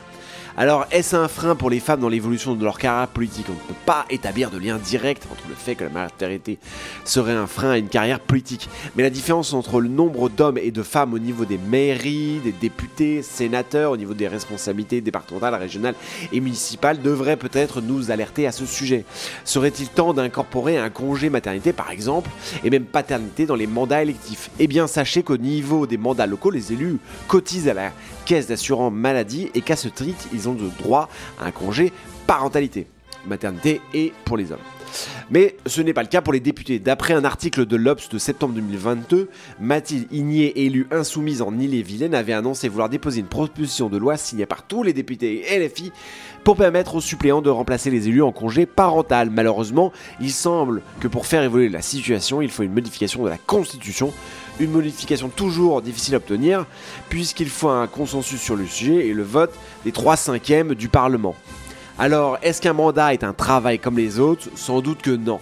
Alors, 0.57 0.85
est-ce 0.91 1.15
un 1.15 1.29
frein 1.29 1.55
pour 1.55 1.69
les 1.69 1.79
femmes 1.79 2.01
dans 2.01 2.09
l'évolution 2.09 2.55
de 2.55 2.63
leur 2.63 2.77
carrière 2.77 3.07
politique 3.07 3.45
On 3.49 3.53
ne 3.53 3.57
peut 3.57 3.73
pas 3.85 4.05
établir 4.09 4.51
de 4.51 4.57
lien 4.57 4.77
direct 4.77 5.25
entre 5.31 5.43
le 5.47 5.55
fait 5.55 5.75
que 5.75 5.85
la 5.85 5.89
maternité 5.89 6.59
serait 7.05 7.31
un 7.33 7.47
frein 7.47 7.71
à 7.71 7.77
une 7.77 7.87
carrière 7.87 8.19
politique. 8.19 8.69
Mais 8.95 9.03
la 9.03 9.09
différence 9.09 9.53
entre 9.53 9.79
le 9.79 9.87
nombre 9.87 10.29
d'hommes 10.29 10.57
et 10.57 10.71
de 10.71 10.83
femmes 10.83 11.13
au 11.13 11.19
niveau 11.19 11.45
des 11.45 11.57
mairies, 11.57 12.39
des 12.43 12.51
députés, 12.51 13.21
sénateurs, 13.21 13.91
au 13.91 13.97
niveau 13.97 14.13
des 14.13 14.27
responsabilités 14.27 14.99
départementales, 14.99 15.55
régionales 15.55 15.95
et 16.33 16.41
municipales 16.41 17.01
devrait 17.01 17.37
peut-être 17.37 17.79
nous 17.79 18.11
alerter 18.11 18.45
à 18.45 18.51
ce 18.51 18.65
sujet. 18.65 19.05
Serait-il 19.45 19.87
temps 19.87 20.13
d'incorporer 20.13 20.77
un 20.77 20.89
congé 20.89 21.29
maternité, 21.29 21.71
par 21.71 21.91
exemple, 21.91 22.29
et 22.63 22.69
même 22.69 22.85
paternité 22.85 23.45
dans 23.45 23.55
les 23.55 23.67
mandats 23.67 24.01
électifs? 24.01 24.49
Eh 24.59 24.67
bien, 24.67 24.87
sachez 24.87 25.23
qu'au 25.23 25.37
niveau 25.37 25.87
des 25.87 25.97
mandats 25.97 26.27
locaux, 26.27 26.51
les 26.51 26.73
élus 26.73 26.97
cotisent 27.29 27.69
à 27.69 27.73
la 27.73 27.91
caisse 28.25 28.47
d'assurance 28.47 28.93
maladie 28.93 29.49
et 29.55 29.61
qu'à 29.61 29.75
ce 29.75 29.87
titre, 29.87 30.25
ils 30.33 30.40
de 30.49 30.69
droit 30.83 31.09
à 31.39 31.45
un 31.45 31.51
congé 31.51 31.91
parentalité, 32.27 32.87
maternité 33.27 33.81
et 33.93 34.13
pour 34.25 34.37
les 34.37 34.51
hommes. 34.51 34.59
Mais 35.29 35.55
ce 35.65 35.81
n'est 35.81 35.93
pas 35.93 36.03
le 36.03 36.07
cas 36.07 36.21
pour 36.21 36.33
les 36.33 36.39
députés. 36.39 36.79
D'après 36.79 37.13
un 37.13 37.23
article 37.23 37.65
de 37.65 37.75
l'Obs 37.75 38.09
de 38.09 38.17
septembre 38.17 38.53
2022, 38.55 39.29
Mathilde 39.59 40.07
Igné, 40.11 40.65
élue 40.65 40.87
insoumise 40.91 41.41
en 41.41 41.57
Ille-et-Vilaine, 41.57 42.15
avait 42.15 42.33
annoncé 42.33 42.67
vouloir 42.67 42.89
déposer 42.89 43.21
une 43.21 43.27
proposition 43.27 43.89
de 43.89 43.97
loi 43.97 44.17
signée 44.17 44.45
par 44.45 44.63
tous 44.63 44.83
les 44.83 44.93
députés 44.93 45.53
et 45.53 45.59
LFI 45.59 45.91
pour 46.43 46.57
permettre 46.57 46.95
aux 46.95 47.01
suppléants 47.01 47.41
de 47.41 47.49
remplacer 47.49 47.89
les 47.89 48.07
élus 48.07 48.23
en 48.23 48.31
congé 48.31 48.65
parental. 48.65 49.29
Malheureusement, 49.29 49.91
il 50.19 50.31
semble 50.31 50.81
que 50.99 51.07
pour 51.07 51.25
faire 51.25 51.43
évoluer 51.43 51.69
la 51.69 51.81
situation, 51.81 52.41
il 52.41 52.49
faut 52.49 52.63
une 52.63 52.73
modification 52.73 53.23
de 53.23 53.29
la 53.29 53.37
Constitution 53.37 54.13
une 54.59 54.71
modification 54.71 55.29
toujours 55.29 55.81
difficile 55.81 56.15
à 56.15 56.17
obtenir, 56.17 56.65
puisqu'il 57.09 57.49
faut 57.49 57.69
un 57.69 57.87
consensus 57.87 58.41
sur 58.41 58.55
le 58.55 58.65
sujet 58.65 59.07
et 59.07 59.13
le 59.13 59.23
vote 59.23 59.53
des 59.85 59.91
3 59.91 60.15
cinquièmes 60.15 60.75
du 60.75 60.89
Parlement. 60.89 61.35
Alors, 61.97 62.37
est-ce 62.41 62.61
qu'un 62.61 62.73
mandat 62.73 63.13
est 63.13 63.23
un 63.23 63.33
travail 63.33 63.79
comme 63.79 63.97
les 63.97 64.19
autres? 64.19 64.47
Sans 64.55 64.81
doute 64.81 65.01
que 65.01 65.11
non. 65.11 65.39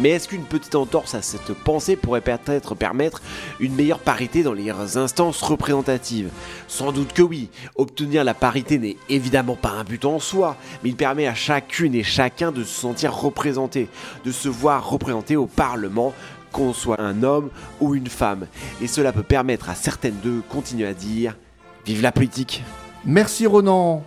Mais 0.00 0.08
est-ce 0.08 0.26
qu'une 0.26 0.42
petite 0.42 0.74
entorse 0.74 1.14
à 1.14 1.22
cette 1.22 1.52
pensée 1.52 1.94
pourrait 1.94 2.20
peut-être 2.20 2.74
permettre 2.74 3.22
une 3.60 3.76
meilleure 3.76 4.00
parité 4.00 4.42
dans 4.42 4.52
les 4.52 4.68
instances 4.96 5.40
représentatives? 5.40 6.30
Sans 6.66 6.90
doute 6.90 7.12
que 7.12 7.22
oui. 7.22 7.48
Obtenir 7.76 8.24
la 8.24 8.34
parité 8.34 8.78
n'est 8.78 8.96
évidemment 9.08 9.54
pas 9.54 9.70
un 9.70 9.84
but 9.84 10.04
en 10.04 10.18
soi, 10.18 10.56
mais 10.82 10.90
il 10.90 10.96
permet 10.96 11.28
à 11.28 11.34
chacune 11.34 11.94
et 11.94 12.02
chacun 12.02 12.50
de 12.50 12.64
se 12.64 12.80
sentir 12.80 13.14
représenté, 13.14 13.88
de 14.24 14.32
se 14.32 14.48
voir 14.48 14.88
représenté 14.88 15.36
au 15.36 15.46
Parlement, 15.46 16.12
qu'on 16.54 16.72
soit 16.72 17.00
un 17.00 17.22
homme 17.24 17.50
ou 17.80 17.94
une 17.94 18.06
femme. 18.06 18.46
Et 18.80 18.86
cela 18.86 19.12
peut 19.12 19.24
permettre 19.24 19.68
à 19.68 19.74
certaines 19.74 20.18
d'eux 20.22 20.42
continuer 20.48 20.86
à 20.86 20.94
dire 20.94 21.36
Vive 21.84 22.00
la 22.00 22.12
politique 22.12 22.62
Merci 23.04 23.46
Ronan. 23.46 24.04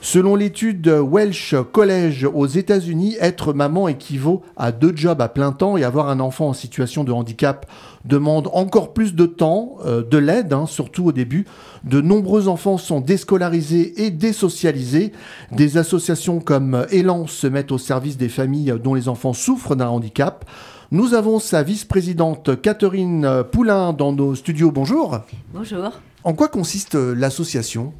Selon 0.00 0.36
l'étude 0.36 0.86
Welsh 0.86 1.56
College 1.72 2.24
aux 2.32 2.46
États-Unis, 2.46 3.16
être 3.18 3.52
maman 3.52 3.88
équivaut 3.88 4.42
à 4.56 4.70
deux 4.70 4.92
jobs 4.94 5.20
à 5.20 5.28
plein 5.28 5.50
temps 5.50 5.76
et 5.76 5.82
avoir 5.82 6.08
un 6.08 6.20
enfant 6.20 6.50
en 6.50 6.52
situation 6.52 7.02
de 7.02 7.10
handicap 7.10 7.66
demande 8.04 8.48
encore 8.52 8.92
plus 8.92 9.16
de 9.16 9.26
temps, 9.26 9.78
euh, 9.84 10.04
de 10.04 10.18
l'aide, 10.18 10.52
hein, 10.52 10.66
surtout 10.66 11.06
au 11.06 11.12
début. 11.12 11.46
De 11.82 12.00
nombreux 12.00 12.46
enfants 12.46 12.78
sont 12.78 13.00
déscolarisés 13.00 14.04
et 14.04 14.10
désocialisés. 14.10 15.10
Des 15.50 15.78
associations 15.78 16.38
comme 16.38 16.86
Elan 16.92 17.26
se 17.26 17.48
mettent 17.48 17.72
au 17.72 17.78
service 17.78 18.16
des 18.16 18.28
familles 18.28 18.74
dont 18.82 18.94
les 18.94 19.08
enfants 19.08 19.32
souffrent 19.32 19.74
d'un 19.74 19.88
handicap. 19.88 20.44
Nous 20.90 21.12
avons 21.14 21.38
sa 21.38 21.62
vice-présidente 21.62 22.60
Catherine 22.62 23.44
Poulain 23.52 23.92
dans 23.92 24.12
nos 24.12 24.34
studios. 24.34 24.70
Bonjour. 24.70 25.18
Bonjour. 25.52 25.90
En 26.24 26.32
quoi 26.32 26.48
consiste 26.48 26.94
euh, 26.94 27.14
l'association? 27.14 27.92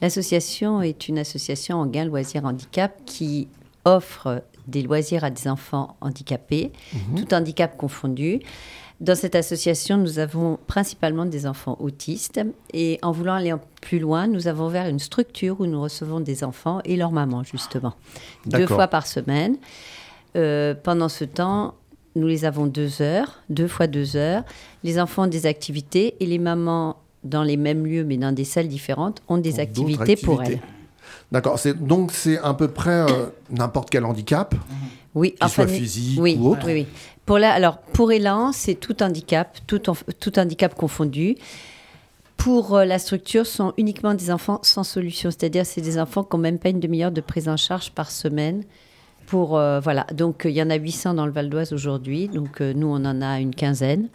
L'association 0.00 0.80
est 0.82 1.08
une 1.08 1.18
association 1.18 1.78
en 1.78 1.86
gain 1.86 2.04
loisirs 2.04 2.44
handicap 2.44 3.00
qui 3.04 3.48
offre 3.84 4.42
des 4.68 4.82
loisirs 4.82 5.24
à 5.24 5.30
des 5.30 5.48
enfants 5.48 5.96
handicapés, 6.00 6.72
Mhm. 6.92 7.24
tout 7.24 7.34
handicap 7.34 7.76
confondu. 7.76 8.40
Dans 9.00 9.14
cette 9.16 9.34
association, 9.34 9.96
nous 9.98 10.18
avons 10.18 10.58
principalement 10.66 11.26
des 11.26 11.46
enfants 11.46 11.76
autistes 11.80 12.40
et 12.72 12.98
en 13.02 13.12
voulant 13.12 13.34
aller 13.34 13.54
plus 13.82 13.98
loin, 13.98 14.26
nous 14.26 14.48
avons 14.48 14.66
ouvert 14.66 14.86
une 14.88 14.98
structure 14.98 15.60
où 15.60 15.66
nous 15.66 15.80
recevons 15.82 16.20
des 16.20 16.44
enfants 16.44 16.80
et 16.84 16.96
leurs 16.96 17.12
mamans, 17.12 17.42
justement, 17.42 17.94
deux 18.46 18.66
fois 18.66 18.88
par 18.88 19.06
semaine. 19.06 19.56
Euh, 20.34 20.74
pendant 20.74 21.08
ce 21.10 21.24
temps, 21.24 21.74
nous 22.16 22.26
les 22.26 22.44
avons 22.44 22.66
deux 22.66 23.00
heures, 23.02 23.42
deux 23.48 23.68
fois 23.68 23.86
deux 23.86 24.16
heures. 24.16 24.42
Les 24.82 24.98
enfants 24.98 25.24
ont 25.24 25.28
des 25.28 25.46
activités 25.46 26.16
et 26.18 26.26
les 26.26 26.38
mamans, 26.38 26.96
dans 27.22 27.42
les 27.44 27.56
mêmes 27.56 27.86
lieux 27.86 28.04
mais 28.04 28.16
dans 28.16 28.32
des 28.32 28.44
salles 28.44 28.68
différentes, 28.68 29.22
ont 29.28 29.38
des 29.38 29.60
activités, 29.60 30.16
pour 30.16 30.42
elles. 30.42 30.60
D'accord. 31.30 31.60
Donc 31.80 32.12
c'est 32.12 32.38
à 32.38 32.54
peu 32.54 32.68
près 32.68 32.90
euh, 33.10 33.26
n'importe 33.50 33.90
quel 33.90 34.04
handicap. 34.04 34.54
Oui, 35.14 35.34
Qu'il 35.40 35.48
soit 35.48 35.66
mais- 35.66 35.78
physique 35.78 36.18
oui, 36.20 36.36
ou 36.40 36.48
autre. 36.50 36.66
Oui, 36.66 36.72
oui. 36.72 36.86
Pour 37.24 37.38
la, 37.38 37.52
alors, 37.52 37.78
pour 37.78 38.12
Elan, 38.12 38.52
c'est 38.52 38.74
tout 38.76 39.02
handicap, 39.02 39.58
tout, 39.66 39.90
en- 39.90 39.96
tout 40.20 40.38
handicap 40.38 40.74
confondu. 40.74 41.36
Pour 42.36 42.76
euh, 42.76 42.84
la 42.84 42.98
structure, 42.98 43.46
ce 43.46 43.56
sont 43.56 43.72
uniquement 43.78 44.14
des 44.14 44.30
enfants 44.30 44.60
sans 44.62 44.84
solution, 44.84 45.30
c'est-à-dire 45.30 45.66
c'est 45.66 45.80
des 45.80 45.98
enfants 45.98 46.22
qui 46.22 46.36
n'ont 46.36 46.42
même 46.42 46.58
pas 46.58 46.68
une 46.68 46.80
demi-heure 46.80 47.10
de 47.10 47.20
prise 47.20 47.48
en 47.48 47.56
charge 47.56 47.90
par 47.90 48.10
semaine. 48.10 48.62
Pour, 49.26 49.56
euh, 49.58 49.80
voilà, 49.80 50.06
donc 50.14 50.42
il 50.44 50.52
y 50.52 50.62
en 50.62 50.70
a 50.70 50.76
800 50.76 51.14
dans 51.14 51.26
le 51.26 51.32
Val 51.32 51.48
d'Oise 51.50 51.72
aujourd'hui, 51.72 52.28
donc 52.28 52.60
euh, 52.60 52.72
nous 52.74 52.86
on 52.88 53.04
en 53.04 53.20
a 53.22 53.40
une 53.40 53.54
quinzaine. 53.54 54.08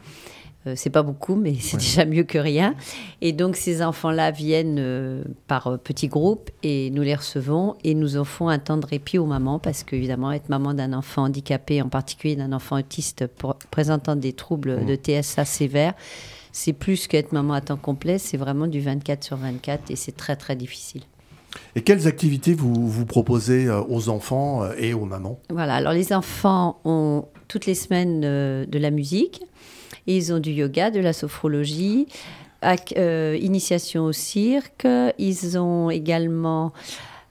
Euh, 0.67 0.73
c'est 0.75 0.91
pas 0.91 1.01
beaucoup, 1.01 1.35
mais 1.35 1.55
c'est 1.59 1.77
déjà 1.77 2.05
mieux 2.05 2.23
que 2.23 2.37
rien. 2.37 2.75
Et 3.21 3.33
donc 3.33 3.55
ces 3.55 3.81
enfants-là 3.83 4.29
viennent 4.31 4.77
euh, 4.79 5.23
par 5.47 5.79
petits 5.79 6.07
groupes 6.07 6.49
et 6.63 6.91
nous 6.91 7.01
les 7.01 7.15
recevons 7.15 7.75
et 7.83 7.95
nous 7.95 8.15
offrons 8.15 8.47
un 8.47 8.59
temps 8.59 8.77
de 8.77 8.85
répit 8.85 9.17
aux 9.17 9.25
mamans 9.25 9.57
parce 9.59 9.83
qu'évidemment 9.83 10.31
être 10.31 10.49
maman 10.49 10.73
d'un 10.75 10.93
enfant 10.93 11.23
handicapé, 11.23 11.81
en 11.81 11.89
particulier 11.89 12.35
d'un 12.35 12.53
enfant 12.53 12.77
autiste 12.77 13.25
pour- 13.27 13.55
présentant 13.71 14.15
des 14.15 14.33
troubles 14.33 14.85
de 14.85 14.95
TSA 14.95 15.45
sévères, 15.45 15.93
c'est 16.51 16.73
plus 16.73 17.07
qu'être 17.07 17.31
maman 17.31 17.53
à 17.55 17.61
temps 17.61 17.75
complet, 17.77 18.17
c'est 18.19 18.37
vraiment 18.37 18.67
du 18.67 18.81
24 18.81 19.23
sur 19.23 19.37
24 19.37 19.89
et 19.89 19.95
c'est 19.95 20.15
très 20.15 20.35
très 20.35 20.55
difficile. 20.55 21.01
Et 21.75 21.81
quelles 21.81 22.07
activités 22.07 22.53
vous, 22.53 22.87
vous 22.87 23.05
proposez 23.05 23.67
euh, 23.67 23.81
aux 23.89 24.09
enfants 24.09 24.63
euh, 24.63 24.73
et 24.77 24.93
aux 24.93 25.05
mamans? 25.05 25.39
Voilà, 25.49 25.75
alors 25.75 25.93
les 25.93 26.13
enfants 26.13 26.79
ont 26.85 27.25
toutes 27.47 27.65
les 27.65 27.75
semaines 27.75 28.21
euh, 28.23 28.65
de 28.65 28.79
la 28.79 28.91
musique, 28.91 29.41
et 30.07 30.15
ils 30.17 30.33
ont 30.33 30.39
du 30.39 30.51
yoga, 30.51 30.91
de 30.91 30.99
la 30.99 31.13
sophrologie, 31.13 32.07
ac- 32.61 32.93
euh, 32.97 33.37
initiation 33.41 34.05
au 34.05 34.11
cirque. 34.11 34.87
Ils 35.17 35.57
ont 35.57 35.89
également 35.89 36.71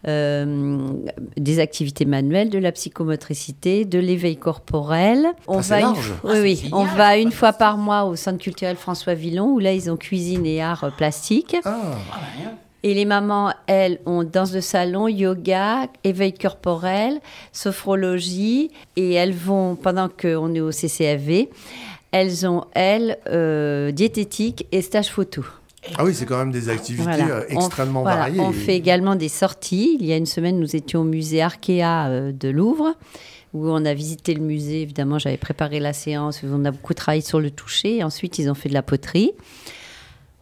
euh, 0.06 0.88
des 1.36 1.58
activités 1.58 2.04
manuelles, 2.04 2.48
de 2.50 2.58
la 2.58 2.72
psychomotricité, 2.72 3.84
de 3.84 3.98
l'éveil 3.98 4.36
corporel. 4.36 5.26
On 5.46 5.62
c'est 5.62 5.70
va 5.70 5.80
une, 5.80 5.86
large. 5.94 6.14
oui, 6.24 6.38
oui, 6.42 6.70
on 6.72 6.84
va 6.84 7.16
une 7.18 7.32
fois 7.32 7.52
par 7.52 7.76
mois 7.76 8.04
au 8.04 8.16
centre 8.16 8.38
culturel 8.38 8.76
François 8.76 9.14
Villon 9.14 9.48
où 9.52 9.58
là 9.58 9.72
ils 9.72 9.90
ont 9.90 9.96
cuisine 9.96 10.46
et 10.46 10.62
art 10.62 10.90
plastique. 10.96 11.56
Ah, 11.64 11.76
Et 12.82 12.94
les 12.94 13.04
mamans, 13.04 13.52
elles, 13.66 14.00
ont 14.06 14.24
danse 14.24 14.52
de 14.52 14.60
salon, 14.60 15.06
yoga, 15.08 15.86
éveil 16.04 16.32
corporel, 16.32 17.20
sophrologie. 17.52 18.70
Et 18.96 19.12
elles 19.14 19.34
vont, 19.34 19.76
pendant 19.76 20.08
qu'on 20.08 20.54
est 20.54 20.60
au 20.60 20.72
CCFV, 20.72 21.50
elles 22.12 22.46
ont, 22.46 22.64
elles, 22.74 23.18
euh, 23.28 23.90
diététique 23.92 24.66
et 24.72 24.82
stage 24.82 25.08
photo. 25.10 25.44
Ah 25.96 26.04
oui, 26.04 26.14
c'est 26.14 26.26
quand 26.26 26.36
même 26.38 26.50
des 26.52 26.68
activités 26.68 27.04
Voilà. 27.04 27.26
euh, 27.28 27.44
On- 27.52 27.56
extrêmement 27.56 28.02
voilà. 28.02 28.16
variées. 28.22 28.40
On 28.40 28.52
fait 28.52 28.76
également 28.76 29.14
des 29.14 29.28
sorties. 29.30 29.96
Il 30.00 30.06
y 30.06 30.12
a 30.12 30.16
une 30.16 30.26
semaine, 30.26 30.58
nous 30.60 30.76
étions 30.76 31.00
au 31.00 31.04
musée 31.04 31.40
Arkea 31.40 32.06
euh, 32.08 32.32
de 32.32 32.48
Louvre, 32.50 32.94
où 33.54 33.68
on 33.70 33.84
a 33.86 33.94
visité 33.94 34.34
le 34.34 34.42
musée. 34.42 34.82
Évidemment, 34.82 35.18
j'avais 35.18 35.38
préparé 35.38 35.80
la 35.80 35.92
séance. 35.94 36.40
On 36.44 36.64
a 36.66 36.70
beaucoup 36.70 36.92
travaillé 36.94 37.22
sur 37.22 37.40
le 37.40 37.50
toucher. 37.50 38.04
Ensuite, 38.04 38.38
ils 38.38 38.50
ont 38.50 38.54
fait 38.54 38.68
de 38.68 38.74
la 38.74 38.82
poterie. 38.82 39.32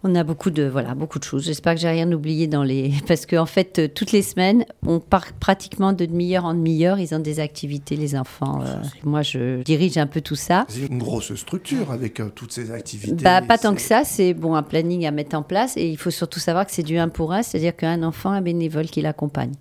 On 0.04 0.14
a 0.14 0.22
beaucoup 0.22 0.50
de 0.50 0.62
voilà 0.62 0.94
beaucoup 0.94 1.18
de 1.18 1.24
choses. 1.24 1.44
J'espère 1.44 1.74
que 1.74 1.80
j'ai 1.80 1.88
rien 1.88 2.10
oublié 2.12 2.46
dans 2.46 2.62
les 2.62 2.92
parce 3.08 3.26
que 3.26 3.34
en 3.34 3.46
fait 3.46 3.80
euh, 3.80 3.88
toutes 3.92 4.12
les 4.12 4.22
semaines 4.22 4.64
on 4.86 5.00
part 5.00 5.32
pratiquement 5.32 5.92
de 5.92 6.06
demi-heure 6.06 6.44
en 6.44 6.54
demi-heure. 6.54 7.00
Ils 7.00 7.14
ont 7.16 7.18
des 7.18 7.40
activités 7.40 7.96
les 7.96 8.14
enfants. 8.16 8.60
euh, 8.62 8.76
moi 9.02 9.22
je 9.22 9.62
dirige 9.62 9.98
un 9.98 10.06
peu 10.06 10.20
tout 10.20 10.36
ça. 10.36 10.66
C'est 10.68 10.86
une 10.86 10.98
grosse 10.98 11.34
structure 11.34 11.90
avec 11.90 12.20
euh, 12.20 12.28
toutes 12.32 12.52
ces 12.52 12.70
activités. 12.70 13.24
Bah, 13.24 13.42
pas 13.42 13.58
tant 13.58 13.74
que 13.74 13.80
ça, 13.80 14.04
c'est 14.04 14.34
bon 14.34 14.54
un 14.54 14.62
planning 14.62 15.04
à 15.04 15.10
mettre 15.10 15.34
en 15.36 15.42
place 15.42 15.76
et 15.76 15.88
il 15.88 15.96
faut 15.96 16.10
surtout 16.12 16.38
savoir 16.38 16.64
que 16.66 16.72
c'est 16.72 16.84
du 16.84 16.96
1 16.96 17.08
pour 17.08 17.32
1, 17.32 17.42
c'est-à-dire 17.42 17.74
qu'un 17.74 18.04
enfant 18.04 18.30
a 18.30 18.34
un 18.36 18.40
bénévole 18.40 18.86
qui 18.86 19.02
l'accompagne. 19.02 19.52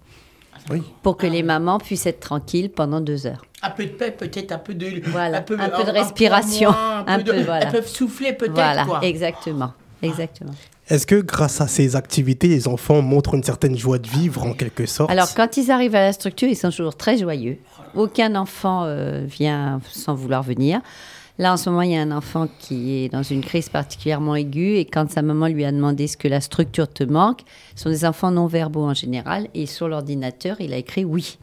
Oui. 0.70 0.84
Pour 1.02 1.18
que 1.18 1.26
les 1.26 1.44
mamans 1.44 1.80
puissent 1.80 2.06
être 2.06 2.20
tranquilles 2.20 2.70
pendant 2.70 3.00
deux 3.02 3.26
heures. 3.26 3.44
Un 3.64 3.70
peu 3.72 3.86
de 3.86 3.90
paix, 3.92 4.12
peut-être 4.12 4.52
un 4.52 4.58
peu 4.60 4.76
de. 4.76 5.02
Voilà, 5.10 5.40
un 5.40 5.42
peu 5.42 5.56
de 5.56 5.62
un 5.62 5.68
respiration, 5.92 6.70
un 7.08 7.18
de- 7.20 7.32
peu, 7.32 7.42
voilà. 7.42 7.66
Elles 7.66 7.72
peuvent 7.72 7.88
souffler 7.88 8.34
peut-être. 8.34 8.54
Voilà, 8.54 8.86
quoi. 8.86 9.00
exactement. 9.04 9.74
Exactement. 10.02 10.54
Est-ce 10.90 11.06
que 11.06 11.16
grâce 11.16 11.60
à 11.60 11.68
ces 11.68 11.96
activités, 11.96 12.48
les 12.48 12.68
enfants 12.68 13.02
montrent 13.02 13.34
une 13.34 13.44
certaine 13.44 13.78
joie 13.78 14.00
de 14.00 14.08
vivre 14.08 14.44
en 14.44 14.54
quelque 14.54 14.86
sorte? 14.86 15.12
Alors, 15.12 15.34
quand 15.36 15.58
ils 15.58 15.70
arrivent 15.70 15.96
à 15.96 16.02
la 16.02 16.14
structure, 16.14 16.48
ils 16.48 16.56
sont 16.56 16.70
toujours 16.70 16.96
très 16.96 17.18
joyeux. 17.18 17.58
Aucun 17.96 18.36
enfant 18.36 18.84
euh, 18.86 19.26
vient 19.26 19.82
sans 19.92 20.14
vouloir 20.16 20.44
venir. 20.44 20.82
Là, 21.40 21.54
en 21.54 21.58
ce 21.58 21.70
moment, 21.70 21.84
il 21.84 21.92
y 21.92 21.96
a 21.96 22.02
un 22.02 22.12
enfant 22.12 22.48
qui 22.60 22.96
est 22.96 23.10
dans 23.10 23.22
une 23.22 23.42
crise 23.42 23.70
particulièrement 23.70 24.36
aiguë 24.36 24.78
et 24.78 24.86
quand 24.86 25.12
sa 25.12 25.22
maman 25.22 25.48
lui 25.48 25.66
a 25.66 25.72
demandé 25.72 26.08
ce 26.08 26.18
que 26.18 26.28
la 26.28 26.42
structure 26.42 26.88
te 26.92 27.04
manque, 27.04 27.42
ce 27.76 27.84
sont 27.84 27.90
des 27.90 28.06
enfants 28.06 28.32
non 28.32 28.48
verbaux 28.48 28.86
en 28.86 28.96
général 28.96 29.48
et 29.54 29.68
sur 29.68 29.88
l'ordinateur, 29.88 30.58
il 30.60 30.74
a 30.74 30.78
écrit 30.78 31.06
oui. 31.06 31.38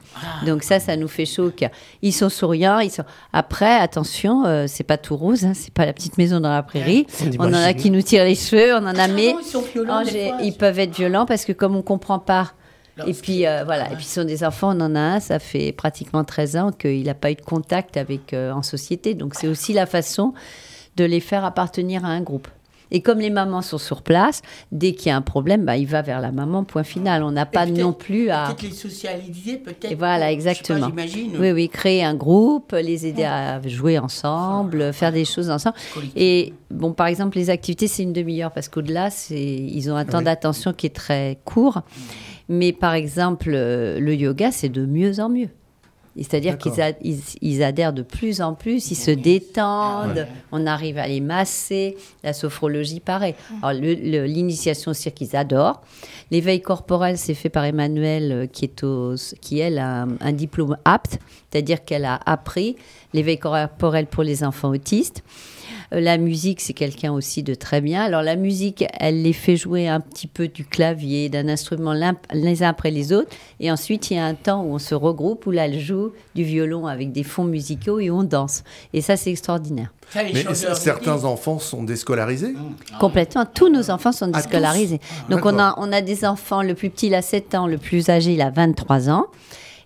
Donc 0.47 0.65
ça, 0.65 0.81
ça 0.81 0.97
nous 0.97 1.07
fait 1.07 1.27
chaud. 1.27 1.47
au 1.47 1.51
cœur. 1.51 1.71
Ils 2.03 2.13
sont 2.13 2.29
souriants. 2.29 2.81
Ils 2.81 2.91
sont... 2.91 3.05
Après, 3.33 3.77
attention, 3.77 4.45
euh, 4.47 4.65
c'est 4.67 4.85
pas 4.85 4.99
tout 4.99 5.17
rose, 5.17 5.45
hein, 5.45 5.53
c'est 5.55 5.73
pas 5.73 5.87
la 5.87 5.93
petite 5.93 6.19
maison 6.19 6.41
dans 6.41 6.51
la 6.53 6.63
prairie. 6.63 7.07
On 7.39 7.45
On 7.45 7.49
en 7.49 7.55
a 7.55 7.73
qui 7.75 7.91
nous 7.91 8.03
tirent 8.03 8.25
les 8.25 8.35
cheveux, 8.35 8.75
on 8.75 8.87
en 8.87 8.97
a 8.97 9.07
mais 9.07 9.35
Ah 9.37 9.41
ils 9.41 9.47
sont 9.47 9.63
violents, 9.63 10.03
Oh, 10.05 10.35
ils 10.43 10.55
peuvent 10.57 10.79
être 10.79 10.97
violents 10.97 11.27
parce 11.27 11.45
que 11.45 11.53
comme 11.53 11.77
on 11.77 11.83
comprend 11.83 12.19
pas. 12.19 12.53
Et 13.07 13.13
puis 13.13 13.47
euh, 13.47 13.65
voilà, 13.65 13.93
et 13.93 13.97
puis 13.97 14.05
ce 14.05 14.21
sont 14.21 14.27
des 14.27 14.45
enfants, 14.45 14.77
on 14.77 14.81
en 14.81 14.95
a 14.95 15.01
un, 15.01 15.21
ça 15.21 15.39
fait 15.39 15.73
pratiquement 15.73 16.25
13 16.25 16.57
ans 16.57 16.71
qu'il 16.73 17.05
n'a 17.05 17.15
pas 17.15 17.31
eu 17.31 17.35
de 17.35 17.41
contact 17.41 17.97
avec 17.97 18.33
euh, 18.33 18.53
en 18.53 18.63
société. 18.63 19.15
Donc 19.15 19.35
c'est 19.35 19.49
aussi 19.49 19.73
la 19.73 19.87
façon 19.87 20.33
de 20.97 21.05
les 21.05 21.21
faire 21.21 21.45
appartenir 21.45 22.05
à 22.05 22.09
un 22.09 22.21
groupe. 22.21 22.49
Et 22.91 23.01
comme 23.01 23.19
les 23.19 23.31
mamans 23.31 23.63
sont 23.63 23.79
sur 23.79 24.03
place, 24.03 24.43
dès 24.71 24.93
qu'il 24.93 25.09
y 25.09 25.11
a 25.11 25.17
un 25.17 25.23
problème, 25.23 25.65
bah, 25.65 25.77
il 25.77 25.87
va 25.87 26.01
vers 26.03 26.21
la 26.21 26.31
maman, 26.31 26.63
point 26.63 26.85
final. 26.85 27.25
On 27.25 27.33
n'a 27.33 27.45
pas 27.45 27.67
non 27.67 27.93
plus 27.93 28.31
à... 28.31 28.47
Peut-être 28.47 28.63
les 28.63 28.71
socialiser, 28.71 29.57
peut-être. 29.57 29.91
Et 29.91 29.97
voilà, 29.97 30.27
pas, 30.27 30.33
exactement. 30.33 30.87
J'imagine. 30.87 31.33
Oui, 31.41 31.51
oui, 31.51 31.69
créer 31.69 32.05
un 32.05 32.15
groupe, 32.15 32.73
les 32.73 33.07
aider 33.07 33.25
à 33.25 33.61
jouer 33.67 33.99
ensemble, 33.99 34.93
faire 34.93 35.11
des 35.11 35.25
choses 35.25 35.51
ensemble. 35.51 35.77
Et 36.15 36.53
bon, 36.71 36.93
par 36.93 37.09
exemple, 37.09 37.37
les 37.37 37.51
activités, 37.51 37.89
c'est 37.89 38.05
une 38.05 38.13
demi-heure 38.13 38.53
parce 38.53 38.69
qu'au-delà, 38.69 39.11
c'est 39.11 39.43
ils 39.43 39.91
ont 39.91 39.97
un 39.97 40.05
temps 40.05 40.19
Oui. 40.19 40.25
d'attention 40.25 40.73
qui 40.73 40.87
est 40.87 40.95
très 40.95 41.39
court. 41.45 41.83
Mais 42.49 42.73
par 42.73 42.95
exemple, 42.95 43.51
euh, 43.55 43.99
le 44.01 44.15
yoga, 44.15 44.53
c'est 44.53 44.69
de 44.69 44.85
mieux 44.85 45.21
en 45.21 45.29
mieux. 45.29 45.49
C'est-à-dire 46.17 46.59
qu'ils 46.59 46.81
a- 46.81 46.93
ils, 47.03 47.19
ils 47.41 47.63
adhèrent 47.65 47.93
de 47.93 48.03
plus 48.03 48.41
en 48.41 48.55
plus, 48.55 48.93
ils 48.93 48.95
se 48.97 49.11
détendent, 49.11 50.29
on 50.53 50.65
arrive 50.65 50.97
à 50.99 51.09
les 51.09 51.21
masser. 51.21 51.97
La 52.23 52.33
sophrologie, 52.33 53.01
pareil. 53.01 53.35
Alors, 53.63 53.81
le- 53.83 54.25
l'initiation 54.27 54.93
au 54.93 54.95
cirque, 54.95 55.21
ils 55.23 55.35
adorent. 55.35 55.81
L'éveil 56.31 56.61
corporel, 56.63 57.19
c'est 57.19 57.35
fait 57.35 57.49
par 57.49 57.65
Emmanuel, 57.65 58.31
euh, 58.33 58.47
qui, 58.47 58.65
est 58.65 58.85
au, 58.85 59.15
qui 59.41 59.59
elle, 59.59 59.79
a 59.79 60.03
un, 60.03 60.09
un 60.21 60.33
diplôme 60.33 60.77
apte, 60.85 61.19
c'est-à-dire 61.51 61.85
qu'elle 61.85 62.05
a 62.05 62.21
appris 62.27 62.77
l'éveil 63.13 63.39
corporel 63.39 64.07
pour 64.07 64.23
les 64.23 64.45
enfants 64.45 64.69
autistes. 64.69 65.25
Euh, 65.95 66.01
La 66.01 66.19
musique, 66.19 66.61
c'est 66.61 66.73
quelqu'un 66.73 67.13
aussi 67.13 67.43
de 67.43 67.55
très 67.55 67.81
bien. 67.81 68.03
Alors 68.03 68.23
la 68.23 68.37
musique, 68.37 68.85
elle 69.01 69.23
les 69.23 69.33
fait 69.33 69.57
jouer 69.57 69.89
un 69.89 70.01
petit 70.01 70.27
peu 70.27 70.49
du 70.49 70.65
clavier, 70.65 71.29
d'un 71.29 71.49
instrument 71.49 71.95
les 72.33 72.63
uns 72.63 72.69
après 72.69 72.91
les 72.91 73.13
autres. 73.13 73.31
Et 73.61 73.71
ensuite, 73.71 74.11
il 74.11 74.17
y 74.17 74.21
a 74.21 74.25
un 74.27 74.35
temps 74.35 74.63
où 74.63 74.75
on 74.75 74.79
se 74.79 74.95
regroupe, 74.95 75.47
où 75.47 75.51
là, 75.51 75.67
elle 75.67 75.79
joue 75.81 76.13
du 76.35 76.43
violon 76.45 76.87
avec 76.87 77.13
des 77.13 77.23
fonds 77.23 77.45
musicaux 77.45 78.01
et 78.01 78.11
on 78.11 78.23
danse. 78.23 78.65
Et 78.93 79.01
ça, 79.01 79.17
c'est 79.17 79.31
extraordinaire. 79.31 79.93
Mais 80.15 80.45
certains 80.75 81.25
enfants 81.25 81.59
sont 81.59 81.83
déscolarisés? 81.83 82.55
Complètement. 83.01 83.47
Tous 83.47 83.69
nos 83.71 83.91
enfants 83.91 84.13
sont 84.13 84.31
Ah, 84.33 84.41
déscolarisés. 84.43 84.99
tous 85.29 85.35
Donc 85.35 85.45
on 85.47 85.59
a, 85.59 85.75
on 85.79 85.91
a 85.93 86.03
des 86.03 86.25
enfants, 86.25 86.63
le 86.63 86.75
plus 86.75 86.91
petit, 86.91 87.07
il 87.07 87.15
a 87.15 87.23
7 87.23 87.55
ans, 87.55 87.67
le 87.67 87.79
plus 87.79 88.11
âgé, 88.11 88.35
il 88.35 88.43
a 88.43 88.51
23 88.51 89.09
ans. 89.11 89.27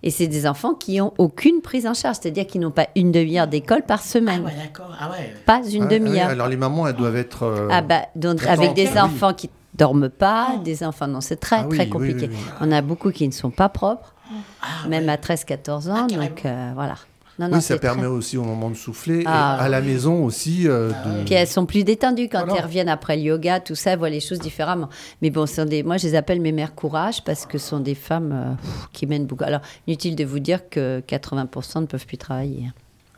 Et 0.03 0.11
c'est 0.11 0.27
des 0.29 0.47
enfants 0.47 0.75
qui 0.75 1.01
ont 1.01 1.13
aucune 1.19 1.61
prise 1.61 1.87
en 1.87 1.95
charge, 1.95 2.17
c'est-à-dire 2.23 2.47
qu'ils 2.47 2.61
n'ont 2.61 2.71
pas 2.71 2.87
une 2.97 3.11
demi-heure 3.13 3.47
d'école 3.49 3.83
par 3.83 4.01
Ah 4.03 4.07
semaine. 4.07 4.45
ouais, 4.45 4.55
d'accord. 4.55 4.95
Ah 5.01 5.11
ouais. 5.11 5.35
Pas 5.47 5.61
une 5.69 5.85
ouais, 5.85 5.99
demi-heure. 5.99 6.29
alors 6.31 6.49
les 6.49 6.57
mamans, 6.57 6.87
elles 6.87 6.95
doivent 6.97 7.17
être. 7.17 7.43
euh, 7.45 7.69
Ah 7.71 7.83
bah, 7.83 8.03
donc 8.15 8.45
avec 8.47 8.75
des 8.75 8.89
oui. 8.89 8.99
enfants 9.01 9.35
qui 9.35 9.51
dorment 9.75 10.09
pas, 10.09 10.57
des 10.65 10.83
enfants, 10.85 11.07
non, 11.09 11.21
c'est 11.21 11.37
très 11.37 11.57
Ah 11.61 11.67
oui, 11.69 11.77
très 11.77 11.89
compliqué. 11.89 12.29
oui, 12.29 12.35
oui. 12.37 12.51
On 12.61 12.71
a 12.73 12.81
beaucoup 12.83 13.11
qui 13.11 13.27
ne 13.27 13.33
sont 13.33 13.51
pas 13.51 13.69
propres, 13.69 14.15
Ah, 14.63 14.89
même 14.89 15.07
ouais. 15.07 15.13
à 15.13 15.17
13-14 15.17 15.89
ans, 15.91 16.07
Ah, 16.11 16.15
donc 16.17 16.45
euh, 16.45 16.71
voilà. 16.75 16.95
Non, 17.39 17.49
oui, 17.53 17.63
ça 17.63 17.79
permet 17.79 18.03
très- 18.03 18.11
aussi 18.11 18.37
au 18.37 18.43
moment 18.45 18.69
de 18.71 18.75
souffler. 18.75 19.21
et 19.21 19.25
Ah, 19.27 19.55
à 19.57 19.69
la 19.69 19.81
maison 19.81 20.25
aussi. 20.25 20.67
euh, 20.67 20.89
de- 20.91 21.25
Puis 21.25 21.35
elles 21.35 21.47
sont 21.47 21.67
plus 21.67 21.85
détendues 21.85 22.29
quand 22.29 22.41
Voilà. 22.41 22.57
elles 22.57 22.65
reviennent 22.65 22.89
après 22.89 23.17
le 23.17 23.23
yoga, 23.23 23.61
tout 23.61 23.75
ça, 23.77 23.93
elles 23.93 23.99
voient 23.99 24.11
les 24.11 24.21
choses 24.21 24.41
différemment. 24.41 24.89
Mais 25.23 25.31
bon, 25.31 25.47
sont 25.47 25.65
des, 25.65 25.83
moi 25.83 25.97
je 25.99 26.07
les 26.09 26.15
appelle 26.15 26.41
mes 26.41 26.53
mères 26.53 26.75
courage 26.75 27.23
parce 27.25 27.47
que 27.47 27.59
ce 27.59 27.69
sont 27.69 27.81
des 27.81 27.95
femmes 27.95 28.33
euh, 28.33 28.55
qui 28.93 29.07
mènent 29.07 29.27
beaucoup. 29.27 29.45
Alors, 29.45 29.61
inutile 29.87 30.17
de 30.17 30.25
vous 30.25 30.41
dire 30.41 30.69
que 30.69 31.01
80% 31.07 31.81
ne 31.83 31.87
peuvent 31.87 32.07
plus 32.07 32.19
travailler. 32.19 32.71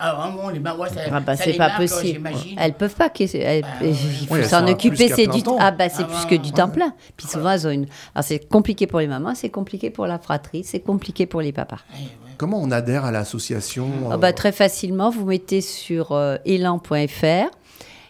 Ah, 0.03 0.15
vraiment, 0.15 0.49
les 0.49 0.59
mamans, 0.61 0.87
ça, 0.87 1.01
Ah 1.13 1.21
bah, 1.21 1.37
ça 1.37 1.45
c'est 1.45 1.53
pas 1.59 1.69
marque, 1.69 1.83
possible. 1.83 2.15
j'imagine. 2.15 2.57
Elles 2.59 2.73
peuvent 2.73 2.95
pas. 2.95 3.11
elles- 3.19 3.65
il 3.83 4.27
faut 4.27 4.35
Oui, 4.35 4.45
s'en 4.45 4.67
occuper. 4.67 4.97
plus 4.97 5.09
qu'à 5.09 5.15
C'est 5.15 5.25
plein 5.25 5.35
du 5.35 5.43
temps. 5.43 5.57
ah 5.61 5.71
bah 5.73 5.89
c'est 5.91 6.03
Ah 6.05 6.07
plus 6.07 6.25
ouais, 6.25 6.39
que 6.39 6.43
du 6.43 6.49
ouais. 6.49 6.55
temps 6.57 6.69
plein. 6.71 6.95
Puis 7.19 7.27
souvent 7.27 7.51
elles 7.51 7.67
ont 7.67 7.71
une. 7.71 7.87
Alors 8.15 8.25
c'est 8.25 8.49
compliqué 8.49 8.87
pour 8.87 9.01
les 9.01 9.07
mamans, 9.07 9.35
c'est 9.35 9.51
compliqué 9.51 9.91
pour 9.91 10.07
la 10.07 10.19
fratrie, 10.19 10.65
c'est 10.65 10.81
compliqué 10.81 11.27
pour 11.27 11.43
les 11.43 11.53
papas. 11.53 11.81
Comment 12.39 12.59
on 12.63 12.71
adhère 12.71 13.05
à 13.05 13.11
l'association 13.13 13.89
Ah 14.11 14.15
euh, 14.15 14.17
bah, 14.17 14.33
très 14.33 14.53
facilement, 14.53 15.11
vous 15.11 15.27
mettez 15.27 15.61
sur 15.61 16.13
euh, 16.13 16.37
élan.fr 16.47 17.51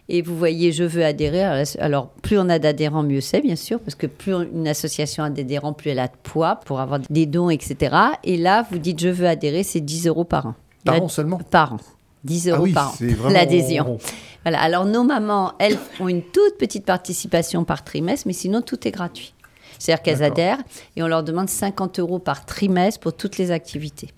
et 0.09 0.23
vous 0.23 0.37
voyez 0.37 0.71
je 0.73 0.85
veux 0.85 1.05
adhérer. 1.05 1.43
Alors, 1.43 1.65
la- 1.77 1.85
Alors 1.85 2.09
plus 2.23 2.39
on 2.39 2.49
a 2.49 2.61
d'adhérents, 2.61 3.03
mieux 3.03 3.21
c'est 3.21 3.41
bien 3.41 3.57
sûr, 3.57 3.81
parce 3.81 3.97
que 3.97 4.07
plus 4.07 4.35
une 4.55 4.69
association 4.69 5.25
a 5.25 5.31
d'adhérents, 5.31 5.73
plus 5.73 5.91
elle 5.91 5.99
a 5.99 6.07
de 6.07 6.13
poids 6.23 6.57
pour 6.65 6.79
avoir 6.81 7.01
des 7.11 7.27
dons, 7.27 7.51
etc. 7.51 7.97
Et 8.23 8.37
là, 8.37 8.65
vous 8.71 8.79
dites 8.79 9.01
je 9.01 9.09
veux 9.09 9.27
adhérer, 9.27 9.65
c'est 9.65 9.81
10 9.81 10.07
euros 10.07 10.25
par 10.25 10.47
an. 10.47 10.55
Par 10.85 10.97
La- 10.97 11.03
an 11.03 11.09
seulement 11.09 11.39
Par 11.39 11.75
an. 11.75 11.79
10 12.25 12.49
euros 12.49 12.57
Ah 12.59 12.63
oui, 12.63 12.73
par 12.73 12.89
an. 12.91 12.95
vraiment 13.01 13.29
L'adhésion. 13.31 13.99
Voilà. 14.45 14.61
Alors 14.61 14.85
nos 14.85 15.05
mamans, 15.05 15.53
elles 15.59 15.79
ont 16.01 16.09
une 16.09 16.23
toute 16.23 16.59
petite 16.59 16.85
participation 16.85 17.65
par 17.65 17.83
trimestre, 17.85 18.27
mais 18.27 18.33
sinon 18.35 18.61
tout 18.63 18.87
est 18.87 18.91
gratuit. 18.91 19.35
C'est-à-dire 19.79 20.03
qu'elles 20.03 20.23
adhèrent 20.23 20.59
et 20.97 21.03
on 21.03 21.09
leur 21.09 21.23
demande 21.23 21.49
50 21.49 21.99
euros 21.99 22.19
par 22.19 22.45
trimestre 22.45 23.01
pour 23.01 23.15
toutes 23.17 23.39
les 23.39 23.51
activités. 23.51 24.09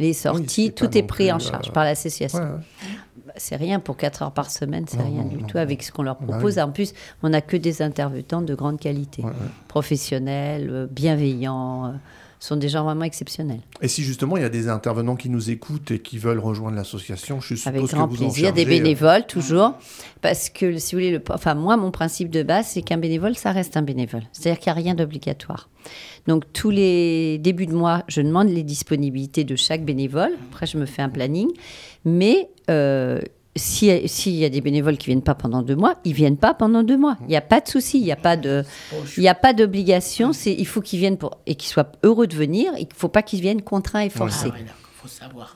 Les 0.00 0.12
sorties, 0.12 0.72
tout 0.72 0.98
est 0.98 1.02
pris 1.04 1.30
en 1.32 1.36
euh, 1.36 1.38
charge 1.38 1.70
par 1.72 1.84
l'association. 1.84 2.38
ouais, 2.40 2.44
ouais. 2.44 2.88
Bah, 3.26 3.32
C'est 3.36 3.56
rien 3.56 3.78
pour 3.80 3.96
4 3.96 4.22
heures 4.22 4.32
par 4.32 4.50
semaine, 4.50 4.84
c'est 4.88 4.98
rien 5.00 5.22
non, 5.22 5.28
du 5.28 5.36
non, 5.38 5.46
tout 5.46 5.58
avec 5.58 5.82
ce 5.84 5.90
qu'on 5.92 6.02
leur 6.02 6.16
Bah 6.16 6.26
propose. 6.34 6.56
oui. 6.56 6.62
En 6.62 6.70
plus, 6.70 6.92
on 7.22 7.28
n'a 7.30 7.40
que 7.40 7.56
des 7.56 7.80
intervenants 7.80 8.42
de 8.42 8.54
grande 8.54 8.78
qualité, 8.78 9.22
Ouais, 9.22 9.30
professionnels, 9.68 10.68
euh, 10.70 10.86
bienveillants, 10.90 11.86
euh, 11.86 11.90
sont 12.38 12.56
des 12.56 12.68
gens 12.68 12.84
vraiment 12.84 13.04
exceptionnels. 13.04 13.60
Et 13.80 13.88
si 13.88 14.02
justement 14.02 14.36
il 14.36 14.42
y 14.42 14.46
a 14.46 14.50
des 14.50 14.68
intervenants 14.68 15.16
qui 15.16 15.30
nous 15.30 15.50
écoutent 15.50 15.90
et 15.90 15.98
qui 15.98 16.18
veulent 16.18 16.38
rejoindre 16.38 16.76
l'association, 16.76 17.40
je 17.40 17.54
suppose 17.54 17.66
Avec 17.66 17.82
que 17.82 17.94
grand 17.94 18.06
vous 18.06 18.16
plaisir, 18.16 18.52
des 18.52 18.62
chargez, 18.62 18.78
euh, 18.78 18.82
bénévoles 18.82 19.26
toujours, 19.26 19.74
parce 20.22 20.50
que 20.50 20.78
si 20.78 20.94
vous 20.94 21.00
voulez, 21.00 21.12
le, 21.12 21.22
enfin 21.30 21.54
moi 21.54 21.76
mon 21.76 21.90
principe 21.90 22.30
de 22.30 22.42
base 22.42 22.66
c'est 22.68 22.82
qu'un 22.82 22.98
bénévole 22.98 23.36
ça 23.36 23.52
reste 23.52 23.76
un 23.76 23.82
bénévole, 23.82 24.22
c'est-à-dire 24.32 24.60
qu'il 24.60 24.72
n'y 24.72 24.78
a 24.78 24.82
rien 24.82 24.94
d'obligatoire. 24.94 25.68
Donc 26.26 26.44
tous 26.52 26.70
les 26.70 27.38
débuts 27.38 27.66
de 27.66 27.74
mois, 27.74 28.02
je 28.08 28.20
demande 28.20 28.48
les 28.48 28.64
disponibilités 28.64 29.44
de 29.44 29.54
chaque 29.54 29.84
bénévole. 29.84 30.32
Après 30.50 30.66
je 30.66 30.78
me 30.78 30.86
fais 30.86 31.02
un 31.02 31.08
planning, 31.08 31.48
mais 32.04 32.48
euh, 32.70 33.20
si- 33.56 34.08
s'il 34.08 34.34
y 34.36 34.44
a 34.44 34.48
des 34.48 34.60
bénévoles 34.60 34.96
qui 34.98 35.06
viennent 35.06 35.22
pas 35.22 35.34
pendant 35.34 35.62
deux 35.62 35.74
mois, 35.76 35.94
ils 36.04 36.12
viennent 36.12 36.36
pas 36.36 36.54
pendant 36.54 36.82
deux 36.82 36.96
mois. 36.96 37.16
Il 37.22 37.26
n'y 37.28 37.36
a 37.36 37.40
pas 37.40 37.60
de 37.60 37.68
souci, 37.68 37.98
il 37.98 38.04
n'y 38.04 38.12
a 38.12 38.16
pas 38.16 38.36
de, 38.36 38.62
il 39.16 39.22
y 39.24 39.28
a 39.28 39.34
pas 39.34 39.52
d'obligation. 39.52 40.32
C'est, 40.32 40.52
il 40.52 40.66
faut 40.66 40.80
qu'ils 40.80 40.98
viennent 41.00 41.16
pour 41.18 41.38
et 41.46 41.54
qu'ils 41.54 41.70
soient 41.70 41.90
heureux 42.02 42.26
de 42.26 42.34
venir. 42.36 42.72
Il 42.78 42.86
faut 42.94 43.08
pas 43.08 43.22
qu'ils 43.22 43.40
viennent 43.40 43.62
contraints 43.62 44.00
et 44.00 44.10
forcés. 44.10 44.48
Faut 45.02 45.08
savoir. 45.08 45.52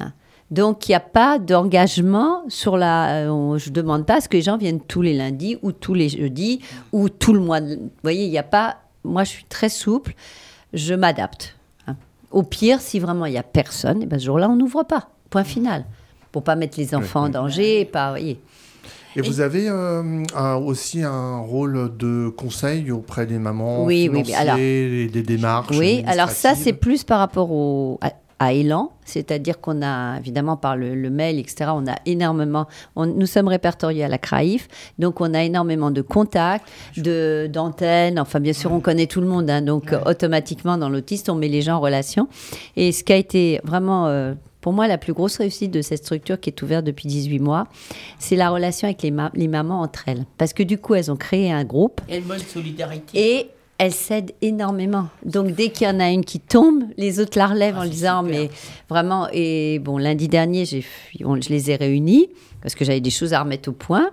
Donc 0.50 0.88
il 0.88 0.92
n'y 0.92 0.96
a 0.96 1.00
pas 1.00 1.38
d'engagement 1.38 2.42
sur 2.48 2.76
la. 2.76 3.30
euh, 3.30 3.58
je 3.58 3.70
demande 3.70 4.04
pas 4.04 4.16
à 4.16 4.20
ce 4.20 4.28
que 4.28 4.36
les 4.36 4.42
gens 4.42 4.56
viennent 4.56 4.80
tous 4.80 5.00
les 5.02 5.14
lundis 5.14 5.58
ou 5.62 5.70
tous 5.72 5.94
les 5.94 6.08
jeudis 6.08 6.60
ou 6.92 7.08
tout 7.08 7.32
le 7.32 7.38
mois. 7.40 7.60
de- 7.60 7.76
Vous 7.76 7.90
voyez, 8.02 8.24
il 8.24 8.30
n'y 8.30 8.38
a 8.38 8.42
pas. 8.42 8.78
Moi, 9.04 9.22
je 9.24 9.30
suis 9.30 9.44
très 9.44 9.68
souple. 9.68 10.14
Je 10.72 10.94
m'adapte. 10.94 11.56
hein. 11.86 11.94
Au 12.32 12.42
pire, 12.42 12.80
si 12.80 12.98
vraiment 12.98 13.26
il 13.26 13.32
y 13.32 13.38
a 13.38 13.42
personne, 13.42 14.02
et 14.02 14.06
ben 14.06 14.18
ce 14.18 14.24
jour-là, 14.26 14.48
on 14.50 14.56
n'ouvre 14.56 14.82
pas. 14.82 15.10
Point 15.30 15.44
final. 15.44 15.84
Pour 16.32 16.42
pas 16.44 16.54
mettre 16.56 16.78
les 16.78 16.94
enfants 16.94 17.24
en 17.24 17.28
danger, 17.28 17.80
et 17.80 17.84
pas. 17.84 18.06
vous 18.08 18.12
voyez. 18.12 18.40
Et 19.16 19.22
vous 19.22 19.40
avez 19.40 19.68
euh, 19.68 20.22
un- 20.36 20.54
aussi 20.54 21.02
un 21.02 21.38
rôle 21.38 21.90
de 21.98 22.28
conseil 22.28 22.92
auprès 22.92 23.26
des 23.26 23.40
mamans 23.40 23.84
Oui, 23.84 24.08
oui, 24.08 24.18
oui. 24.18 24.24
financier, 24.24 24.34
Alors- 24.36 24.56
et 24.58 25.06
des 25.12 25.22
démarches 25.24 25.76
Oui, 25.76 26.04
alors 26.06 26.30
ça, 26.30 26.54
c'est 26.54 26.72
plus 26.72 27.02
par 27.02 27.18
rapport 27.18 27.50
au, 27.50 27.98
à, 28.02 28.12
à 28.38 28.52
Elan, 28.54 28.92
c'est-à-dire 29.04 29.60
qu'on 29.60 29.82
a, 29.82 30.16
évidemment, 30.18 30.56
par 30.56 30.76
le, 30.76 30.94
le 30.94 31.10
mail, 31.10 31.40
etc., 31.40 31.72
on 31.74 31.88
a 31.88 31.96
énormément, 32.06 32.68
on- 32.94 33.04
nous 33.06 33.26
sommes 33.26 33.48
répertoriés 33.48 34.04
à 34.04 34.08
la 34.08 34.18
CRAIF, 34.18 34.68
donc 35.00 35.20
on 35.20 35.34
a 35.34 35.42
énormément 35.42 35.90
de 35.90 36.02
contacts, 36.02 36.68
de, 36.96 37.50
d'antennes, 37.52 38.20
enfin, 38.20 38.38
bien 38.38 38.52
sûr, 38.52 38.72
on 38.72 38.78
connaît 38.78 39.08
tout 39.08 39.20
le 39.20 39.26
monde, 39.26 39.50
hein, 39.50 39.60
donc 39.60 39.92
automatiquement, 40.06 40.78
dans 40.78 40.88
l'autiste, 40.88 41.28
on 41.28 41.34
met 41.34 41.48
les 41.48 41.62
gens 41.62 41.78
en 41.78 41.80
relation. 41.80 42.28
Et 42.76 42.92
ce 42.92 43.02
qui 43.02 43.12
a 43.12 43.16
été 43.16 43.60
vraiment... 43.64 44.06
euh, 44.06 44.34
pour 44.60 44.72
moi, 44.72 44.86
la 44.86 44.98
plus 44.98 45.12
grosse 45.12 45.38
réussite 45.38 45.70
de 45.70 45.82
cette 45.82 46.04
structure 46.04 46.38
qui 46.38 46.50
est 46.50 46.62
ouverte 46.62 46.84
depuis 46.84 47.08
18 47.08 47.38
mois, 47.38 47.66
c'est 48.18 48.36
la 48.36 48.50
relation 48.50 48.86
avec 48.88 49.02
les, 49.02 49.10
ma- 49.10 49.30
les 49.34 49.48
mamans 49.48 49.80
entre 49.80 50.04
elles. 50.08 50.24
Parce 50.38 50.52
que 50.52 50.62
du 50.62 50.78
coup, 50.78 50.94
elles 50.94 51.10
ont 51.10 51.16
créé 51.16 51.50
un 51.50 51.64
groupe 51.64 52.00
a 52.10 52.16
une 52.16 52.24
bonne 52.24 52.38
solidarité. 52.40 53.18
et 53.38 53.46
elles 53.78 53.92
s'aident 53.94 54.32
énormément. 54.42 55.08
Donc 55.24 55.52
dès 55.54 55.70
qu'il 55.70 55.86
y 55.86 55.90
en 55.90 56.00
a 56.00 56.10
une 56.10 56.22
qui 56.22 56.38
tombe, 56.38 56.84
les 56.98 57.18
autres 57.18 57.38
la 57.38 57.46
relèvent 57.46 57.76
Ah, 57.78 57.84
en 57.86 57.88
disant 57.88 58.22
mais 58.22 58.50
vraiment 58.90 59.26
et 59.32 59.78
bon 59.78 59.96
lundi 59.96 60.28
dernier 60.28 60.66
j'ai 60.66 60.84
je 61.18 61.48
les 61.48 61.70
ai 61.70 61.76
réunies 61.76 62.28
parce 62.60 62.74
que 62.74 62.84
j'avais 62.84 63.00
des 63.00 63.08
choses 63.08 63.32
à 63.32 63.40
remettre 63.42 63.70
au 63.70 63.72
point. 63.72 64.10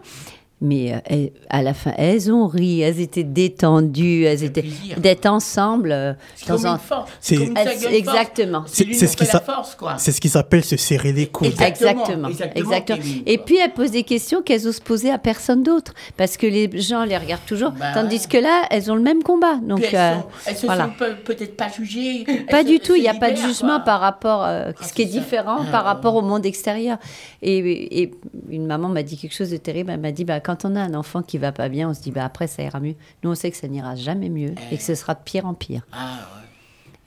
Mais 0.59 0.99
euh, 1.11 1.27
à 1.51 1.61
la 1.61 1.75
fin, 1.75 1.93
elles 1.97 2.31
ont 2.31 2.47
ri, 2.47 2.81
elles 2.81 2.99
étaient 2.99 3.23
détendues, 3.23 4.23
elles 4.23 4.43
étaient 4.43 4.65
d'être 4.97 5.27
ensemble. 5.27 5.91
euh, 5.91 6.13
C'est 6.35 6.47
comme 6.47 6.65
un- 6.65 6.73
une 6.73 6.79
force. 6.79 7.11
C'est- 7.19 7.35
comme 7.37 7.47
une 7.49 7.57
Elles- 7.57 7.67
saga 7.67 7.75
de 7.77 7.81
force. 7.83 7.95
exactement. 7.95 8.63
C'est 8.65 8.83
lui 8.85 8.95
C'est 8.95 9.05
qui 9.05 9.11
ce 9.11 9.17
qui 9.17 9.25
la 9.33 9.39
force, 9.39 9.75
quoi. 9.75 9.95
C'est 9.99 10.11
ce 10.11 10.19
qui 10.19 10.29
s'appelle 10.29 10.63
se 10.63 10.75
serrer 10.75 11.11
les 11.13 11.27
coudes. 11.27 11.45
Exactement, 11.47 11.89
Exactement, 11.91 12.27
exactement, 12.29 12.65
exactement. 12.65 12.97
Kevin, 12.97 13.21
Et 13.27 13.37
puis 13.37 13.57
elles 13.57 13.71
posent 13.73 13.91
des 13.91 14.01
questions 14.01 14.41
qu'elles 14.41 14.67
osent 14.67 14.79
poser 14.79 15.11
à 15.11 15.19
personne 15.19 15.61
d'autre, 15.61 15.93
parce 16.17 16.37
que 16.37 16.47
les 16.47 16.69
gens 16.81 17.03
les 17.03 17.17
regardent 17.17 17.45
toujours, 17.45 17.71
Bah 17.71 17.91
tandis 17.93 18.27
que 18.27 18.37
là, 18.37 18.63
elles 18.71 18.91
ont 18.91 18.95
le 18.95 19.01
même 19.03 19.21
combat. 19.21 19.57
Donc 19.61 19.83
elles, 19.83 19.95
euh, 19.95 20.13
sont- 20.15 20.25
elles 20.47 20.57
se 20.57 20.65
voilà. 20.65 20.85
sont 20.85 21.13
peut-être 21.23 21.55
pas 21.55 21.69
jugées. 21.69 22.25
Pas 22.49 22.63
du 22.63 22.77
se- 22.77 22.81
tout, 22.81 22.95
il 22.95 23.01
n'y 23.03 23.07
a 23.09 23.13
pas 23.13 23.29
de 23.29 23.37
jugement 23.37 23.75
quoi. 23.75 23.79
par 23.85 23.99
rapport, 23.99 24.43
euh, 24.43 24.71
Ah, 24.75 24.83
ce 24.83 24.91
qui 24.91 25.03
est 25.03 25.05
différent 25.05 25.57
Ah, 25.67 25.71
par 25.71 25.83
rapport 25.83 26.15
au 26.15 26.23
monde 26.23 26.47
extérieur. 26.47 26.97
Et, 27.43 28.01
et 28.01 28.11
une 28.49 28.65
maman 28.65 28.89
m'a 28.89 29.03
dit 29.03 29.17
quelque 29.17 29.35
chose 29.35 29.51
de 29.51 29.57
terrible, 29.57 29.91
elle 29.91 29.99
m'a 29.99 30.11
dit, 30.11 30.25
bah, 30.25 30.39
quand 30.47 30.63
on 30.63 30.77
a 30.77 30.81
un 30.81 30.93
enfant 30.93 31.21
qui 31.23 31.37
va 31.37 31.51
pas 31.51 31.67
bien, 31.67 31.89
on 31.89 31.93
se 31.93 31.99
dit, 31.99 32.11
bah, 32.11 32.23
après 32.23 32.47
ça 32.47 32.63
ira 32.63 32.79
mieux. 32.79 32.95
Nous, 33.21 33.29
on 33.29 33.35
sait 33.35 33.51
que 33.51 33.57
ça 33.57 33.67
n'ira 33.67 33.95
jamais 33.95 34.29
mieux 34.29 34.55
et 34.71 34.77
que 34.77 34.81
ce 34.83 34.95
sera 34.95 35.13
de 35.13 35.19
pire 35.19 35.45
en 35.45 35.53
pire. 35.53 35.85
Ah, 35.91 36.19
ouais. 36.19 36.47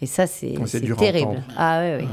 Et 0.02 0.06
ça, 0.06 0.26
c'est 0.26 0.58
Ouais, 0.58 0.94
terrible. 0.94 1.42
Ah 1.56 1.80
oui, 1.82 2.04
oui. 2.04 2.08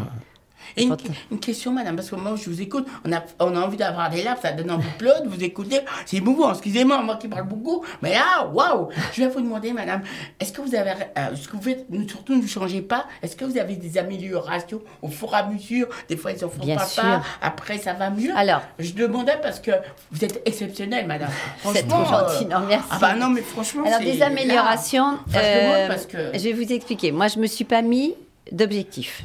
Et 0.75 0.84
une, 0.84 0.95
une 1.32 1.39
question, 1.39 1.71
madame, 1.71 1.95
parce 1.95 2.10
que 2.10 2.15
moi, 2.15 2.36
je 2.36 2.49
vous 2.49 2.62
écoute, 2.62 2.86
on 3.06 3.12
a, 3.13 3.23
on 3.39 3.56
a 3.56 3.60
envie 3.62 3.77
d'avoir 3.77 4.10
des 4.10 4.23
larmes, 4.23 4.38
ça 4.41 4.51
donne 4.51 4.71
envie 4.71 4.88
de 4.88 4.97
pleurer, 4.97 5.19
vous 5.25 5.43
écouter. 5.43 5.80
C'est 6.06 6.17
émouvant, 6.17 6.51
excusez-moi, 6.51 7.01
moi 7.03 7.15
qui 7.17 7.27
parle 7.27 7.47
beaucoup, 7.47 7.84
mais 8.01 8.13
là, 8.13 8.45
waouh 8.51 8.89
Je 9.13 9.21
vais 9.23 9.27
vous 9.30 9.41
demander, 9.41 9.71
madame, 9.73 10.01
est-ce 10.39 10.51
que 10.51 10.62
vous 10.62 10.75
avez, 10.75 10.91
euh, 11.17 11.36
ce 11.36 11.47
que 11.47 11.56
vous 11.56 11.62
faites, 11.62 11.86
surtout 12.08 12.36
ne 12.36 12.45
changez 12.47 12.82
pas, 12.82 13.06
est-ce 13.21 13.36
que 13.36 13.45
vous 13.45 13.58
avez 13.58 13.75
des 13.75 13.97
améliorations 13.97 14.82
au 15.01 15.08
fur 15.08 15.30
et 15.34 15.38
à 15.38 15.45
mesure? 15.47 15.88
Des 16.10 16.17
fois, 16.17 16.32
ils 16.32 16.43
en 16.43 16.49
font 16.49 16.63
Bien 16.63 16.75
pas 16.77 16.88
part, 16.95 17.25
après, 17.41 17.77
ça 17.77 17.93
va 17.93 18.10
mieux 18.10 18.32
Alors, 18.36 18.62
Je 18.80 18.93
demandais 18.93 19.38
parce 19.41 19.60
que 19.60 19.71
vous 20.12 20.23
êtes 20.25 20.41
exceptionnelle, 20.45 21.08
madame. 21.08 21.30
c'est 21.73 21.88
trop 21.88 22.03
Franchement, 22.03 22.27
gentil, 22.30 22.45
euh, 22.45 22.60
non, 22.60 22.65
merci. 22.67 22.88
Ah 22.91 22.97
bah 22.99 23.15
non, 23.15 23.30
mais 23.30 23.41
franchement, 23.41 23.84
Alors, 23.86 23.99
c'est 23.99 24.06
des 24.06 24.17
là. 24.17 24.27
améliorations, 24.27 25.12
demande 25.27 25.34
euh, 25.36 25.88
parce 25.88 26.06
que... 26.06 26.17
je 26.34 26.39
vais 26.43 26.53
vous 26.53 26.71
expliquer. 26.71 27.12
Moi, 27.12 27.27
je 27.27 27.39
me 27.39 27.47
suis 27.47 27.63
pas 27.65 27.82
mis 27.82 28.13
d'objectif. 28.51 29.23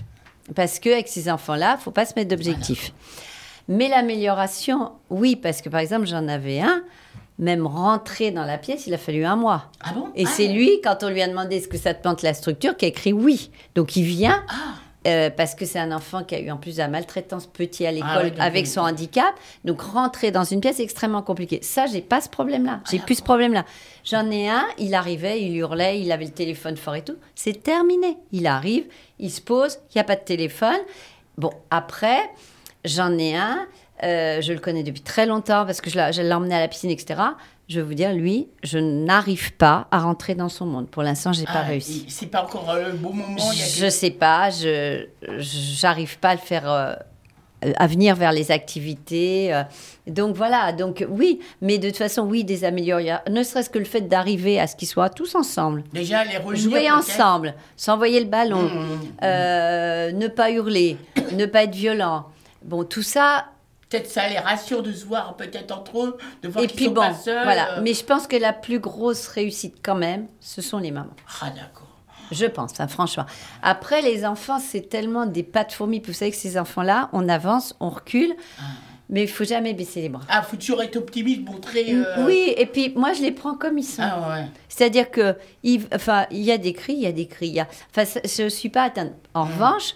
Parce 0.54 0.78
qu'avec 0.78 1.08
ces 1.08 1.30
enfants-là, 1.30 1.76
faut 1.78 1.90
pas 1.90 2.04
se 2.04 2.14
mettre 2.16 2.30
d'objectif. 2.30 2.92
Mais 3.68 3.88
l'amélioration, 3.88 4.92
oui, 5.08 5.36
parce 5.36 5.62
que 5.62 5.68
par 5.68 5.80
exemple, 5.80 6.06
j'en 6.06 6.26
avais 6.28 6.60
un, 6.60 6.82
même 7.38 7.66
rentrer 7.66 8.30
dans 8.30 8.44
la 8.44 8.58
pièce, 8.58 8.86
il 8.86 8.94
a 8.94 8.98
fallu 8.98 9.24
un 9.24 9.36
mois. 9.36 9.70
Ah 9.80 9.92
bon? 9.94 10.08
Et 10.14 10.24
Ah, 10.26 10.30
c'est 10.30 10.48
lui, 10.48 10.80
quand 10.82 11.02
on 11.02 11.08
lui 11.08 11.22
a 11.22 11.28
demandé 11.28 11.56
est-ce 11.56 11.68
que 11.68 11.78
ça 11.78 11.94
te 11.94 12.02
plante 12.02 12.22
la 12.22 12.34
structure, 12.34 12.76
qui 12.76 12.84
a 12.84 12.88
écrit 12.88 13.12
oui. 13.12 13.50
Donc 13.74 13.96
il 13.96 14.04
vient. 14.04 14.44
Ah. 14.48 14.74
Euh, 15.06 15.30
parce 15.30 15.54
que 15.54 15.64
c'est 15.64 15.78
un 15.78 15.92
enfant 15.92 16.22
qui 16.24 16.34
a 16.34 16.40
eu 16.40 16.50
en 16.50 16.56
plus 16.56 16.74
de 16.74 16.78
la 16.78 16.88
maltraitance 16.88 17.46
petit 17.46 17.86
à 17.86 17.92
l'école 17.92 18.10
Ah 18.10 18.30
donc, 18.30 18.40
avec 18.40 18.64
oui. 18.64 18.70
son 18.70 18.80
handicap. 18.80 19.34
Donc 19.64 19.80
rentrer 19.80 20.30
dans 20.30 20.44
une 20.44 20.60
pièce 20.60 20.80
est 20.80 20.84
extrêmement 20.84 21.22
compliqué. 21.22 21.60
Ça, 21.62 21.86
j'ai 21.86 22.00
pas 22.00 22.20
ce 22.20 22.28
problème-là. 22.28 22.80
J'ai 22.90 22.98
plus 22.98 23.16
ce 23.16 23.22
problème-là. 23.22 23.64
J'en 24.04 24.30
ai 24.30 24.48
un, 24.48 24.64
il 24.78 24.94
arrivait, 24.94 25.42
il 25.42 25.56
hurlait, 25.56 26.00
il 26.00 26.10
avait 26.12 26.26
le 26.26 26.30
téléphone 26.32 26.76
fort 26.76 26.94
et 26.94 27.02
tout. 27.02 27.16
C'est 27.34 27.62
terminé. 27.62 28.16
Il 28.32 28.46
arrive, 28.46 28.84
il 29.18 29.30
se 29.30 29.40
pose, 29.40 29.78
il 29.90 29.98
n'y 29.98 30.00
a 30.00 30.04
pas 30.04 30.16
de 30.16 30.24
téléphone. 30.24 30.78
Bon, 31.38 31.50
après, 31.70 32.20
j'en 32.84 33.16
ai 33.18 33.34
un, 33.36 33.66
euh, 34.02 34.40
je 34.40 34.52
le 34.52 34.58
connais 34.58 34.82
depuis 34.82 35.02
très 35.02 35.26
longtemps 35.26 35.64
parce 35.64 35.80
que 35.80 35.88
je 35.90 35.96
l'ai 35.96 36.12
je 36.12 36.22
l'ai 36.22 36.32
emmené 36.32 36.54
à 36.54 36.60
la 36.60 36.68
piscine, 36.68 36.90
etc. 36.90 37.20
Je 37.72 37.80
vais 37.80 37.86
vous 37.86 37.94
dire, 37.94 38.12
lui, 38.12 38.48
je 38.62 38.76
n'arrive 38.78 39.54
pas 39.54 39.86
à 39.90 40.00
rentrer 40.00 40.34
dans 40.34 40.50
son 40.50 40.66
monde. 40.66 40.88
Pour 40.90 41.02
l'instant, 41.02 41.32
j'ai 41.32 41.44
pas 41.46 41.52
Ah, 41.54 41.62
réussi. 41.62 42.04
il- 42.06 42.10
C'est 42.12 42.26
pas 42.26 42.42
encore 42.42 42.74
le 42.76 42.92
bon 42.92 43.14
moment. 43.14 43.38
Je 43.52 43.88
sais 43.88 44.10
pas, 44.10 44.50
je 44.50 45.06
j'arrive 45.38 46.18
pas 46.18 46.30
à 46.30 46.34
le 46.34 46.40
faire 46.40 46.70
euh, 46.70 46.92
à 47.76 47.86
venir 47.86 48.14
vers 48.14 48.32
les 48.32 48.50
activités. 48.50 49.54
euh. 49.54 49.62
donc 50.06 50.36
voilà, 50.36 50.72
donc 50.72 51.02
oui, 51.08 51.40
mais 51.62 51.78
de 51.78 51.88
toute 51.88 51.96
façon, 51.96 52.22
oui, 52.22 52.44
des 52.44 52.64
améliorations. 52.64 53.18
Ne 53.30 53.42
serait-ce 53.42 53.70
que 53.70 53.78
le 53.78 53.86
fait 53.86 54.02
d'arriver 54.02 54.60
à 54.60 54.66
ce 54.66 54.76
qu'ils 54.76 54.88
soient 54.88 55.08
tous 55.08 55.34
ensemble. 55.34 55.82
Déjà, 55.94 56.24
les 56.24 56.36
revenir, 56.36 56.56
Jouer 56.62 56.90
ensemble, 56.90 57.54
s'envoyer 57.76 58.20
le 58.20 58.26
ballon, 58.26 58.64
Mmh. 58.64 59.00
euh, 59.22 60.12
ne 60.12 60.28
pas 60.28 60.50
hurler, 60.50 60.98
ne 61.32 61.46
pas 61.46 61.62
être 61.64 61.74
violent. 61.74 62.26
Bon, 62.62 62.84
tout 62.84 63.02
ça, 63.02 63.46
Peut-être 63.92 64.10
ça 64.10 64.28
les 64.28 64.38
rassure 64.38 64.82
de 64.82 64.92
se 64.92 65.04
voir 65.04 65.36
peut-être 65.36 65.70
entre 65.70 66.02
eux, 66.02 66.16
de 66.42 66.48
voir 66.48 66.64
et 66.64 66.66
qu'ils 66.66 66.76
puis 66.76 66.84
sont 66.86 66.92
bon, 66.92 67.02
pas 67.02 67.14
seuls. 67.14 67.44
voilà. 67.44 67.78
euh. 67.78 67.80
Mais 67.82 67.92
je 67.94 68.02
pense 68.04 68.26
que 68.26 68.36
la 68.36 68.52
plus 68.52 68.78
grosse 68.80 69.26
réussite 69.28 69.76
quand 69.82 69.94
même, 69.94 70.26
ce 70.40 70.62
sont 70.62 70.78
les 70.78 70.90
mamans. 70.90 71.14
Ah 71.42 71.50
d'accord. 71.50 71.88
Je 72.30 72.46
pense, 72.46 72.80
hein, 72.80 72.88
franchement. 72.88 73.26
Après, 73.62 74.00
les 74.00 74.24
enfants, 74.24 74.58
c'est 74.58 74.88
tellement 74.88 75.26
des 75.26 75.42
pattes 75.42 75.72
fourmis. 75.74 76.00
Vous 76.04 76.14
savez 76.14 76.30
que 76.30 76.36
ces 76.38 76.56
enfants-là, 76.58 77.10
on 77.12 77.28
avance, 77.28 77.74
on 77.78 77.90
recule, 77.90 78.34
mais 79.10 79.24
il 79.24 79.28
faut 79.28 79.44
jamais 79.44 79.74
baisser 79.74 80.00
les 80.00 80.08
bras. 80.08 80.22
Ah, 80.30 80.42
faut 80.42 80.56
toujours 80.56 80.82
être 80.82 80.96
optimiste, 80.96 81.42
montrer. 81.44 81.84
euh, 81.92 82.24
Oui, 82.24 82.54
et 82.56 82.64
puis 82.64 82.94
moi, 82.96 83.12
je 83.12 83.20
les 83.20 83.32
prends 83.32 83.54
comme 83.54 83.76
ils 83.76 83.84
sont. 83.84 84.00
Ah 84.02 84.30
ouais. 84.30 84.46
C'est-à-dire 84.70 85.10
que, 85.10 85.36
il, 85.62 85.82
enfin, 85.94 86.24
il 86.30 86.40
y 86.40 86.50
a 86.50 86.56
des 86.56 86.72
cris, 86.72 86.94
il 86.94 87.00
y 87.02 87.06
a 87.06 87.12
des 87.12 87.26
cris. 87.26 87.48
il 87.48 87.54
y 87.54 87.60
a- 87.60 87.68
Enfin, 87.94 88.08
je 88.24 88.44
ne 88.44 88.48
suis 88.48 88.70
pas 88.70 88.84
atteinte. 88.84 89.12
En 89.34 89.44
revanche, 89.44 89.94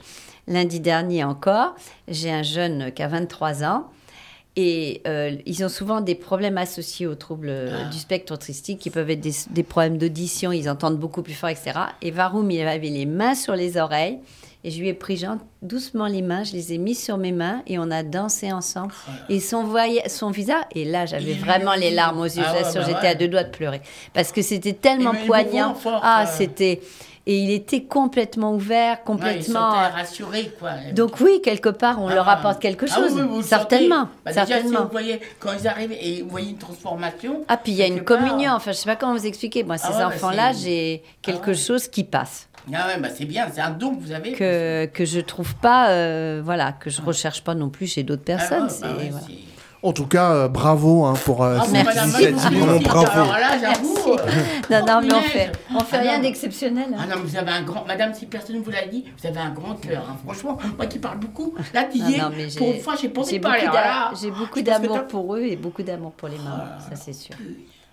lundi 0.49 0.81
dernier 0.81 1.25
encore, 1.25 1.75
j'ai 2.09 2.31
un 2.31 2.43
jeune 2.43 2.93
qui 2.93 3.03
a 3.03 3.09
23 3.09 3.65
ans. 3.65 3.87
Et 4.59 5.03
euh, 5.07 5.37
ils 5.45 5.63
ont 5.65 5.69
souvent 5.69 6.01
des 6.01 6.15
problèmes 6.15 6.57
associés 6.57 7.07
aux 7.07 7.15
troubles 7.15 7.49
euh, 7.51 7.85
du 7.91 7.99
spectre 7.99 8.33
autistique, 8.33 8.79
qui 8.79 8.89
peuvent 8.89 9.11
être 9.11 9.21
des, 9.21 9.35
des 9.51 9.63
problèmes 9.63 9.99
d'audition, 9.99 10.51
ils 10.51 10.71
entendent 10.71 10.97
beaucoup 10.99 11.21
plus 11.21 11.35
fort, 11.35 11.51
etc. 11.51 11.73
Et 12.01 12.11
Varoum, 12.11 12.51
il 12.51 12.63
avait 12.67 12.89
les 12.89 13.05
mains 13.05 13.35
sur 13.35 13.55
les 13.55 13.77
oreilles, 13.77 14.19
et 14.65 14.71
je 14.71 14.81
lui 14.81 14.89
ai 14.89 14.95
pris 14.95 15.19
genre, 15.19 15.37
doucement 15.61 16.07
les 16.07 16.23
mains, 16.23 16.43
je 16.43 16.53
les 16.53 16.73
ai 16.73 16.79
mis 16.79 16.95
sur 16.95 17.19
mes 17.19 17.33
mains, 17.33 17.61
et 17.67 17.79
on 17.79 17.91
a 17.91 18.03
dansé 18.03 18.51
ensemble. 18.51 18.95
Et 19.29 19.41
son, 19.41 19.63
voya- 19.65 20.09
son 20.09 20.31
visage, 20.31 20.65
et 20.75 20.87
là, 20.87 21.05
j'avais 21.05 21.33
Il- 21.33 21.39
vraiment 21.39 21.75
les 21.75 21.91
larmes 21.91 22.21
aux 22.21 22.25
yeux, 22.25 22.43
Ah 22.43 22.49
je 22.53 22.57
ouais, 22.57 22.63
l'assure, 22.63 22.81
bah 22.81 22.87
j'étais 22.87 23.01
ouais. 23.01 23.09
à 23.09 23.15
deux 23.15 23.29
doigts 23.29 23.45
de 23.45 23.51
pleurer. 23.51 23.83
Parce 24.15 24.33
que 24.33 24.41
c'était 24.41 24.73
tellement 24.73 25.13
met 25.13 25.21
le 25.21 25.27
poignant. 25.27 25.75
fort, 25.75 26.01
ah, 26.03 26.25
c'était... 26.25 26.81
Et 27.29 27.39
il 27.39 27.51
était 27.51 27.83
complètement 27.83 28.55
ouvert, 28.55 28.99
Ouais, 28.99 29.03
complètement... 29.05 29.73
sentaient 29.73 29.89
rassurés, 29.95 30.53
quoi. 30.61 30.71
Donc 30.93 31.19
oui, 31.21 31.41
quelque 31.43 31.69
part, 31.71 32.01
on 32.01 32.07
Ah. 32.07 32.15
leur 32.15 32.29
apporte 32.29 32.61
quelque 32.63 32.87
Ah 32.89 32.99
oui, 33.01 33.09
chose. 33.09 33.21
vous 33.21 33.43
certainement. 33.43 34.09
Bah, 34.25 34.31
déjà, 34.31 34.47
si 34.47 34.53
certainement. 34.53 34.85
vous 34.85 34.91
voyez, 34.93 35.21
quand 35.41 35.51
ils 35.61 35.67
arrivent 35.67 35.91
et 36.01 36.23
vous 36.23 36.31
voyez 36.31 36.51
une 36.51 36.59
transformation. 36.59 37.43
Ah, 37.49 37.57
puis 37.57 37.73
il 37.73 37.79
y 37.79 37.83
a 37.83 37.87
une 37.89 38.03
communion. 38.05 38.53
Enfin, 38.53 38.71
je 38.71 38.77
sais 38.77 38.89
pas 38.89 38.95
comment 38.95 39.15
vous 39.15 39.27
expliquer. 39.27 39.65
Moi, 39.65 39.77
ces 39.77 39.89
Ah 39.89 39.93
ouais, 39.93 39.99
bah, 39.99 40.07
enfants-là, 40.09 40.53
j'ai 40.53 41.03
quelque 41.21 41.49
ouais. 41.49 41.55
chose 41.57 41.89
qui 41.89 42.05
passe. 42.05 42.49
Ah 42.73 42.87
ouais, 42.89 43.01
bah 43.01 43.09
c'est 43.13 43.25
bien, 43.27 43.47
c'est 43.53 43.61
un 43.61 43.71
don 43.71 43.95
que 43.97 44.03
vous 44.03 44.13
avez. 44.13 44.33
Que, 44.33 44.87
que 44.87 45.05
je 45.05 45.21
trouve 45.21 45.55
pas, 45.57 45.91
euh, 45.91 46.41
voilà, 46.45 46.73
que 46.73 46.91
je 46.91 47.01
recherche 47.03 47.43
pas 47.43 47.55
non 47.55 47.71
plus 47.71 47.87
chez 47.89 48.03
d'autres 48.05 48.23
Ah 48.29 48.33
ouais, 48.33 48.37
personnes. 48.39 48.67
bah 48.67 48.69
c'est- 48.69 48.85
ouais, 49.05 49.11
voilà. 49.11 49.27
En 49.83 49.93
tout 49.93 50.07
cas, 50.07 50.33
euh, 50.33 50.49
bravo 50.49 51.05
hein, 51.05 51.15
pour 51.25 51.45
euh, 51.45 51.59
Ah, 51.61 51.65
cette 51.67 51.95
initiative. 52.05 52.83
bravo. 52.83 53.07
Alors 53.11 53.27
là, 53.39 53.59
j'avoue. 53.61 53.97
euh, 54.09 54.17
Non, 54.71 54.85
non, 54.87 55.01
mais 55.03 55.13
on 55.15 55.21
fait, 55.21 55.53
on 55.75 55.81
fait 55.81 55.97
Ah, 55.99 56.03
rien 56.03 56.19
d'exceptionnel. 56.21 56.87
hein. 56.93 56.99
Ah 57.03 57.07
non, 57.07 57.17
mais 57.23 57.29
vous 57.31 57.37
avez 57.37 57.51
un 57.51 57.63
grand. 57.63 57.85
Madame, 57.87 58.13
si 58.15 58.27
personne 58.27 58.57
ne 58.57 58.61
vous 58.63 58.71
l'a 58.71 58.87
dit, 58.87 59.05
vous 59.21 59.27
avez 59.29 59.39
un 59.39 59.51
grand 59.51 59.75
cœur. 59.75 60.03
hein. 60.11 60.17
Franchement, 60.25 60.59
moi 60.77 60.87
qui 60.87 60.99
parle 60.99 61.19
beaucoup, 61.19 61.55
là, 61.75 61.83
Non, 61.95 62.05
non, 62.31 62.31
mais 62.37 62.49
j'ai- 62.49 62.59
pour 62.59 62.69
une 62.73 62.81
fois, 62.81 62.95
j'ai 63.01 63.09
pas 63.11 63.21
envie 63.21 63.31
J'ai 63.31 63.39
de 63.39 63.43
beaucoup 63.45 63.53
parler. 63.55 63.67
d'a- 63.67 63.79
alors 63.83 64.11
là, 64.13 64.19
j'ai 64.21 64.31
beaucoup 64.31 64.59
je 64.59 64.65
pense 64.65 64.77
que 64.79 64.83
d'amour 64.83 65.07
pour 65.07 65.37
eux 65.37 65.43
et 65.43 65.57
beaucoup 65.57 65.83
d'amour 65.83 66.13
pour 66.13 66.29
les 66.29 66.39
mamans, 66.39 66.65
ça 66.89 66.97
c'est 66.97 67.13
sûr. 67.13 67.35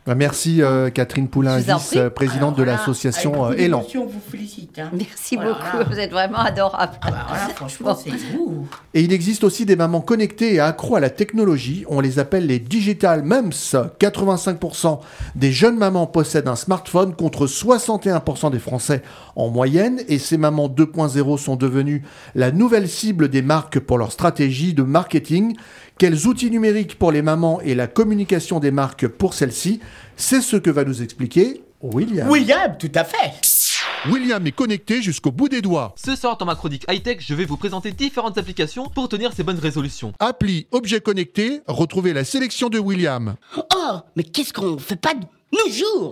Bah, 0.05 0.15
merci 0.15 0.61
euh, 0.61 0.89
Catherine 0.89 1.29
Poulain, 1.29 1.59
vice-présidente 1.59 2.57
de 2.57 2.63
Alors 2.63 2.73
là, 2.73 2.79
l'association 2.79 3.45
euh, 3.45 3.53
Élan. 3.53 3.85
on 3.95 4.05
vous 4.05 4.19
félicite. 4.29 4.77
hein. 4.77 4.89
Merci 4.91 5.37
Voilà, 5.37 5.51
beaucoup, 5.53 5.89
vous 5.91 5.97
êtes 5.97 6.11
vraiment 6.11 6.39
adorable. 6.39 6.91
Ah 7.01 7.09
bah 7.11 7.25
voilà, 7.29 7.47
franchement, 7.55 7.95
c'est 7.95 8.09
vous. 8.35 8.67
Et 8.93 9.01
il 9.01 9.13
existe 9.13 9.45
aussi 9.45 9.65
des 9.65 9.77
mamans 9.77 10.01
connectées 10.01 10.55
et 10.55 10.59
accros 10.59 10.97
à 10.97 10.99
la 10.99 11.09
technologie. 11.09 11.85
On 11.87 12.01
les 12.01 12.19
appelle 12.19 12.47
les 12.47 12.59
digital 12.59 13.23
moms. 13.23 13.51
85% 13.51 14.99
des 15.35 15.53
jeunes 15.53 15.77
mamans 15.77 16.05
possèdent 16.05 16.49
un 16.49 16.57
smartphone 16.57 17.15
contre 17.15 17.47
61% 17.47 18.51
des 18.51 18.59
Français 18.59 19.03
en 19.37 19.47
moyenne. 19.49 20.01
Et 20.09 20.19
ces 20.19 20.37
mamans 20.37 20.67
2.0 20.67 21.37
sont 21.37 21.55
devenues 21.55 22.03
la 22.35 22.51
nouvelle 22.51 22.89
cible 22.89 23.29
des 23.29 23.41
marques 23.41 23.79
pour 23.79 23.97
leur 23.97 24.11
stratégie 24.11 24.73
de 24.73 24.83
marketing. 24.83 25.55
Quels 25.97 26.27
outils 26.27 26.49
numériques 26.49 26.97
pour 26.97 27.11
les 27.11 27.21
mamans 27.21 27.61
et 27.61 27.75
la 27.75 27.87
communication 27.87 28.59
des 28.59 28.71
marques 28.71 29.07
pour 29.07 29.33
celles-ci? 29.33 29.79
C'est 30.17 30.41
ce 30.41 30.57
que 30.57 30.69
va 30.69 30.83
nous 30.83 31.01
expliquer 31.01 31.61
William. 31.81 32.29
William, 32.29 32.75
tout 32.77 32.91
à 32.95 33.03
fait. 33.03 33.33
William 34.09 34.45
est 34.45 34.51
connecté 34.51 35.01
jusqu'au 35.01 35.31
bout 35.31 35.49
des 35.49 35.61
doigts. 35.61 35.93
Ce 36.03 36.15
soir 36.15 36.37
dans 36.37 36.45
ma 36.45 36.55
chronique 36.55 36.83
high-tech, 36.89 37.19
je 37.19 37.33
vais 37.33 37.45
vous 37.45 37.57
présenter 37.57 37.91
différentes 37.91 38.37
applications 38.37 38.89
pour 38.89 39.07
tenir 39.07 39.31
ces 39.33 39.43
bonnes 39.43 39.59
résolutions. 39.59 40.13
Appli 40.19 40.67
objet 40.71 40.99
connecté, 40.99 41.61
retrouvez 41.67 42.13
la 42.13 42.25
sélection 42.25 42.69
de 42.69 42.79
William. 42.79 43.35
Oh, 43.57 43.97
mais 44.15 44.23
qu'est-ce 44.23 44.51
qu'on 44.51 44.77
fait 44.77 44.99
pas 44.99 45.13
de 45.13 45.25
nos 45.53 45.71
jours? 45.71 46.11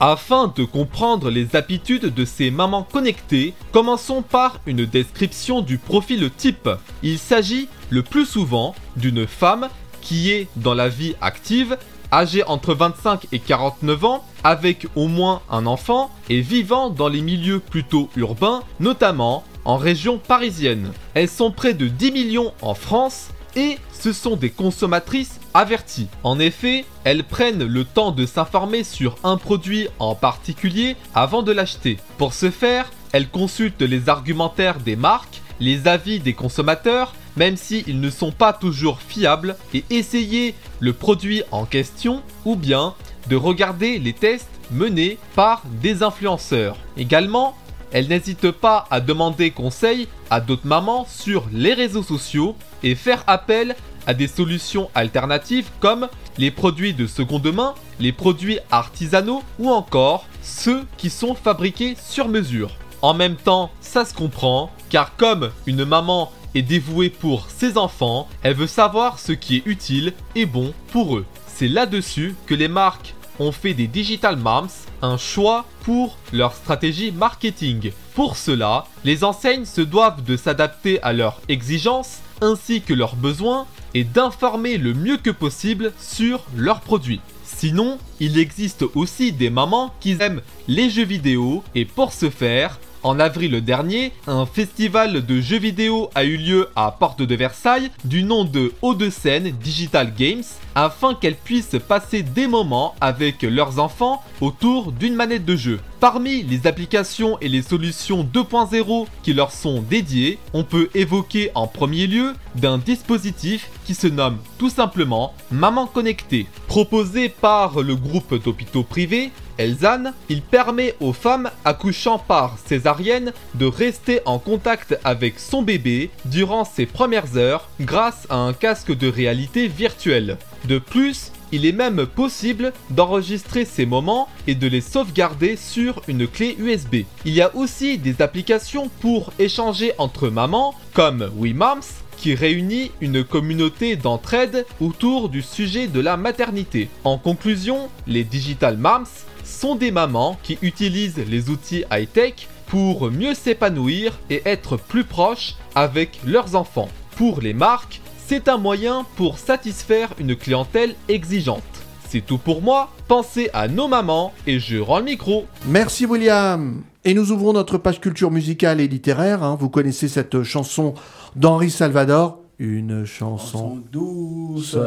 Afin 0.00 0.52
de 0.54 0.64
comprendre 0.64 1.30
les 1.30 1.54
aptitudes 1.54 2.12
de 2.12 2.24
ces 2.24 2.50
mamans 2.50 2.82
connectées, 2.82 3.54
commençons 3.72 4.22
par 4.22 4.58
une 4.66 4.86
description 4.86 5.60
du 5.60 5.78
profil 5.78 6.30
type. 6.36 6.68
Il 7.02 7.18
s'agit 7.18 7.68
le 7.90 8.02
plus 8.02 8.26
souvent 8.26 8.74
d'une 8.96 9.26
femme 9.26 9.68
qui 10.00 10.30
est 10.30 10.48
dans 10.56 10.74
la 10.74 10.88
vie 10.88 11.14
active, 11.20 11.78
âgée 12.12 12.44
entre 12.44 12.74
25 12.74 13.28
et 13.32 13.38
49 13.38 14.04
ans, 14.04 14.24
avec 14.42 14.86
au 14.96 15.08
moins 15.08 15.42
un 15.48 15.64
enfant 15.64 16.10
et 16.28 16.40
vivant 16.40 16.90
dans 16.90 17.08
les 17.08 17.22
milieux 17.22 17.60
plutôt 17.60 18.10
urbains, 18.16 18.62
notamment 18.80 19.44
en 19.64 19.76
région 19.76 20.18
parisienne. 20.18 20.92
Elles 21.14 21.30
sont 21.30 21.50
près 21.50 21.72
de 21.72 21.88
10 21.88 22.12
millions 22.12 22.52
en 22.60 22.74
France 22.74 23.28
et 23.56 23.78
ce 23.92 24.12
sont 24.12 24.36
des 24.36 24.50
consommatrices 24.50 25.40
averties. 25.54 26.08
En 26.24 26.38
effet, 26.38 26.84
elles 27.04 27.24
prennent 27.24 27.64
le 27.64 27.84
temps 27.84 28.10
de 28.10 28.26
s'informer 28.26 28.84
sur 28.84 29.16
un 29.24 29.36
produit 29.36 29.88
en 29.98 30.14
particulier 30.14 30.96
avant 31.14 31.42
de 31.42 31.52
l'acheter. 31.52 31.98
Pour 32.18 32.34
ce 32.34 32.50
faire, 32.50 32.90
elles 33.12 33.28
consultent 33.28 33.82
les 33.82 34.08
argumentaires 34.08 34.80
des 34.80 34.96
marques, 34.96 35.40
les 35.60 35.86
avis 35.86 36.18
des 36.18 36.34
consommateurs, 36.34 37.14
même 37.36 37.56
s'ils 37.56 38.00
ne 38.00 38.10
sont 38.10 38.32
pas 38.32 38.52
toujours 38.52 39.00
fiables, 39.00 39.56
et 39.72 39.84
essayer 39.90 40.54
le 40.80 40.92
produit 40.92 41.42
en 41.52 41.64
question, 41.64 42.22
ou 42.44 42.56
bien 42.56 42.94
de 43.28 43.36
regarder 43.36 43.98
les 43.98 44.12
tests 44.12 44.50
menés 44.70 45.18
par 45.34 45.62
des 45.80 46.02
influenceurs. 46.02 46.76
Également, 46.96 47.56
elle 47.92 48.08
n'hésite 48.08 48.50
pas 48.50 48.86
à 48.90 49.00
demander 49.00 49.52
conseil 49.52 50.08
à 50.28 50.40
d'autres 50.40 50.66
mamans 50.66 51.06
sur 51.08 51.44
les 51.52 51.74
réseaux 51.74 52.02
sociaux 52.02 52.56
et 52.82 52.96
faire 52.96 53.22
appel 53.28 53.76
à 54.06 54.14
des 54.14 54.28
solutions 54.28 54.90
alternatives 54.94 55.70
comme 55.80 56.08
les 56.38 56.50
produits 56.50 56.94
de 56.94 57.06
seconde 57.06 57.52
main, 57.52 57.74
les 58.00 58.12
produits 58.12 58.58
artisanaux 58.70 59.42
ou 59.58 59.70
encore 59.70 60.26
ceux 60.42 60.84
qui 60.96 61.10
sont 61.10 61.34
fabriqués 61.34 61.96
sur 62.02 62.28
mesure. 62.28 62.70
En 63.02 63.14
même 63.14 63.36
temps, 63.36 63.70
ça 63.80 64.04
se 64.04 64.14
comprend, 64.14 64.70
car 64.88 65.16
comme 65.16 65.50
une 65.66 65.84
maman 65.84 66.32
est 66.54 66.62
dévouée 66.62 67.10
pour 67.10 67.48
ses 67.50 67.76
enfants, 67.76 68.28
elle 68.42 68.54
veut 68.54 68.66
savoir 68.66 69.18
ce 69.18 69.32
qui 69.32 69.56
est 69.56 69.66
utile 69.66 70.12
et 70.34 70.46
bon 70.46 70.72
pour 70.92 71.16
eux. 71.16 71.26
C'est 71.46 71.68
là-dessus 71.68 72.34
que 72.46 72.54
les 72.54 72.68
marques 72.68 73.14
ont 73.38 73.52
fait 73.52 73.74
des 73.74 73.86
Digital 73.86 74.36
Moms 74.36 74.68
un 75.02 75.18
choix 75.18 75.66
pour 75.82 76.16
leur 76.32 76.54
stratégie 76.54 77.12
marketing. 77.12 77.92
Pour 78.14 78.36
cela, 78.36 78.86
les 79.04 79.22
enseignes 79.24 79.66
se 79.66 79.80
doivent 79.80 80.24
de 80.24 80.36
s'adapter 80.36 81.02
à 81.02 81.12
leurs 81.12 81.40
exigences 81.48 82.20
ainsi 82.40 82.80
que 82.80 82.94
leurs 82.94 83.16
besoins 83.16 83.66
et 83.94 84.04
d'informer 84.04 84.76
le 84.76 84.92
mieux 84.92 85.16
que 85.16 85.30
possible 85.30 85.92
sur 85.98 86.44
leurs 86.56 86.80
produits. 86.80 87.20
Sinon, 87.44 87.98
il 88.20 88.38
existe 88.38 88.84
aussi 88.94 89.32
des 89.32 89.50
mamans 89.50 89.94
qui 90.00 90.16
aiment 90.20 90.42
les 90.68 90.90
jeux 90.90 91.04
vidéo 91.04 91.62
et 91.74 91.84
pour 91.84 92.12
ce 92.12 92.28
faire, 92.28 92.78
en 93.04 93.20
avril 93.20 93.62
dernier, 93.62 94.12
un 94.26 94.46
festival 94.46 95.24
de 95.24 95.40
jeux 95.40 95.58
vidéo 95.58 96.08
a 96.14 96.24
eu 96.24 96.38
lieu 96.38 96.68
à 96.74 96.90
Porte 96.90 97.22
de 97.22 97.34
Versailles 97.34 97.90
du 98.04 98.24
nom 98.24 98.44
de 98.44 98.72
Haut 98.80 98.94
de 98.94 99.10
Seine 99.10 99.50
Digital 99.50 100.12
Games 100.16 100.42
afin 100.74 101.14
qu'elles 101.14 101.36
puissent 101.36 101.76
passer 101.86 102.22
des 102.22 102.46
moments 102.46 102.94
avec 103.00 103.42
leurs 103.42 103.78
enfants 103.78 104.22
autour 104.40 104.90
d'une 104.90 105.14
manette 105.14 105.44
de 105.44 105.54
jeu. 105.54 105.80
Parmi 106.00 106.42
les 106.42 106.66
applications 106.66 107.38
et 107.40 107.48
les 107.48 107.62
solutions 107.62 108.24
2.0 108.24 109.06
qui 109.22 109.32
leur 109.32 109.52
sont 109.52 109.80
dédiées, 109.80 110.38
on 110.52 110.64
peut 110.64 110.88
évoquer 110.94 111.50
en 111.54 111.66
premier 111.66 112.06
lieu 112.06 112.34
d'un 112.56 112.78
dispositif 112.78 113.70
qui 113.84 113.94
se 113.94 114.06
nomme 114.06 114.38
tout 114.58 114.70
simplement 114.70 115.34
Maman 115.50 115.86
Connectée. 115.86 116.46
Proposé 116.68 117.28
par 117.28 117.80
le 117.80 117.96
groupe 117.96 118.42
d'hôpitaux 118.42 118.82
privés, 118.82 119.30
Elzane, 119.58 120.12
il 120.28 120.42
permet 120.42 120.94
aux 121.00 121.12
femmes 121.12 121.50
accouchant 121.64 122.18
par 122.18 122.58
césarienne 122.64 123.32
de 123.54 123.66
rester 123.66 124.20
en 124.24 124.38
contact 124.38 124.98
avec 125.04 125.38
son 125.38 125.62
bébé 125.62 126.10
durant 126.24 126.64
ses 126.64 126.86
premières 126.86 127.36
heures 127.36 127.68
grâce 127.80 128.26
à 128.30 128.36
un 128.36 128.52
casque 128.52 128.96
de 128.96 129.08
réalité 129.08 129.68
virtuelle. 129.68 130.38
De 130.66 130.78
plus, 130.78 131.30
il 131.52 131.66
est 131.66 131.72
même 131.72 132.06
possible 132.06 132.72
d'enregistrer 132.90 133.64
ces 133.64 133.86
moments 133.86 134.28
et 134.46 134.54
de 134.54 134.66
les 134.66 134.80
sauvegarder 134.80 135.56
sur 135.56 136.02
une 136.08 136.26
clé 136.26 136.56
USB. 136.58 137.04
Il 137.24 137.32
y 137.32 137.42
a 137.42 137.54
aussi 137.54 137.98
des 137.98 138.22
applications 138.22 138.90
pour 139.00 139.32
échanger 139.38 139.92
entre 139.98 140.28
mamans 140.30 140.74
comme 140.94 141.30
WeMoms 141.36 142.02
qui 142.16 142.34
réunit 142.34 142.90
une 143.00 143.22
communauté 143.22 143.96
d'entraide 143.96 144.66
autour 144.80 145.28
du 145.28 145.42
sujet 145.42 145.86
de 145.86 146.00
la 146.00 146.16
maternité. 146.16 146.88
En 147.04 147.18
conclusion, 147.18 147.88
les 148.06 148.24
Digital 148.24 148.76
Moms 148.78 149.04
sont 149.44 149.76
des 149.76 149.90
mamans 149.90 150.38
qui 150.42 150.58
utilisent 150.62 151.22
les 151.28 151.50
outils 151.50 151.84
high-tech 151.92 152.48
pour 152.66 153.10
mieux 153.10 153.34
s'épanouir 153.34 154.18
et 154.30 154.42
être 154.46 154.76
plus 154.76 155.04
proches 155.04 155.54
avec 155.74 156.20
leurs 156.26 156.54
enfants. 156.56 156.88
Pour 157.16 157.40
les 157.40 157.54
marques, 157.54 158.00
c'est 158.26 158.48
un 158.48 158.56
moyen 158.56 159.04
pour 159.16 159.38
satisfaire 159.38 160.14
une 160.18 160.34
clientèle 160.34 160.94
exigeante. 161.08 161.62
C'est 162.08 162.24
tout 162.24 162.38
pour 162.38 162.62
moi, 162.62 162.90
pensez 163.08 163.50
à 163.52 163.68
nos 163.68 163.88
mamans 163.88 164.32
et 164.46 164.58
je 164.60 164.78
rends 164.78 164.98
le 164.98 165.04
micro. 165.04 165.46
Merci 165.66 166.06
William. 166.06 166.82
Et 167.04 167.12
nous 167.12 167.32
ouvrons 167.32 167.52
notre 167.52 167.76
page 167.76 168.00
culture 168.00 168.30
musicale 168.30 168.80
et 168.80 168.88
littéraire. 168.88 169.42
hein. 169.42 169.58
Vous 169.60 169.68
connaissez 169.68 170.08
cette 170.08 170.42
chanson 170.42 170.94
d'Henri 171.36 171.70
Salvador. 171.70 172.38
Une 172.60 173.04
chanson 173.04 173.80
douce 173.90 174.78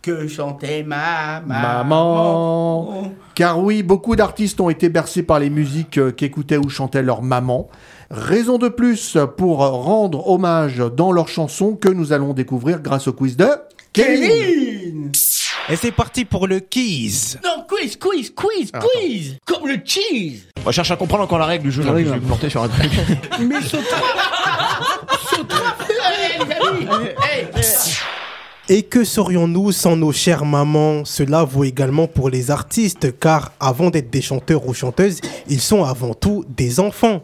que 0.00 0.26
chantait 0.26 0.82
ma 0.82 1.40
maman. 1.40 3.12
Car 3.34 3.58
oui, 3.62 3.82
beaucoup 3.82 4.16
d'artistes 4.16 4.60
ont 4.60 4.70
été 4.70 4.88
bercés 4.88 5.22
par 5.22 5.38
les 5.38 5.50
musiques 5.50 5.98
euh, 5.98 6.12
qu'écoutaient 6.12 6.56
ou 6.56 6.70
chantaient 6.70 7.02
leur 7.02 7.20
maman. 7.22 7.68
Raison 8.10 8.56
de 8.56 8.68
plus 8.68 9.18
pour 9.36 9.58
rendre 9.58 10.28
hommage 10.28 10.78
dans 10.96 11.12
leurs 11.12 11.28
chansons 11.28 11.74
que 11.76 11.88
nous 11.88 12.12
allons 12.12 12.32
découvrir 12.32 12.80
grâce 12.80 13.06
au 13.06 13.12
quiz 13.12 13.36
de 13.36 13.48
Kevin 13.92 15.12
Et 15.68 15.76
c'est 15.76 15.92
parti 15.92 16.24
pour 16.24 16.46
le 16.46 16.60
quiz. 16.60 17.38
Non, 17.44 17.64
quiz, 17.68 17.96
quiz, 17.96 18.32
quiz, 18.34 18.72
quiz 18.72 19.36
Comme 19.44 19.68
le 19.68 19.76
cheese 19.84 20.48
On 20.64 20.70
cherche 20.70 20.90
à 20.90 20.96
comprendre 20.96 21.24
encore 21.24 21.38
la 21.38 21.46
règle 21.46 21.64
du 21.64 21.72
jeu. 21.72 21.82
là, 21.82 21.92
je 21.98 22.04
vais 22.04 22.16
me 22.16 22.20
planter 22.20 22.48
sur 22.48 22.62
un 22.62 22.68
truc. 22.68 22.90
Mais 23.40 23.56
Et 28.68 28.84
que 28.84 29.02
serions-nous 29.02 29.72
sans 29.72 29.96
nos 29.96 30.12
chères 30.12 30.44
mamans? 30.44 31.04
Cela 31.04 31.42
vaut 31.42 31.64
également 31.64 32.06
pour 32.06 32.30
les 32.30 32.52
artistes, 32.52 33.18
car 33.18 33.52
avant 33.58 33.90
d'être 33.90 34.10
des 34.10 34.22
chanteurs 34.22 34.68
ou 34.68 34.74
chanteuses, 34.74 35.20
ils 35.48 35.60
sont 35.60 35.82
avant 35.82 36.14
tout 36.14 36.44
des 36.48 36.78
enfants. 36.78 37.22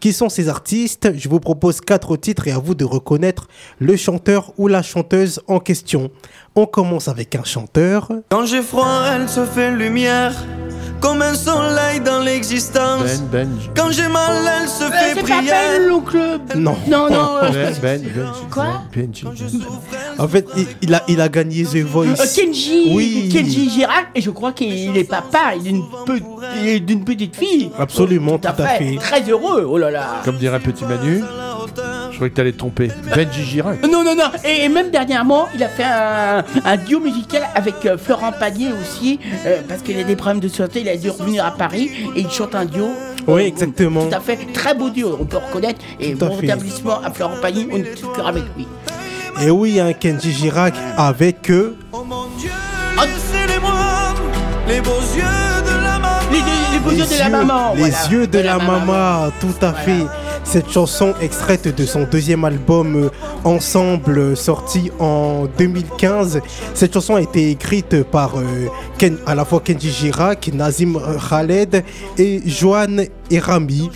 Qui 0.00 0.12
sont 0.12 0.28
ces 0.28 0.48
artistes? 0.48 1.16
Je 1.16 1.28
vous 1.28 1.40
propose 1.40 1.80
quatre 1.80 2.16
titres 2.16 2.48
et 2.48 2.50
à 2.50 2.58
vous 2.58 2.74
de 2.74 2.84
reconnaître 2.84 3.46
le 3.78 3.96
chanteur 3.96 4.52
ou 4.58 4.66
la 4.66 4.82
chanteuse 4.82 5.40
en 5.46 5.60
question. 5.60 6.10
On 6.54 6.66
commence 6.66 7.08
avec 7.08 7.34
un 7.34 7.44
chanteur. 7.44 8.08
Quand 8.28 8.44
j'ai 8.44 8.60
froid, 8.62 9.04
elle 9.14 9.26
se 9.28 9.44
fait 9.46 9.70
lumière, 9.70 10.34
comme 11.00 11.22
un 11.22 11.32
soleil 11.34 12.00
dans 12.04 12.20
l'existence. 12.20 13.22
Ben 13.30 13.46
Benji. 13.46 13.70
Quand 13.74 13.90
j'ai 13.90 14.06
mal, 14.08 14.36
elle 14.60 14.68
se 14.68 14.84
fait 14.84 15.14
c'est 15.14 15.22
pas 15.22 15.40
Ben, 15.40 15.88
l'oncle. 15.88 16.18
Non. 16.54 16.76
Non, 16.86 17.08
non. 17.10 17.36
euh, 17.42 17.50
Ben, 17.52 17.74
Ben, 17.80 18.02
Ben, 18.02 18.26
Quoi? 18.50 18.82
Benji. 18.94 19.24
En 20.18 20.28
fait, 20.28 20.46
il, 20.54 20.66
il 20.82 20.94
a, 20.94 21.02
il 21.08 21.20
a 21.22 21.28
gagné 21.30 21.64
The 21.64 21.78
Voice. 21.78 22.08
Euh, 22.20 22.26
Kenji, 22.36 22.92
Oui. 22.94 23.30
Kenji 23.32 23.70
Girac, 23.70 24.08
et 24.14 24.20
je 24.20 24.30
crois 24.30 24.52
qu'il 24.52 24.94
est 24.94 25.04
papa 25.04 25.54
d'une 25.58 25.82
pe- 26.04 26.20
il 26.60 26.68
est 26.68 26.80
d'une 26.80 27.02
petite 27.02 27.34
fille. 27.34 27.70
Absolument, 27.78 28.38
tout 28.38 28.48
Tout 28.54 28.62
à 28.62 28.66
à 28.66 28.68
fait. 28.74 28.84
fait. 28.92 28.96
Très 28.96 29.22
heureux, 29.30 29.66
oh 29.66 29.78
là 29.78 29.90
là. 29.90 30.06
Comme 30.22 30.36
dirait 30.36 30.60
Petit 30.60 30.84
Manu. 30.84 31.24
Je 32.22 32.28
croyais 32.28 32.30
que 32.30 32.36
t'allais 32.36 32.52
te 32.52 32.58
tromper. 32.58 32.88
Benji 33.16 33.42
Girac. 33.44 33.82
Non, 33.82 34.04
non, 34.04 34.14
non. 34.14 34.30
Et 34.44 34.68
même 34.68 34.90
dernièrement, 34.92 35.48
il 35.56 35.64
a 35.64 35.68
fait 35.68 35.82
un, 35.82 36.44
un 36.64 36.76
duo 36.76 37.00
musical 37.00 37.42
avec 37.56 37.84
euh, 37.84 37.98
Florent 37.98 38.30
Pagny 38.30 38.68
aussi, 38.80 39.18
euh, 39.44 39.60
parce 39.68 39.82
qu'il 39.82 39.98
a 39.98 40.04
des 40.04 40.14
problèmes 40.14 40.38
de 40.38 40.46
santé. 40.46 40.82
Il 40.82 40.88
a 40.88 40.96
dû 40.96 41.10
revenir 41.10 41.44
à 41.44 41.50
Paris 41.50 41.90
et 42.14 42.20
il 42.20 42.30
chante 42.30 42.54
un 42.54 42.64
duo. 42.64 42.90
Oui, 43.26 43.42
exactement. 43.42 44.06
Tout 44.06 44.14
à 44.14 44.20
fait. 44.20 44.38
Très 44.52 44.72
beau 44.74 44.90
duo, 44.90 45.18
on 45.20 45.24
peut 45.24 45.38
reconnaître. 45.38 45.80
Et 45.98 46.14
Tout 46.14 46.24
à 46.26 46.28
bon 46.28 46.34
fait. 46.36 46.40
rétablissement 46.42 47.00
à 47.02 47.10
Florent 47.10 47.40
Pagny, 47.42 47.66
on 47.72 47.78
est 47.78 48.00
tout 48.00 48.06
cœur 48.10 48.28
avec 48.28 48.44
lui. 48.56 48.68
Et 49.44 49.50
oui, 49.50 49.80
un 49.80 49.92
Kenji 49.92 50.30
Girac 50.30 50.74
avec 50.96 51.50
eux. 51.50 51.76
Laissez-les-moi 51.92 53.72
les 54.68 54.80
beaux 54.80 54.90
yeux 55.16 55.22
de 55.66 55.82
la 55.82 55.98
maman. 55.98 56.18
Les, 56.30 56.38
les 56.72 56.78
beaux 56.78 56.90
yeux 56.92 57.04
de 57.04 57.18
la 57.18 57.28
maman. 57.28 57.74
les 57.74 57.90
voilà. 57.90 58.08
yeux 58.12 58.26
de, 58.28 58.38
la, 58.38 58.58
maman, 58.58 59.32
tout 59.40 59.54
à 59.66 59.72
fait. 59.72 60.06
Cette 60.44 60.70
chanson 60.70 61.14
extraite 61.22 61.74
de 61.74 61.86
son 61.86 62.02
deuxième 62.10 62.44
album 62.44 62.96
euh, 63.04 63.08
Ensemble, 63.44 64.18
euh, 64.18 64.34
sorti 64.34 64.90
en 64.98 65.46
2015. 65.56 66.40
Cette 66.74 66.92
chanson 66.92 67.14
a 67.14 67.22
été 67.22 67.50
écrite 67.50 68.02
par 68.02 68.36
euh, 68.38 68.66
Ken- 68.98 69.16
à 69.26 69.34
la 69.34 69.44
fois 69.46 69.60
Kenji 69.60 69.90
Girac, 69.90 70.50
Nazim 70.52 70.98
Khaled 71.30 71.82
et 72.18 72.42
Joanne 72.44 73.06
Erami. 73.30 73.88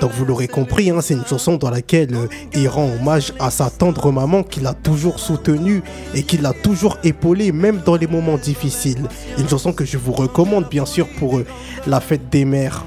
Donc 0.00 0.12
vous 0.12 0.24
l'aurez 0.24 0.46
compris, 0.46 0.90
hein, 0.90 0.98
c'est 1.00 1.14
une 1.14 1.26
chanson 1.26 1.56
dans 1.56 1.70
laquelle 1.70 2.16
il 2.54 2.68
rend 2.68 2.90
hommage 3.00 3.32
à 3.40 3.50
sa 3.50 3.68
tendre 3.70 4.12
maman 4.12 4.42
qu'il 4.44 4.66
a 4.66 4.74
toujours 4.74 5.18
soutenue 5.18 5.82
et 6.14 6.22
qui 6.22 6.36
l'a 6.36 6.52
toujours 6.52 6.98
épaulée, 7.02 7.50
même 7.50 7.80
dans 7.84 7.96
les 7.96 8.06
moments 8.06 8.36
difficiles. 8.36 9.02
Une 9.38 9.48
chanson 9.48 9.72
que 9.72 9.84
je 9.84 9.98
vous 9.98 10.12
recommande 10.12 10.68
bien 10.68 10.86
sûr 10.86 11.08
pour 11.18 11.40
la 11.86 12.00
fête 12.00 12.28
des 12.30 12.44
mères. 12.44 12.84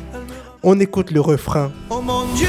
On 0.63 0.79
écoute 0.79 1.11
le 1.11 1.21
refrain. 1.21 1.71
Oh 1.89 2.01
mon 2.01 2.23
Dieu, 2.35 2.47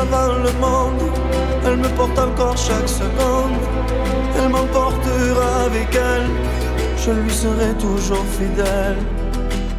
avant 0.00 0.34
le 0.34 0.52
monde, 0.60 1.02
elle 1.66 1.76
me 1.78 1.88
porte 1.88 2.18
encore 2.18 2.56
chaque 2.56 2.88
seconde. 2.88 3.56
Elle 4.40 4.48
m'emportera 4.50 5.64
avec 5.66 5.88
elle, 5.94 6.26
je 7.04 7.10
lui 7.10 7.30
serai 7.32 7.74
toujours 7.78 8.24
fidèle. 8.38 8.96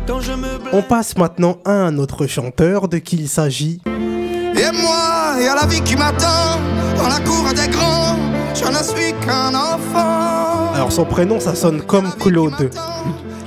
Quand 0.07 0.19
je 0.21 0.31
me 0.31 0.57
blesse- 0.57 0.73
On 0.73 0.81
passe 0.81 1.15
maintenant 1.17 1.57
à 1.65 1.71
un 1.71 1.97
autre 1.97 2.25
chanteur 2.27 2.87
de 2.87 2.97
qui 2.97 3.17
il 3.17 3.29
s'agit? 3.29 3.79
Et 3.85 4.71
moi, 4.81 5.39
et 5.39 5.47
à 5.47 5.55
la 5.55 5.65
vie 5.67 5.81
qui 5.81 5.95
m'attend, 5.95 6.59
dans 6.97 7.07
la 7.07 7.19
cour 7.19 7.45
des 7.55 7.67
grands, 7.71 8.17
je 8.55 8.65
ne 8.65 8.83
suis 8.83 9.13
qu'un 9.25 9.53
enfant. 9.53 10.73
Alors 10.75 10.91
son 10.91 11.05
prénom 11.05 11.39
ça 11.39 11.55
sonne 11.55 11.81
comme 11.83 12.11
Claude. 12.19 12.69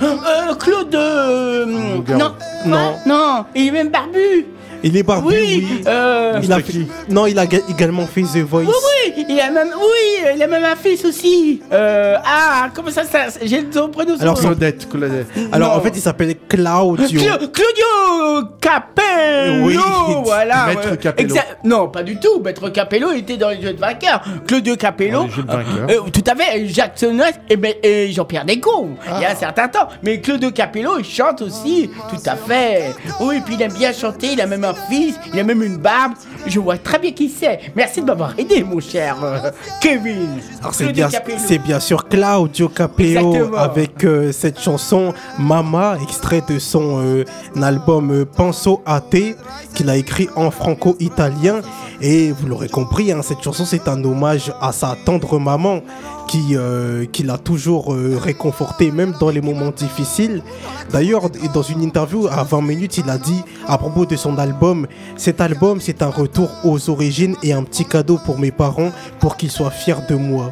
Euh, 0.01 0.55
Claude. 0.59 0.95
euh, 0.95 1.65
non, 1.65 2.33
Non. 2.65 2.95
non, 3.05 3.45
il 3.55 3.67
est 3.67 3.71
même 3.71 3.89
barbu. 3.89 4.47
Il 4.83 4.97
est 4.97 5.03
barbu, 5.03 5.27
Oui, 5.29 5.67
oui. 5.69 5.83
euh, 5.87 6.39
Il 6.43 6.51
a 6.51 6.59
fait- 6.59 6.73
Non, 7.09 7.25
il 7.25 7.39
a 7.39 7.45
ga- 7.45 7.59
également 7.69 8.05
fait 8.05 8.21
The 8.23 8.39
Voice. 8.39 8.63
Oui, 8.65 8.73
oui, 9.17 9.25
il 9.29 9.39
a 9.39 9.49
même, 9.49 9.69
oui, 9.77 10.27
il 10.35 10.43
a 10.43 10.47
même 10.47 10.63
un 10.63 10.75
fils 10.75 11.05
aussi. 11.05 11.61
Euh, 11.71 12.17
ah, 12.23 12.69
comment 12.73 12.91
ça, 12.91 13.03
ça 13.05 13.25
J'ai 13.43 13.65
son 13.71 13.89
prénom. 13.89 14.15
Alors, 14.19 14.37
son- 14.37 14.47
Claudette, 14.47 14.89
Claudette. 14.89 15.27
Alors 15.51 15.71
Non. 15.73 15.77
en 15.77 15.81
fait 15.81 15.91
il 15.95 16.01
s'appelle 16.01 16.35
Claudio. 16.49 16.95
Cla- 17.07 17.37
Claudio 17.51 18.49
Capello 18.59 19.65
Oui. 19.65 19.77
Voilà 20.23 20.67
Maître 20.67 20.91
ouais. 20.91 20.97
Capello. 20.97 21.35
Exa- 21.35 21.43
Non, 21.63 21.87
pas 21.89 22.03
du 22.03 22.17
tout. 22.19 22.39
Maître 22.43 22.69
Capello 22.69 23.11
était 23.11 23.37
dans 23.37 23.49
les 23.49 23.61
jeux 23.61 23.73
de 23.73 23.79
vainqueurs. 23.79 24.21
Claudio 24.47 24.75
Capello. 24.75 25.19
Dans 25.19 25.25
les 25.25 25.31
jeux 25.31 25.43
de 25.43 25.47
vainqueurs. 25.51 25.87
euh, 25.89 26.09
tout 26.11 26.23
à 26.29 26.35
fait. 26.35 26.67
Jackson 26.67 27.17
West 27.19 27.39
et, 27.49 27.55
ben- 27.57 27.73
et 27.83 28.11
Jean-Pierre 28.11 28.45
Descaux. 28.45 28.89
Il 29.05 29.11
Ah. 29.15 29.21
y 29.21 29.25
a 29.25 29.31
un 29.31 29.35
certain 29.35 29.67
temps. 29.67 29.87
Mais 30.01 30.19
Claudio 30.19 30.51
Capello, 30.51 30.97
il 30.99 31.05
chante 31.05 31.41
aussi. 31.41 31.89
Tout 32.09 32.29
à 32.29 32.35
fait. 32.35 32.93
Oui, 33.19 33.37
et 33.37 33.41
puis 33.41 33.55
il 33.55 33.61
aime 33.61 33.73
bien 33.73 33.93
chanter. 33.93 34.27
Il 34.33 34.41
a 34.41 34.45
même 34.47 34.63
un 34.63 34.72
fils. 34.89 35.15
Il 35.33 35.39
a 35.39 35.43
même 35.43 35.63
une 35.63 35.77
barbe. 35.77 36.13
Je 36.45 36.59
vois 36.59 36.77
très 36.77 36.99
bien 36.99 37.11
qui 37.11 37.29
c'est. 37.29 37.59
Merci 37.75 38.01
de 38.01 38.05
m'avoir 38.05 38.37
aidé, 38.37 38.63
mon 38.63 38.79
cher 38.79 39.17
euh, 39.23 39.51
Kevin. 39.81 40.39
Alors 40.59 40.73
c'est 40.73 40.91
bien, 40.91 41.09
Capello. 41.09 41.37
c'est 41.45 41.57
bien 41.57 41.79
sûr 41.79 42.07
Claudio 42.07 42.69
Capello 42.69 43.55
avec 43.55 44.03
euh, 44.03 44.31
cette 44.31 44.59
chanson 44.59 45.13
Mama, 45.39 45.97
extrait 46.01 46.41
de 46.47 46.59
son 46.59 47.01
euh, 47.01 47.25
album 47.61 48.25
Penso 48.25 48.81
a 48.85 49.01
te 49.01 49.33
qu'il 49.73 49.89
a 49.89 49.97
écrit 49.97 50.29
en 50.35 50.51
franco-italien. 50.51 51.61
Et 52.01 52.31
vous 52.31 52.47
l'aurez 52.47 52.69
compris, 52.69 53.11
hein, 53.11 53.21
cette 53.21 53.41
chanson 53.41 53.65
c'est 53.65 53.87
un 53.87 54.03
hommage 54.03 54.51
à 54.61 54.71
sa 54.71 54.97
tendre 55.05 55.39
maman 55.39 55.81
qui, 56.33 56.55
euh, 56.55 57.05
qui 57.05 57.21
l'a 57.21 57.37
toujours 57.37 57.93
euh, 57.93 58.17
réconforté, 58.17 58.89
même 58.89 59.13
dans 59.19 59.29
les 59.29 59.39
moments 59.39 59.69
difficiles. 59.69 60.41
D'ailleurs, 60.91 61.29
dans 61.29 61.61
une 61.61 61.83
interview 61.83 62.25
à 62.25 62.43
20 62.43 62.61
minutes, 62.63 62.97
il 62.97 63.07
a 63.11 63.19
dit 63.19 63.43
à 63.67 63.77
propos 63.77 64.07
de 64.07 64.15
son 64.15 64.39
album, 64.39 64.87
cet 65.15 65.41
album 65.41 65.79
c'est 65.79 66.01
un 66.01 66.09
retour 66.09 66.49
aux 66.63 66.89
origines 66.89 67.35
et 67.43 67.53
un 67.53 67.61
petit 67.61 67.85
cadeau 67.85 68.17
pour 68.25 68.39
mes 68.39 68.51
parents 68.51 68.89
pour 69.19 69.37
qu'ils 69.37 69.51
soient 69.51 69.69
fiers 69.69 70.07
de 70.09 70.15
moi. 70.15 70.51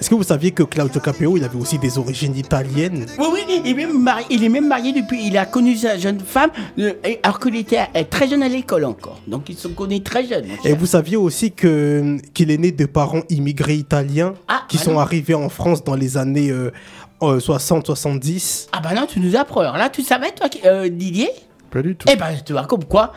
Est-ce 0.00 0.08
que 0.08 0.14
vous 0.14 0.22
saviez 0.22 0.50
que 0.52 0.62
Claudio 0.62 0.98
Capello, 0.98 1.36
il 1.36 1.44
avait 1.44 1.58
aussi 1.58 1.78
des 1.78 1.98
origines 1.98 2.34
italiennes? 2.34 3.04
Oui, 3.18 3.26
oui, 3.34 3.60
il 3.64 3.70
est, 3.70 3.74
même 3.74 4.02
marié, 4.02 4.24
il 4.30 4.42
est 4.42 4.48
même 4.48 4.66
marié 4.66 4.92
depuis. 4.92 5.26
Il 5.26 5.36
a 5.36 5.44
connu 5.44 5.76
sa 5.76 5.98
jeune 5.98 6.20
femme, 6.20 6.50
euh, 6.78 6.94
alors 7.22 7.38
qu'il 7.38 7.54
était 7.56 7.80
euh, 7.94 8.02
très 8.08 8.26
jeune 8.26 8.42
à 8.42 8.48
l'école 8.48 8.86
encore. 8.86 9.20
Donc 9.26 9.50
ils 9.50 9.58
se 9.58 9.68
connaissent 9.68 10.02
très 10.04 10.26
jeunes. 10.26 10.46
Et 10.64 10.72
vous 10.72 10.86
saviez 10.86 11.18
aussi 11.18 11.52
que 11.52 12.16
qu'il 12.32 12.50
est 12.50 12.56
né 12.56 12.72
de 12.72 12.86
parents 12.86 13.20
immigrés 13.28 13.74
italiens 13.74 14.32
Ah, 14.48 14.62
qui 14.70 14.78
bah 14.78 14.84
sont 14.84 14.92
non. 14.94 15.00
arrivés 15.00 15.34
en 15.34 15.50
France 15.50 15.84
dans 15.84 15.96
les 15.96 16.16
années 16.16 16.50
euh, 16.50 16.70
60-70 17.20 18.68
Ah 18.72 18.80
bah 18.80 18.94
non, 18.94 19.06
tu 19.06 19.20
nous 19.20 19.36
apprends. 19.36 19.60
Alors 19.60 19.76
là, 19.76 19.90
tu 19.90 20.02
savais, 20.02 20.30
toi, 20.32 20.48
qui- 20.48 20.60
euh, 20.64 20.88
Didier? 20.88 21.28
Pas 21.70 21.82
du 21.82 21.94
tout. 21.94 22.08
Eh 22.10 22.16
ben, 22.16 22.26
tu 22.44 22.52
vois, 22.52 22.64
comme 22.64 22.84
quoi, 22.84 23.12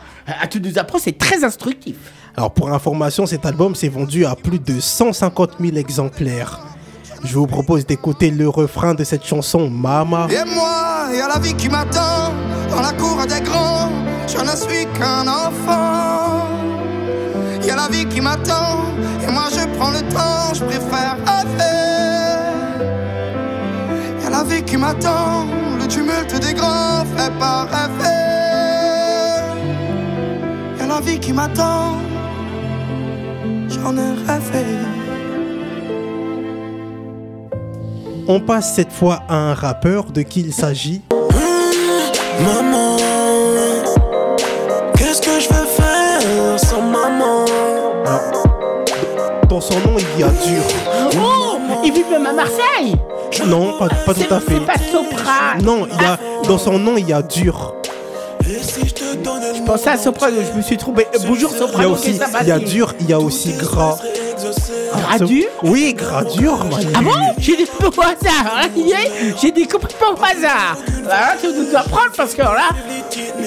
tu 0.50 0.60
nous 0.60 0.78
apprends, 0.78 0.98
c'est 0.98 1.16
très 1.18 1.42
instructif. 1.42 1.96
Alors 2.36 2.52
pour 2.52 2.70
information, 2.72 3.26
cet 3.26 3.46
album 3.46 3.74
s'est 3.74 3.88
vendu 3.88 4.24
à 4.26 4.36
plus 4.36 4.58
de 4.58 4.78
150 4.80 5.52
000 5.60 5.76
exemplaires. 5.76 6.60
Je 7.24 7.34
vous 7.38 7.46
propose 7.46 7.86
d'écouter 7.86 8.30
le 8.30 8.48
refrain 8.50 8.92
de 8.92 9.02
cette 9.02 9.24
chanson 9.24 9.70
Mama. 9.70 10.26
Et 10.30 10.44
moi, 10.54 11.08
et 11.14 11.20
à 11.22 11.28
la 11.28 11.38
vie 11.38 11.54
qui 11.54 11.70
m'attend, 11.70 12.32
dans 12.68 12.82
la 12.82 12.92
cour 12.92 13.16
des 13.26 13.40
grands, 13.40 13.88
je 14.28 14.38
ne 14.38 14.54
suis 14.54 14.86
qu'un 14.92 15.26
enfant. 15.26 16.46
Il 17.60 17.66
y 17.66 17.70
a 17.70 17.76
la 17.76 17.88
vie 17.88 18.04
qui 18.06 18.20
m'attend, 18.20 18.84
et 19.26 19.32
moi 19.32 19.44
je 19.50 19.66
prends 19.78 19.90
le 19.90 20.00
temps, 20.12 20.52
je 20.52 20.64
préfère 20.64 21.16
rêver. 21.26 21.64
Il 24.18 24.24
y 24.24 24.26
a 24.26 24.30
la 24.30 24.44
vie 24.44 24.62
qui 24.62 24.76
m'attend, 24.76 25.46
le 25.80 25.86
tumulte 25.88 26.38
des 26.40 26.52
grands 26.52 27.06
fait 27.16 27.32
pas 27.38 27.64
rêver. 27.64 28.20
Il 30.74 30.78
y 30.78 30.82
a 30.82 30.86
la 30.86 31.00
vie 31.00 31.18
qui 31.18 31.32
m'attend, 31.32 31.96
j'en 33.70 33.96
ai 33.96 34.12
rêvé. 34.26 35.03
On 38.26 38.40
passe 38.40 38.74
cette 38.74 38.90
fois 38.92 39.22
à 39.28 39.34
un 39.36 39.54
rappeur 39.54 40.04
de 40.04 40.22
qui 40.22 40.40
il 40.40 40.54
s'agit. 40.54 41.02
Maman, 42.40 42.96
qu'est-ce 44.96 45.20
que 45.20 45.40
je 45.40 45.48
vais 45.48 45.66
faire 45.66 46.58
sans 46.58 46.80
maman? 46.80 47.44
Dans 49.48 49.60
son 49.60 49.74
nom, 49.80 49.96
il 49.98 50.20
y 50.20 50.22
a 50.24 50.28
dur. 50.28 50.62
Oh 51.22 51.58
Il 51.84 51.92
vit 51.92 52.04
même 52.10 52.26
à 52.26 52.32
Marseille 52.32 52.96
Non, 53.46 53.78
pas, 53.78 53.88
tout 53.88 54.34
à 54.34 54.40
fait. 54.40 54.54
C'est 54.54 54.66
pas 54.66 54.78
Sopra 54.90 55.56
Non, 55.62 55.86
il 55.86 56.02
y 56.02 56.06
a, 56.06 56.18
dans 56.48 56.58
son 56.58 56.78
nom, 56.78 56.96
il 56.96 57.06
y 57.06 57.12
a 57.12 57.20
dur. 57.20 57.74
Je 58.42 59.62
pensais 59.66 59.90
à 59.90 59.96
Soprano, 59.98 60.36
je 60.50 60.56
me 60.56 60.62
suis 60.62 60.76
trompé. 60.78 61.06
Bonjour 61.26 61.50
Il 61.52 61.58
y 61.58 61.62
a 61.62 61.66
Soprano, 61.66 61.90
aussi, 61.92 62.18
il 62.40 62.48
y 62.48 62.52
a 62.52 62.58
dur, 62.58 62.94
il 63.00 63.08
y 63.08 63.12
a 63.12 63.20
aussi 63.20 63.52
gras. 63.52 63.98
Gras 64.96 65.18
dur 65.18 65.46
Oui, 65.62 65.94
gras 65.94 66.24
dur, 66.24 66.64
Manu. 66.64 66.86
Ah 66.94 67.02
bon? 67.02 67.10
J'ai 67.38 67.56
des 67.56 67.66
peu 67.66 67.86
au 67.86 68.00
hasard, 68.00 68.68
J'ai 69.40 69.50
des 69.52 69.66
complètement 69.66 70.12
au 70.12 70.22
hasard. 70.24 70.76
Là, 71.06 71.34
tu 71.40 71.48
nous 71.48 71.76
apprendre 71.76 72.12
parce 72.16 72.34
que 72.34 72.42
là, 72.42 72.68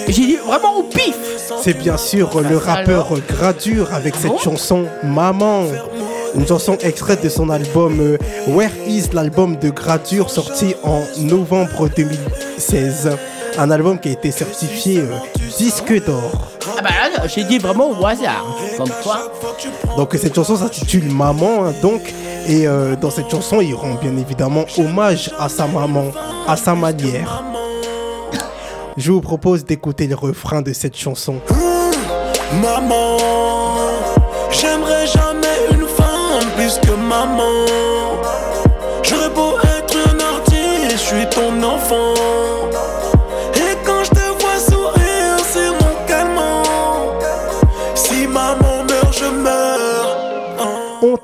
j'ai 0.08 0.14
dit 0.14 0.36
vraiment 0.46 0.76
au 0.78 0.84
pif. 0.84 1.16
C'est 1.62 1.78
bien 1.78 1.98
sûr 1.98 2.42
le 2.42 2.58
rappeur 2.58 3.10
Gradure 3.28 3.94
avec 3.94 4.16
cette 4.16 4.40
chanson 4.40 4.86
Maman. 5.04 5.64
Une 6.36 6.46
chanson 6.48 6.78
extraite 6.82 7.24
de 7.24 7.30
son 7.30 7.50
album 7.50 8.00
euh, 8.00 8.18
Where 8.48 8.70
Is 8.88 9.06
l'album 9.14 9.56
de 9.58 9.70
Gradure 9.70 10.30
sorti 10.30 10.76
en 10.84 11.02
novembre 11.20 11.90
2016. 11.96 13.10
Un 13.58 13.72
album 13.72 13.98
qui 13.98 14.10
a 14.10 14.12
été 14.12 14.30
certifié 14.32 15.00
euh, 15.00 15.18
disque 15.58 16.06
d'or. 16.06 16.52
J'ai 17.28 17.44
dit 17.44 17.58
vraiment 17.58 17.90
au 17.92 18.06
hasard. 18.06 18.46
Comme 18.78 18.90
quoi 19.04 19.32
Donc 19.98 20.14
cette 20.20 20.36
chanson 20.36 20.56
s'intitule 20.58 21.12
Maman. 21.12 21.66
hein, 21.66 21.74
donc 21.82 22.02
Et 22.48 22.68
euh, 22.68 22.96
dans 22.96 23.10
cette 23.12 23.30
chanson, 23.30 23.60
il 23.62 23.74
rend 23.76 23.96
bien 23.96 24.16
évidemment 24.18 24.66
hommage 24.78 25.32
à 25.38 25.50
sa 25.50 25.68
maman, 25.68 26.06
à 26.48 26.56
sa 26.56 26.74
manière. 26.76 27.44
Je 28.96 29.12
vous 29.12 29.22
propose 29.22 29.64
d'écouter 29.66 30.08
le 30.08 30.16
refrain 30.16 30.62
de 30.62 30.74
cette 30.74 30.98
chanson. 30.98 31.36
Maman, 32.62 33.18
j'aimerais 34.50 35.06
jamais 35.06 35.58
une 35.72 35.88
femme 35.88 36.50
plus 36.56 36.80
que 36.80 36.94
maman. 36.96 37.66
J'aurais 39.04 39.30
beau 39.30 39.54
être 39.78 39.98
un 39.98 40.20
artiste, 40.20 40.92
je 40.92 40.98
suis 40.98 41.30
ton 41.30 41.62
enfant. 41.62 42.14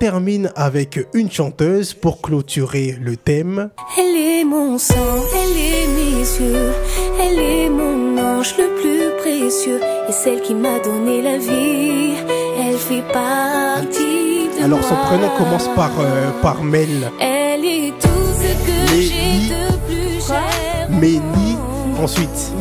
Termine 0.04 0.52
avec 0.58 1.00
une 1.14 1.32
chanteuse 1.32 1.94
pour 1.94 2.20
clôturer 2.20 2.98
le 3.00 3.16
thème. 3.16 3.70
Elle 3.98 4.18
est 4.18 4.44
mon 4.44 4.78
sang, 4.78 4.96
elle 5.34 5.58
est 5.58 5.88
mes 5.88 6.20
yeux, 6.20 6.74
elle 7.22 7.40
est 7.40 7.70
mon 7.70 8.18
ange 8.18 8.54
le 8.58 8.68
plus 8.82 9.18
précieux 9.22 9.80
et 10.10 10.12
celle 10.12 10.42
qui 10.42 10.56
m'a 10.56 10.78
donné 10.80 11.22
la 11.22 11.38
vie. 11.38 12.16
Elle 12.60 12.78
fait 12.78 13.04
partie 13.14 14.50
de 14.60 14.66
Alors 14.66 14.80
moi. 14.80 14.90
son 14.90 14.96
prénom 15.08 15.30
commence 15.38 15.70
par, 15.74 15.92
euh, 15.98 16.32
par 16.42 16.62
Mel. 16.66 17.10
Elle 17.22 17.64
est 17.64 17.94
tout 17.98 18.10
ce 18.42 18.52
que 18.68 19.02
j'ai 19.02 19.54
de 19.56 19.78
plus 19.88 20.28
cher. 20.28 20.90
Mélie, 20.90 21.56
ensuite. 21.98 22.52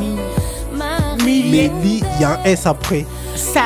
Mélie, 1.24 1.72
il 2.14 2.20
y 2.20 2.24
a 2.24 2.34
un 2.38 2.44
S 2.44 2.66
après. 2.66 3.04
Ça. 3.34 3.64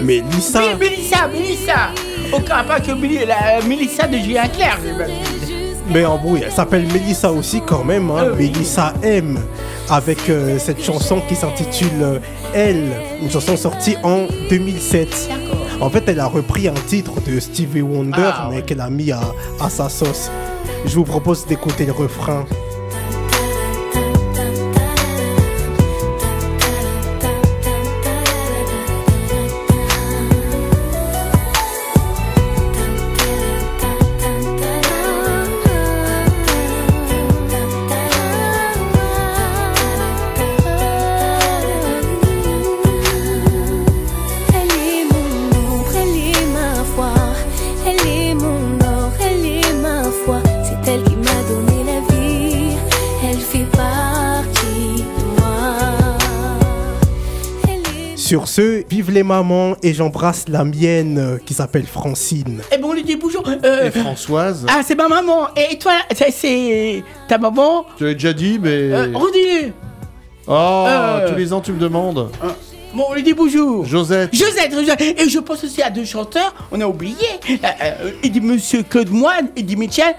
Mélissa. 0.00 0.60
Oui, 0.60 0.78
Mélissa, 0.78 1.26
Mélissa. 1.26 1.90
Aucun 2.32 2.64
pas 2.64 2.80
que 2.80 2.90
la 3.26 3.60
Mélissa 3.66 4.06
de 4.06 4.16
Julien 4.18 4.48
Clerc. 4.48 4.78
Mais 5.92 6.04
en 6.04 6.18
bruit, 6.18 6.42
elle 6.44 6.50
s'appelle 6.52 6.86
Mélissa 6.92 7.30
aussi 7.30 7.60
quand 7.64 7.84
même. 7.84 8.10
Hein. 8.10 8.32
Mélissa 8.36 8.92
M. 9.02 9.38
Avec 9.88 10.28
euh, 10.28 10.58
cette 10.58 10.82
chanson 10.82 11.20
qui 11.28 11.36
s'intitule 11.36 11.88
euh, 12.02 12.18
Elle. 12.52 12.90
Une 13.22 13.30
chanson 13.30 13.56
sortie 13.56 13.96
en 14.02 14.26
2007. 14.50 15.30
En 15.80 15.88
fait, 15.88 16.02
elle 16.08 16.18
a 16.18 16.26
repris 16.26 16.66
un 16.66 16.74
titre 16.88 17.12
de 17.24 17.38
Stevie 17.38 17.82
Wonder, 17.82 18.16
Ah, 18.18 18.48
mais 18.50 18.62
qu'elle 18.62 18.80
a 18.80 18.90
mis 18.90 19.12
à, 19.12 19.20
à 19.60 19.70
sa 19.70 19.88
sauce. 19.88 20.30
Je 20.84 20.94
vous 20.96 21.04
propose 21.04 21.46
d'écouter 21.46 21.86
le 21.86 21.92
refrain. 21.92 22.44
Sur 58.26 58.48
ce, 58.48 58.82
vive 58.90 59.12
les 59.12 59.22
mamans 59.22 59.76
et 59.84 59.94
j'embrasse 59.94 60.46
la 60.48 60.64
mienne 60.64 61.16
euh, 61.16 61.38
qui 61.38 61.54
s'appelle 61.54 61.86
Francine. 61.86 62.60
Eh 62.72 62.78
bon, 62.78 62.88
on 62.88 62.92
lui 62.92 63.04
dit 63.04 63.14
bonjour. 63.14 63.44
euh, 63.46 63.86
Et 63.86 63.90
Françoise 63.92 64.66
Ah, 64.68 64.80
c'est 64.84 64.96
ma 64.96 65.06
maman. 65.06 65.46
Et 65.54 65.78
toi, 65.78 65.92
c'est- 66.12 66.32
c'est 66.32 67.04
ta 67.28 67.38
maman 67.38 67.86
Tu 67.96 68.02
l'as 68.04 68.14
déjà 68.14 68.32
dit, 68.32 68.58
mais. 68.60 68.68
euh, 68.90 69.12
Redis-le. 69.14 69.72
Oh, 70.48 70.84
Euh. 70.88 71.28
tous 71.30 71.36
les 71.38 71.52
ans 71.52 71.60
tu 71.60 71.70
me 71.70 71.78
demandes. 71.78 72.28
Bon, 72.94 73.04
on 73.10 73.14
lui 73.14 73.22
dit 73.22 73.32
bonjour. 73.34 73.84
Josette. 73.84 74.34
Josette, 74.34 74.72
Josette. 74.72 75.00
Et 75.20 75.28
je 75.28 75.38
pense 75.38 75.62
aussi 75.62 75.80
à 75.82 75.90
deux 75.90 76.04
chanteurs, 76.04 76.52
on 76.72 76.80
a 76.80 76.86
oublié. 76.86 77.14
Euh, 77.48 77.54
euh, 77.82 78.10
il 78.24 78.32
dit 78.32 78.40
Monsieur 78.40 78.82
Claude 78.82 79.10
Moine, 79.10 79.50
il 79.56 79.66
dit 79.66 79.76
Michel, 79.76 80.14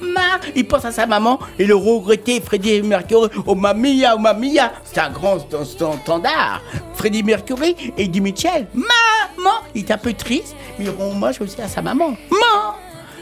maman. 0.00 0.40
Il 0.56 0.66
pense 0.66 0.84
à 0.84 0.92
sa 0.92 1.06
maman 1.06 1.38
et 1.58 1.66
le 1.66 1.74
regretté 1.74 2.40
Freddie 2.40 2.82
Mercury, 2.82 3.28
oh 3.46 3.54
mamia, 3.54 4.14
oh 4.16 4.18
mamia. 4.18 4.72
C'est 4.84 5.00
un 5.00 5.10
grand 5.10 5.36
st- 5.38 5.64
st- 5.64 6.00
standard. 6.02 6.62
Freddie 6.94 7.22
Mercury 7.22 7.76
et 7.96 8.02
il 8.04 8.10
dit 8.10 8.20
Michel, 8.20 8.66
maman. 8.74 9.56
Il 9.74 9.84
est 9.84 9.90
un 9.90 9.98
peu 9.98 10.12
triste, 10.12 10.54
mais 10.78 10.84
il 10.86 10.90
rend 10.90 11.10
hommage 11.10 11.40
aussi 11.40 11.60
à 11.62 11.68
sa 11.68 11.82
maman. 11.82 12.10
Maman. 12.30 12.74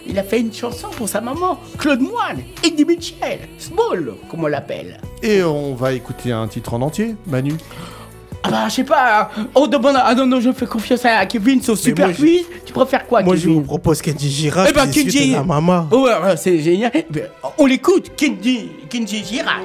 Il 0.06 0.18
a 0.18 0.22
fait 0.22 0.40
une 0.40 0.52
chanson 0.54 0.88
pour 0.96 1.06
sa 1.08 1.20
maman, 1.20 1.58
Claude 1.76 2.00
Moine, 2.00 2.42
et 2.64 2.70
dit 2.70 2.84
Michel, 2.86 3.40
Small, 3.58 4.14
comme 4.30 4.42
on 4.44 4.46
l'appelle. 4.46 4.98
Et 5.22 5.42
on 5.44 5.74
va 5.74 5.92
écouter 5.92 6.32
un 6.32 6.48
titre 6.48 6.72
en 6.72 6.80
entier, 6.80 7.14
Manu. 7.26 7.52
Ah 8.44 8.50
bah, 8.50 8.64
je 8.68 8.74
sais 8.74 8.84
pas. 8.84 9.30
On 9.54 9.66
demande. 9.66 9.96
Ah 10.02 10.14
non, 10.14 10.26
non, 10.26 10.40
je 10.40 10.52
fais 10.52 10.66
confiance 10.66 11.04
à 11.04 11.26
Kevin 11.26 11.60
sur 11.60 11.76
Super 11.76 12.06
moi, 12.06 12.14
je- 12.16 12.22
Quiz. 12.22 12.44
Tu 12.64 12.72
préfères 12.72 13.06
quoi, 13.06 13.22
Moi, 13.22 13.34
je 13.36 13.42
Kevin 13.42 13.54
vous 13.56 13.62
propose 13.62 14.00
Kenji 14.00 14.30
Girac 14.30 14.68
Eh 14.70 14.72
ben, 14.72 14.90
suites 14.90 15.04
Kenji. 15.12 15.30
de 15.30 15.36
la 15.36 15.42
maman. 15.42 15.86
Oh, 15.90 16.04
ouais, 16.04 16.12
ouais, 16.22 16.36
c'est 16.36 16.58
génial. 16.60 16.90
Eh 16.94 17.04
ben, 17.10 17.24
on 17.58 17.66
l'écoute, 17.66 18.12
Kenji, 18.16 18.68
Kenji 18.88 19.24
Girac. 19.24 19.56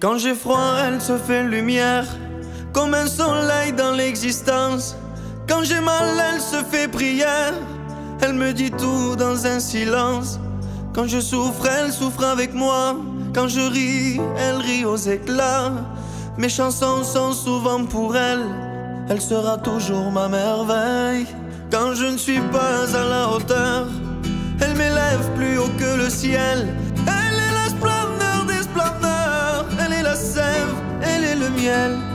Quand 0.00 0.16
j'ai 0.18 0.34
froid, 0.34 0.76
elle 0.86 1.00
se 1.00 1.18
fait 1.18 1.44
lumière, 1.44 2.06
comme 2.72 2.94
un 2.94 3.06
soleil 3.06 3.72
dans 3.72 3.92
l'existence. 3.92 4.96
Quand 5.48 5.64
j'ai 5.64 5.80
mal, 5.80 6.08
elle 6.32 6.40
se 6.40 6.62
fait 6.70 6.88
prière, 6.88 7.54
elle 8.20 8.34
me 8.34 8.52
dit 8.52 8.70
tout 8.70 9.16
dans 9.16 9.46
un 9.46 9.60
silence. 9.60 10.38
Quand 10.92 11.06
je 11.06 11.20
souffre, 11.20 11.66
elle 11.66 11.92
souffre 11.92 12.24
avec 12.24 12.54
moi. 12.54 12.96
Quand 13.34 13.48
je 13.48 13.60
ris, 13.60 14.20
elle 14.36 14.56
rit 14.56 14.84
aux 14.84 14.96
éclats. 14.96 15.72
Mes 16.36 16.48
chansons 16.48 17.04
sont 17.04 17.32
souvent 17.32 17.84
pour 17.84 18.16
elle, 18.16 18.44
elle 19.08 19.20
sera 19.20 19.58
toujours 19.58 20.10
ma 20.10 20.28
merveille. 20.28 21.26
Quand 21.70 21.94
je 21.94 22.06
ne 22.06 22.16
suis 22.16 22.40
pas 22.40 22.86
à 22.94 23.04
la 23.04 23.28
hauteur, 23.28 23.86
elle 24.60 24.74
m'élève 24.74 25.30
plus 25.36 25.58
haut 25.58 25.70
que 25.78 26.02
le 26.02 26.10
ciel. 26.10 26.68
Elle 27.06 27.38
est 27.46 27.54
la 27.54 27.68
splendeur 27.68 28.44
des 28.46 28.62
splendeurs, 28.62 29.66
elle 29.78 29.92
est 29.92 30.02
la 30.02 30.16
sève, 30.16 30.74
elle 31.02 31.24
est 31.24 31.36
le 31.36 31.50
miel. 31.50 32.09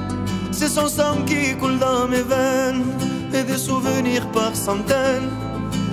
C'est 0.68 0.82
son 0.82 0.88
sang 0.88 1.18
qui 1.28 1.56
coule 1.58 1.78
dans 1.78 2.08
mes 2.08 2.24
veines 2.24 2.86
et 3.32 3.44
des 3.44 3.58
souvenirs 3.58 4.26
par 4.32 4.56
centaines. 4.56 5.30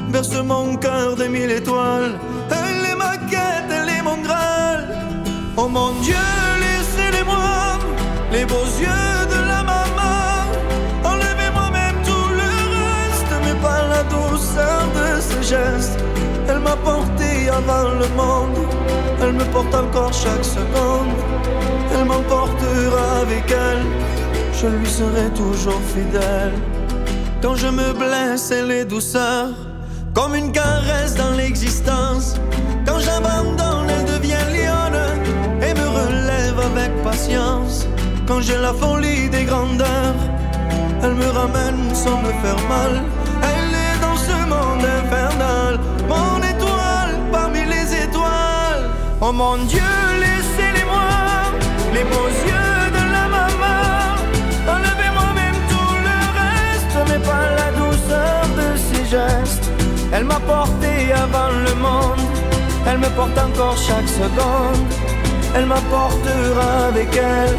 Berce 0.09 0.43
mon 0.43 0.77
cœur 0.77 1.15
de 1.15 1.25
mille 1.25 1.51
étoiles. 1.51 2.19
Elle 2.51 2.91
est 2.91 2.97
ma 2.97 3.19
quête, 3.19 3.69
elle 3.71 3.91
est 3.91 4.03
mon 4.03 4.17
graal. 4.23 4.89
Oh 5.59 5.69
mon 5.69 5.91
Dieu, 6.01 6.25
laissez-les-moi, 6.65 7.53
les 8.33 8.47
beaux 8.47 8.71
yeux 8.81 9.19
de 9.35 9.41
la 9.47 9.63
maman. 9.63 10.17
Enlevez-moi 11.05 11.69
même 11.71 11.99
tout 12.07 12.29
le 12.41 12.51
reste, 12.81 13.33
mais 13.45 13.61
pas 13.61 13.83
la 13.95 14.03
douceur 14.05 14.85
de 14.99 15.21
ses 15.21 15.43
gestes. 15.55 16.03
Elle 16.49 16.61
m'a 16.61 16.77
porté 16.77 17.51
avant 17.51 17.91
le 17.91 18.09
monde, 18.17 18.59
elle 19.21 19.35
me 19.35 19.45
porte 19.53 19.75
encore 19.75 20.15
chaque 20.15 20.47
seconde. 20.47 21.13
Elle 21.95 22.07
m'emportera 22.07 23.21
avec 23.21 23.45
elle, 23.51 23.85
je 24.63 24.69
lui 24.69 24.87
serai 24.87 25.29
toujours 25.35 25.81
fidèle. 25.95 26.53
Quand 27.43 27.57
je 27.57 27.67
me 27.67 27.93
blesse, 27.93 28.53
elle 28.53 28.71
est 28.71 28.85
douceur, 28.85 29.49
comme 30.15 30.37
une 30.37 30.53
caresse 30.53 31.17
dans 31.17 31.33
l'existence. 31.33 32.37
Quand 32.87 33.01
j'abandonne, 33.01 33.89
elle 33.91 34.05
devient 34.15 34.47
lionne 34.55 35.03
et 35.67 35.75
me 35.75 35.89
relève 36.01 36.59
avec 36.71 36.91
patience. 37.03 37.87
Quand 38.29 38.41
j'ai 38.41 38.59
la 38.59 38.73
folie 38.73 39.29
des 39.29 39.45
grandeurs, 39.45 40.21
elle 41.03 41.15
me 41.15 41.29
ramène 41.41 41.83
sans 41.93 42.19
me 42.23 42.33
faire 42.43 42.63
mal. 42.69 43.03
Elle 43.51 43.75
est 43.87 43.99
dans 44.01 44.19
ce 44.29 44.37
monde 44.53 44.85
infernal, 45.01 45.81
mon 46.09 46.39
étoile 46.53 47.15
parmi 47.33 47.65
les 47.65 48.05
étoiles. 48.05 48.85
Oh 49.21 49.33
mon 49.33 49.57
Dieu, 49.65 49.93
laissez-les-moi, 50.21 51.11
les 51.95 52.05
Elle 60.23 60.29
m'a 60.29 60.39
porté 60.39 61.13
avant 61.13 61.51
le 61.51 61.75
monde, 61.83 62.21
elle 62.87 62.99
me 62.99 63.09
porte 63.17 63.37
encore 63.37 63.77
chaque 63.77 64.07
seconde. 64.07 64.87
Elle 65.53 65.67
m'apportera 65.67 66.87
avec 66.87 67.09
elle, 67.17 67.57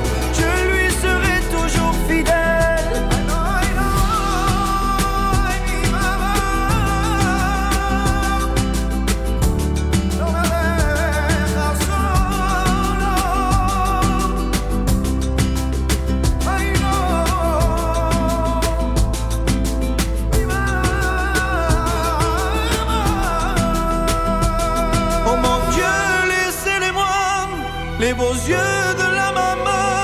les 28.13 28.19
beaux 28.19 28.39
yeux 28.47 28.93
de 29.01 29.07
la 29.19 29.31
maman. 29.31 30.03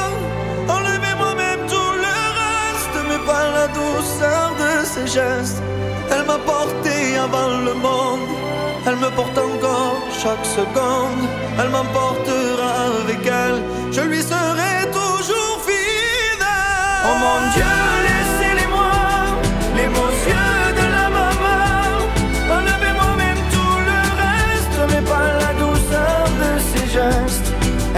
Enlevez-moi 0.67 1.31
même 1.35 1.63
tout 1.67 1.93
le 2.05 2.17
reste, 2.41 2.97
mais 3.09 3.21
pas 3.25 3.45
la 3.57 3.67
douceur 3.67 4.45
de 4.63 4.85
ses 4.85 5.07
gestes. 5.07 5.61
Elle 6.11 6.25
m'a 6.25 6.39
porté 6.39 7.17
avant 7.17 7.49
le 7.67 7.73
monde, 7.73 8.27
elle 8.87 8.95
me 8.95 9.09
porte 9.11 9.37
encore 9.37 9.97
chaque 10.23 10.45
seconde. 10.45 11.23
Elle 11.59 11.69
m'emportera 11.69 12.71
avec 13.01 13.25
elle, 13.25 13.61
je 13.91 14.01
lui 14.01 14.21
serai 14.21 14.73
toujours 14.91 15.57
fidèle. 15.67 17.05
Oh 17.07 17.15
mon 17.23 17.39
Dieu, 17.53 17.78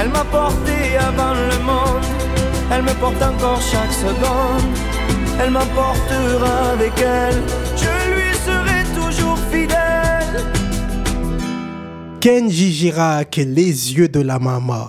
Elle 0.03 0.09
m'a 0.09 0.23
porté 0.23 0.97
avant 0.97 1.35
le 1.35 1.63
monde, 1.63 2.03
elle 2.71 2.81
me 2.81 2.93
porte 2.93 3.21
encore 3.21 3.61
chaque 3.61 3.93
seconde. 3.93 4.75
Elle 5.39 5.51
m'emportera 5.51 6.71
avec 6.71 6.93
elle, 6.97 7.39
je 7.77 8.11
lui 8.11 8.35
serai 8.43 8.83
toujours 8.99 9.37
fidèle. 9.51 10.43
Kenji 12.19 12.73
Girac, 12.73 13.35
les 13.35 13.93
yeux 13.93 14.09
de 14.09 14.21
la 14.21 14.39
maman. 14.39 14.87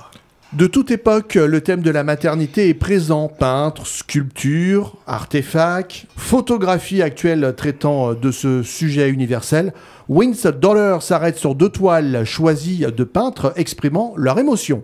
De 0.53 0.67
toute 0.67 0.91
époque, 0.91 1.37
le 1.37 1.63
thème 1.63 1.81
de 1.81 1.91
la 1.91 2.05
maternité 2.05 2.69
est 2.69 2.75
présent. 2.75 3.29
Peintres, 3.29 3.87
sculptures, 3.87 4.99
artefacts, 5.07 6.05
photographies 6.15 7.01
actuelles 7.01 7.55
traitant 7.57 8.13
de 8.13 8.31
ce 8.31 8.63
sujet 8.63 9.09
universel. 9.09 9.73
Wins 10.11 10.51
Dollar 10.61 11.03
s'arrête 11.03 11.39
sur 11.39 11.55
deux 11.55 11.71
toiles 11.71 12.25
choisies 12.27 12.85
de 12.95 13.05
peintres 13.05 13.55
exprimant 13.57 14.13
leur 14.19 14.39
émotion. 14.39 14.83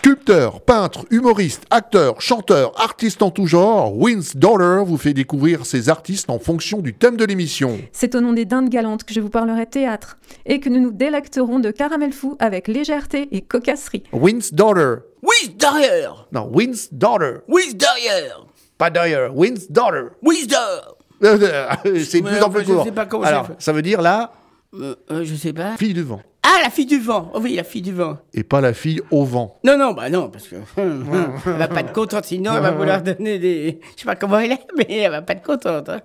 Sculpteur, 0.00 0.60
peintre, 0.60 1.06
humoriste, 1.10 1.64
acteur, 1.70 2.20
chanteur, 2.20 2.78
artiste 2.78 3.22
en 3.22 3.30
tout 3.30 3.46
genre, 3.46 3.96
Wins 3.96 4.32
Dollar 4.34 4.84
vous 4.84 4.98
fait 4.98 5.14
découvrir 5.14 5.64
ces 5.64 5.88
artistes 5.88 6.28
en 6.28 6.38
fonction 6.38 6.80
du 6.80 6.92
thème 6.92 7.16
de 7.16 7.24
l'émission. 7.24 7.78
C'est 7.92 8.14
au 8.14 8.20
nom 8.20 8.34
des 8.34 8.44
dindes 8.44 8.68
galantes 8.68 9.04
que 9.04 9.14
je 9.14 9.20
vous 9.20 9.30
parlerai 9.30 9.64
théâtre 9.64 10.18
et 10.44 10.60
que 10.60 10.68
nous 10.68 10.80
nous 10.80 10.92
délecterons 10.92 11.60
de 11.60 11.70
caramel 11.70 12.12
fou 12.12 12.36
avec 12.40 12.68
légèreté 12.68 13.26
et 13.32 13.40
cocasserie. 13.40 14.02
Wins 14.12 14.50
Dollar. 14.52 14.98
Oui, 15.22 15.54
derrière 15.58 16.28
Non, 16.30 16.50
Wins 16.52 16.88
Dollar. 16.92 17.38
Oui, 17.48 17.74
derrière 17.74 18.44
Pas 18.76 18.90
Dollar, 18.90 19.34
Wins 19.34 19.64
Dollar. 19.70 20.10
Oui, 20.22 20.46
derrière 20.46 20.94
C'est 22.04 22.20
de 22.20 22.28
plus 22.28 22.42
en 22.42 22.50
plus 22.50 22.64
je 22.66 22.72
court. 22.74 22.84
sais 22.84 22.92
pas 22.92 23.06
comment 23.06 23.24
Alors, 23.24 23.48
ça 23.58 23.72
veut 23.72 23.80
dire 23.82 24.02
la 24.02 24.30
Euh, 24.74 24.94
euh, 25.10 25.24
je 25.24 25.34
sais 25.34 25.54
pas. 25.54 25.78
fille 25.78 25.94
du 25.94 26.02
vent. 26.02 26.20
Ah, 26.48 26.60
la 26.62 26.70
fille 26.70 26.86
du 26.86 27.00
vent 27.00 27.32
Oh 27.34 27.40
Oui, 27.42 27.54
la 27.56 27.64
fille 27.64 27.82
du 27.82 27.92
vent. 27.92 28.18
Et 28.32 28.44
pas 28.44 28.60
la 28.60 28.72
fille 28.72 29.00
au 29.10 29.24
vent. 29.24 29.58
Non, 29.64 29.76
non, 29.76 29.92
bah 29.94 30.08
non, 30.08 30.28
parce 30.30 30.46
que 30.46 30.54
elle 30.76 31.52
va 31.58 31.66
pas 31.66 31.80
être 31.80 31.92
contente, 31.92 32.24
sinon 32.24 32.52
elle 32.54 32.62
va 32.62 32.70
vouloir 32.78 33.02
donner 33.02 33.40
des... 33.40 33.80
Je 33.96 34.02
sais 34.02 34.06
pas 34.06 34.14
comment 34.14 34.38
elle 34.38 34.52
est, 34.52 34.66
mais 34.76 34.86
elle 34.88 35.10
va 35.10 35.22
pas 35.22 35.32
être 35.32 35.42
contente. 35.42 35.88
hein. 35.88 36.00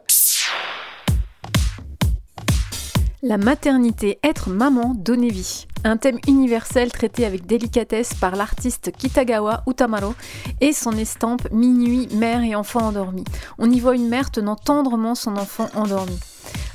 La 3.23 3.37
maternité, 3.37 4.17
être 4.23 4.49
maman, 4.49 4.95
donner 4.97 5.29
vie. 5.29 5.67
Un 5.83 5.97
thème 5.97 6.17
universel 6.27 6.91
traité 6.91 7.23
avec 7.25 7.45
délicatesse 7.45 8.15
par 8.15 8.35
l'artiste 8.35 8.91
Kitagawa 8.97 9.63
Utamaro 9.67 10.15
et 10.59 10.73
son 10.73 10.91
estampe 10.93 11.47
Minuit, 11.51 12.07
mère 12.15 12.41
et 12.43 12.55
enfant 12.55 12.81
endormi. 12.87 13.23
On 13.59 13.69
y 13.69 13.79
voit 13.79 13.93
une 13.95 14.09
mère 14.09 14.31
tenant 14.31 14.55
tendrement 14.55 15.13
son 15.13 15.37
enfant 15.37 15.69
endormi. 15.75 16.19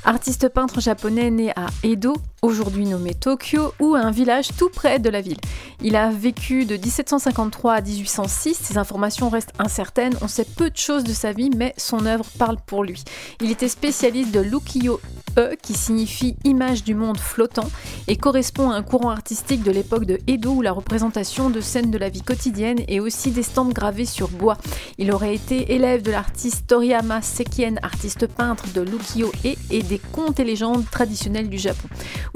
Artiste 0.05 0.47
peintre 0.47 0.79
japonais 0.79 1.29
né 1.31 1.51
à 1.57 1.65
Edo, 1.83 2.13
aujourd'hui 2.41 2.85
nommé 2.85 3.13
Tokyo, 3.13 3.73
ou 3.79 3.95
un 3.95 4.11
village 4.11 4.49
tout 4.57 4.69
près 4.69 4.99
de 4.99 5.09
la 5.09 5.21
ville. 5.21 5.37
Il 5.81 5.95
a 5.95 6.09
vécu 6.09 6.65
de 6.65 6.75
1753 6.75 7.73
à 7.73 7.81
1806, 7.81 8.55
ses 8.55 8.77
informations 8.77 9.29
restent 9.29 9.53
incertaines, 9.59 10.13
on 10.21 10.27
sait 10.27 10.45
peu 10.45 10.69
de 10.69 10.77
choses 10.77 11.03
de 11.03 11.13
sa 11.13 11.33
vie, 11.33 11.49
mais 11.55 11.73
son 11.77 12.05
œuvre 12.05 12.25
parle 12.37 12.57
pour 12.65 12.83
lui. 12.83 13.03
Il 13.41 13.51
était 13.51 13.67
spécialiste 13.67 14.31
de 14.31 14.39
l'ukiyo-e, 14.39 15.55
qui 15.61 15.73
signifie 15.73 16.35
image 16.43 16.83
du 16.83 16.95
monde 16.95 17.17
flottant, 17.17 17.69
et 18.07 18.15
correspond 18.15 18.71
à 18.71 18.75
un 18.75 18.83
courant 18.83 19.09
artistique 19.09 19.63
de 19.63 19.71
l'époque 19.71 20.05
de 20.05 20.19
Edo 20.27 20.51
où 20.51 20.61
la 20.61 20.71
représentation 20.71 21.49
de 21.49 21.61
scènes 21.61 21.91
de 21.91 21.97
la 21.97 22.09
vie 22.09 22.21
quotidienne 22.21 22.79
et 22.87 22.99
aussi 22.99 23.31
d'estampes 23.31 23.73
gravées 23.73 24.05
sur 24.05 24.29
bois. 24.29 24.57
Il 24.97 25.11
aurait 25.11 25.35
été 25.35 25.73
élève 25.73 26.01
de 26.01 26.11
l'artiste 26.11 26.67
Toriyama 26.67 27.21
Sekien, 27.21 27.75
artiste 27.81 28.27
peintre 28.27 28.65
de 28.73 28.81
l'ukiyo-e 28.81 29.55
et 29.69 29.83
des 29.83 29.99
contes 29.99 30.39
et 30.39 30.43
légendes 30.43 30.85
traditionnelles 30.89 31.49
du 31.49 31.57
Japon. 31.57 31.87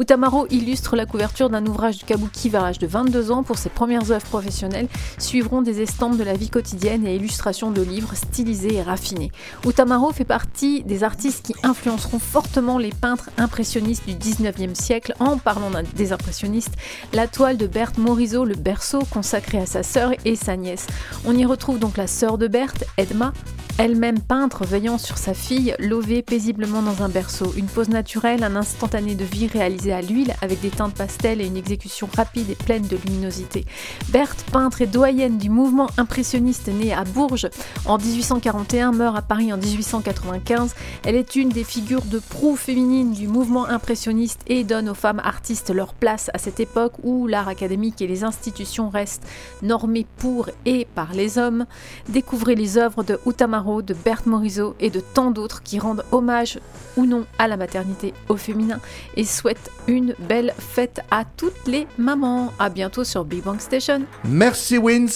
Utamaro 0.01 0.47
illustre 0.49 0.95
la 0.95 1.05
couverture 1.05 1.51
d'un 1.51 1.63
ouvrage 1.67 1.99
du 1.99 2.05
kabuki 2.05 2.49
vers 2.49 2.63
l'âge 2.63 2.79
de 2.79 2.87
22 2.87 3.29
ans 3.29 3.43
pour 3.43 3.59
ses 3.59 3.69
premières 3.69 4.09
œuvres 4.09 4.25
professionnelles, 4.25 4.87
suivront 5.19 5.61
des 5.61 5.79
estampes 5.79 6.17
de 6.17 6.23
la 6.23 6.33
vie 6.33 6.49
quotidienne 6.49 7.05
et 7.05 7.15
illustrations 7.15 7.69
de 7.69 7.83
livres 7.83 8.15
stylisés 8.15 8.73
et 8.73 8.81
raffinés. 8.81 9.31
Utamaro 9.63 10.11
fait 10.11 10.25
partie 10.25 10.83
des 10.83 11.03
artistes 11.03 11.45
qui 11.45 11.53
influenceront 11.61 12.17
fortement 12.17 12.79
les 12.79 12.89
peintres 12.89 13.29
impressionnistes 13.37 14.07
du 14.07 14.15
19e 14.15 14.73
siècle 14.73 15.13
en 15.19 15.37
parlant 15.37 15.69
des 15.95 16.13
impressionnistes, 16.13 16.73
la 17.13 17.27
toile 17.27 17.57
de 17.57 17.67
Berthe 17.67 17.99
Morisot, 17.99 18.43
le 18.43 18.55
berceau 18.55 19.03
consacré 19.11 19.59
à 19.59 19.67
sa 19.67 19.83
sœur 19.83 20.13
et 20.25 20.35
sa 20.35 20.55
nièce. 20.55 20.87
On 21.27 21.37
y 21.37 21.45
retrouve 21.45 21.77
donc 21.77 21.97
la 21.97 22.07
sœur 22.07 22.39
de 22.39 22.47
Berthe, 22.47 22.85
Edma, 22.97 23.33
elle-même 23.77 24.19
peintre 24.19 24.65
veillant 24.65 24.97
sur 24.97 25.17
sa 25.17 25.33
fille, 25.33 25.75
lovée 25.79 26.21
paisiblement 26.21 26.81
dans 26.81 27.03
un 27.03 27.09
berceau. 27.09 27.51
Une 27.57 27.65
pose 27.65 27.89
naturelle, 27.89 28.43
un 28.43 28.55
instantané 28.55 29.15
de 29.15 29.23
vie 29.23 29.47
réalisé 29.47 29.90
à 29.91 30.01
l'huile 30.01 30.33
avec 30.41 30.61
des 30.61 30.69
teintes 30.69 30.93
pastel 30.93 31.41
et 31.41 31.47
une 31.47 31.57
exécution 31.57 32.09
rapide 32.15 32.49
et 32.49 32.55
pleine 32.55 32.87
de 32.87 32.97
luminosité. 33.05 33.65
Berthe, 34.09 34.43
peintre 34.51 34.81
et 34.81 34.87
doyenne 34.87 35.37
du 35.37 35.49
mouvement 35.49 35.89
impressionniste 35.97 36.67
née 36.67 36.93
à 36.93 37.03
Bourges 37.03 37.49
en 37.85 37.97
1841, 37.97 38.91
meurt 38.91 39.17
à 39.17 39.21
Paris 39.21 39.51
en 39.53 39.57
1895. 39.57 40.75
Elle 41.03 41.15
est 41.15 41.35
une 41.35 41.49
des 41.49 41.63
figures 41.63 42.05
de 42.05 42.19
proue 42.19 42.55
féminine 42.55 43.13
du 43.13 43.27
mouvement 43.27 43.65
impressionniste 43.65 44.41
et 44.47 44.63
donne 44.63 44.89
aux 44.89 44.95
femmes 44.95 45.21
artistes 45.23 45.73
leur 45.73 45.93
place 45.93 46.29
à 46.33 46.37
cette 46.37 46.59
époque 46.59 46.93
où 47.03 47.27
l'art 47.27 47.47
académique 47.47 48.01
et 48.01 48.07
les 48.07 48.23
institutions 48.23 48.89
restent 48.89 49.27
normés 49.61 50.05
pour 50.17 50.49
et 50.65 50.87
par 50.95 51.13
les 51.13 51.37
hommes. 51.37 51.65
Découvrez 52.09 52.55
les 52.55 52.77
œuvres 52.77 53.03
de 53.03 53.19
Utamaro, 53.25 53.81
de 53.81 53.93
Berthe 53.93 54.25
Morisot 54.25 54.75
et 54.79 54.89
de 54.89 54.99
tant 54.99 55.31
d'autres 55.31 55.63
qui 55.63 55.79
rendent 55.79 56.05
hommage 56.11 56.59
ou 56.97 57.05
non 57.05 57.25
à 57.37 57.47
la 57.47 57.57
maternité 57.57 58.13
au 58.29 58.37
féminin 58.37 58.79
et 59.15 59.23
souhaitent 59.23 59.71
une 59.87 60.15
belle 60.27 60.53
fête 60.57 61.01
à 61.11 61.23
toutes 61.37 61.67
les 61.67 61.87
mamans. 61.97 62.51
À 62.59 62.69
bientôt 62.69 63.03
sur 63.03 63.25
Big 63.25 63.43
Bang 63.43 63.59
Station. 63.59 64.01
Merci 64.23 64.77
Wins. 64.77 65.07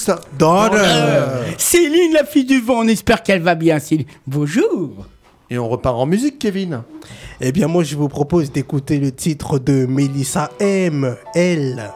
Céline, 1.57 2.13
la 2.13 2.25
fille 2.25 2.45
du 2.45 2.61
vent, 2.61 2.79
on 2.79 2.87
espère 2.87 3.23
qu'elle 3.23 3.41
va 3.41 3.55
bien, 3.55 3.79
Céline. 3.79 4.07
Bonjour 4.27 5.05
Et 5.49 5.57
on 5.57 5.67
repart 5.69 5.95
en 5.95 6.05
musique, 6.05 6.39
Kevin. 6.39 6.83
Eh 7.41 7.51
bien, 7.51 7.67
moi, 7.67 7.83
je 7.83 7.95
vous 7.95 8.09
propose 8.09 8.51
d'écouter 8.51 8.97
le 8.97 9.11
titre 9.11 9.59
de 9.59 9.85
Melissa 9.85 10.49
M. 10.59 11.15
Elle 11.33 11.91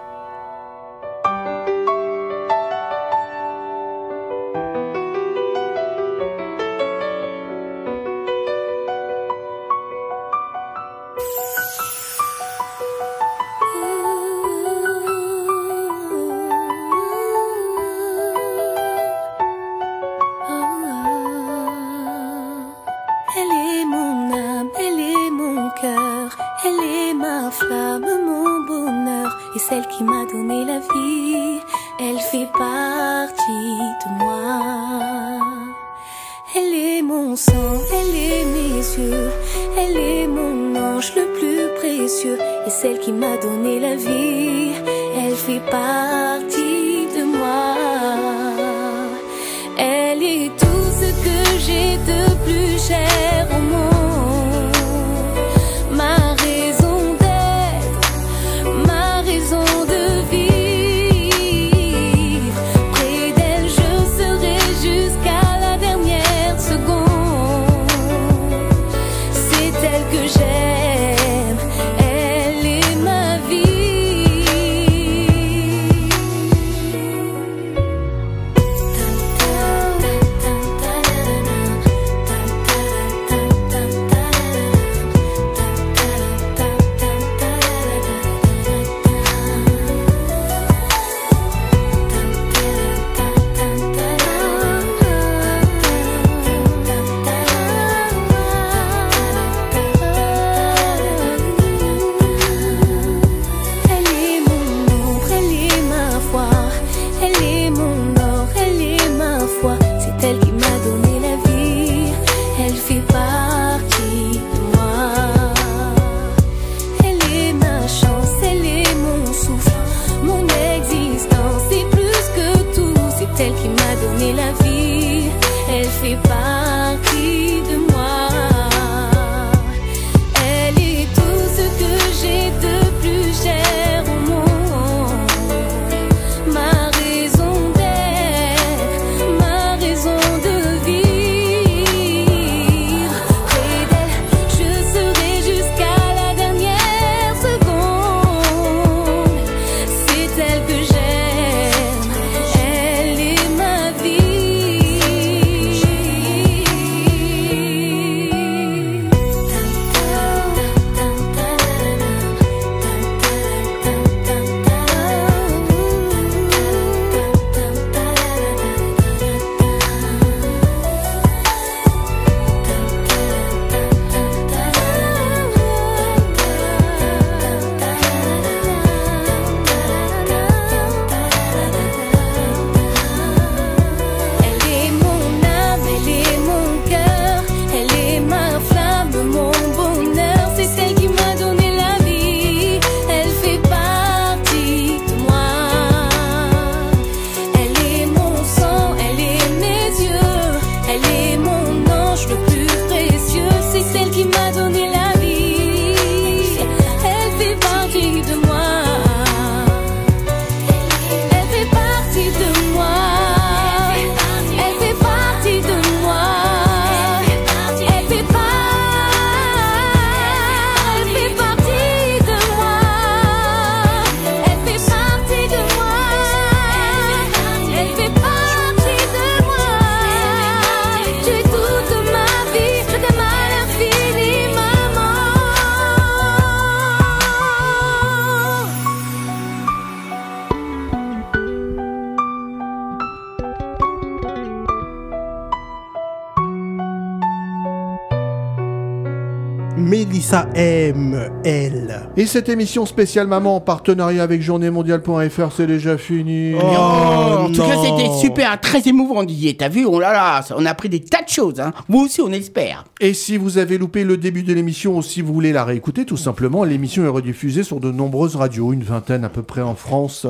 Et 252.20 252.26
cette 252.26 252.49
émission 252.49 252.86
spéciale 252.86 253.28
maman 253.28 253.55
en 253.55 253.61
partenariat 253.61 254.24
avec 254.24 254.41
journéemondiale.fr, 254.41 255.53
c'est 255.55 255.67
déjà 255.67 255.97
fini. 255.97 256.53
Oh, 256.53 256.65
en 256.65 257.49
tout 257.49 257.61
cas, 257.61 257.78
c'était 257.82 258.09
super, 258.20 258.59
très 258.59 258.86
émouvant, 258.89 259.24
Didier. 259.24 259.55
T'as 259.55 259.70
vu, 259.70 259.86
oh 259.86 260.01
là 260.01 260.11
là, 260.11 260.41
ça- 260.41 260.53
on 260.57 260.65
a 260.65 260.70
appris 260.72 260.89
des 260.89 260.99
tas 260.99 261.22
de 261.24 261.30
choses. 261.30 261.61
Hein. 261.61 261.72
Vous 261.88 261.99
aussi, 261.99 262.20
on 262.20 262.30
espère. 262.34 262.84
Et 262.99 263.13
si 263.13 263.38
vous 263.38 263.57
avez 263.57 263.78
loupé 263.78 264.03
le 264.03 264.17
début 264.17 264.43
de 264.43 264.51
l'émission 264.53 264.97
ou 264.97 265.01
si 265.01 265.22
vous 265.22 265.34
voulez 265.34 265.53
la 265.53 265.63
réécouter, 265.63 266.03
tout 266.03 266.17
simplement, 266.17 266.65
l'émission 266.65 267.05
est 267.05 267.07
rediffusée 267.07 267.63
sur 267.63 267.80
de 267.80 267.89
nombreuses 267.89 268.36
radios, 268.36 268.74
une 268.74 268.84
vingtaine 268.84 269.24
à 269.24 269.30
peu 269.30 269.41
près 269.41 269.61
en 269.61 269.76
France. 269.76 270.28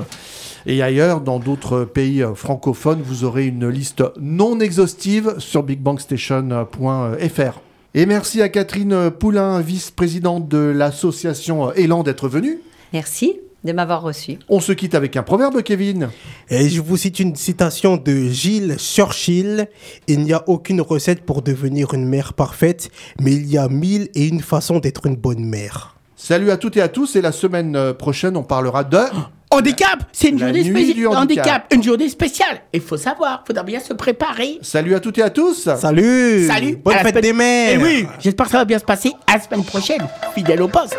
Et 0.67 0.83
ailleurs, 0.83 1.21
dans 1.21 1.39
d'autres 1.39 1.85
pays 1.85 2.23
francophones, 2.35 3.01
vous 3.03 3.23
aurez 3.23 3.47
une 3.47 3.67
liste 3.67 4.03
non 4.21 4.59
exhaustive 4.59 5.33
sur 5.39 5.63
bigbangstation.fr. 5.63 7.59
Et 7.95 8.05
merci 8.05 8.43
à 8.43 8.49
Catherine 8.49 9.09
Poulain, 9.09 9.61
vice-présidente 9.61 10.47
de 10.47 10.59
l'association 10.59 11.73
Élan, 11.73 12.03
d'être 12.03 12.29
venue. 12.29 12.59
Merci 12.93 13.39
de 13.63 13.73
m'avoir 13.73 14.03
reçu. 14.03 14.37
On 14.47 14.59
se 14.59 14.71
quitte 14.73 14.93
avec 14.93 15.17
un 15.17 15.23
proverbe, 15.23 15.63
Kevin. 15.63 16.09
Et 16.51 16.69
je 16.69 16.81
vous 16.81 16.97
cite 16.97 17.19
une 17.19 17.35
citation 17.35 17.97
de 17.97 18.27
Gilles 18.27 18.77
Churchill. 18.77 19.67
Il 20.07 20.19
n'y 20.19 20.33
a 20.33 20.43
aucune 20.47 20.81
recette 20.81 21.25
pour 21.25 21.41
devenir 21.41 21.95
une 21.95 22.05
mère 22.05 22.33
parfaite, 22.33 22.91
mais 23.19 23.33
il 23.33 23.47
y 23.47 23.57
a 23.57 23.67
mille 23.67 24.09
et 24.13 24.27
une 24.27 24.41
façons 24.41 24.77
d'être 24.77 25.07
une 25.07 25.15
bonne 25.15 25.43
mère. 25.43 25.95
Salut 26.15 26.51
à 26.51 26.57
toutes 26.57 26.77
et 26.77 26.81
à 26.81 26.89
tous, 26.89 27.15
et 27.15 27.21
la 27.21 27.31
semaine 27.31 27.93
prochaine, 27.93 28.37
on 28.37 28.43
parlera 28.43 28.83
de... 28.83 28.99
Handicap 29.51 30.03
C'est 30.11 30.29
une 30.29 30.37
journée 30.37 30.63
spéciale. 30.63 31.07
handicap. 31.07 31.73
Une 31.73 31.81
journée 31.81 32.07
spéciale. 32.09 32.61
Il 32.71 32.81
faut 32.81 32.97
savoir, 32.97 33.43
faudra 33.47 33.63
bien 33.63 33.79
se 33.79 33.93
préparer. 33.93 34.59
Salut 34.61 34.93
à 34.93 34.99
toutes 34.99 35.17
et 35.17 35.23
à 35.23 35.31
tous 35.31 35.67
Salut 35.75 36.45
Salut 36.45 36.75
Bonne 36.75 36.93
fête 36.97 37.07
semaine- 37.07 37.21
des 37.23 37.33
mères 37.33 37.71
Eh 37.73 37.77
oui 37.77 38.07
J'espère 38.19 38.45
que 38.45 38.51
ça 38.51 38.57
va 38.59 38.65
bien 38.65 38.77
se 38.77 38.83
passer 38.85 39.11
à 39.25 39.37
la 39.37 39.41
semaine 39.41 39.63
prochaine. 39.63 40.07
Fidèle 40.35 40.61
au 40.61 40.67
poste. 40.67 40.97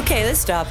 Okay, 0.00 0.24
let's 0.28 0.40
stop. 0.40 0.66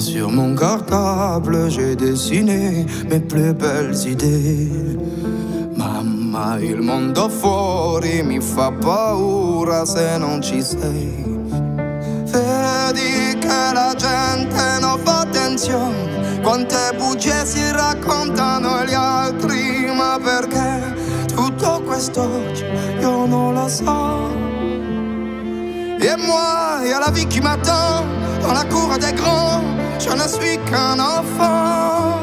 Sur 0.00 0.30
mon 0.30 0.54
cartable, 0.54 1.70
j'ai 1.70 1.94
dessiné 1.94 2.86
mes 3.08 3.20
plus 3.20 3.52
belles 3.52 3.94
idées. 4.06 4.96
Mamma, 5.76 6.58
il 6.58 6.80
mondo 6.80 7.28
fuori 7.28 8.22
mi 8.22 8.40
fa 8.40 8.70
paura 8.70 9.84
se 9.84 10.16
non 10.18 10.40
ci 10.40 10.62
sei. 10.62 11.24
Vedi 12.32 13.38
che 13.38 13.72
la 13.74 13.94
gente 13.94 14.78
non 14.80 14.98
fa 15.04 15.20
attenzione, 15.20 16.40
quante 16.42 16.92
bugie 16.96 17.44
si 17.44 17.70
raccontano 17.70 18.84
gli 18.84 18.94
altri, 18.94 19.92
ma 19.94 20.18
perché 20.22 20.94
tutto 21.34 21.82
questo 21.84 22.26
io 23.00 23.26
non 23.26 23.54
lo 23.54 23.68
so. 23.68 24.48
Et 26.02 26.16
moi, 26.16 26.88
y 26.88 26.92
a 26.92 26.98
la 26.98 27.10
vie 27.10 27.26
qui 27.26 27.40
m'attend 27.40 28.06
dans 28.40 28.54
la 28.54 28.64
cour 28.64 28.96
des 28.98 29.12
grands. 29.12 29.60
Je 30.02 30.08
ne 30.08 30.26
suis 30.26 30.56
qu'un 30.64 30.98
enfant. 30.98 32.18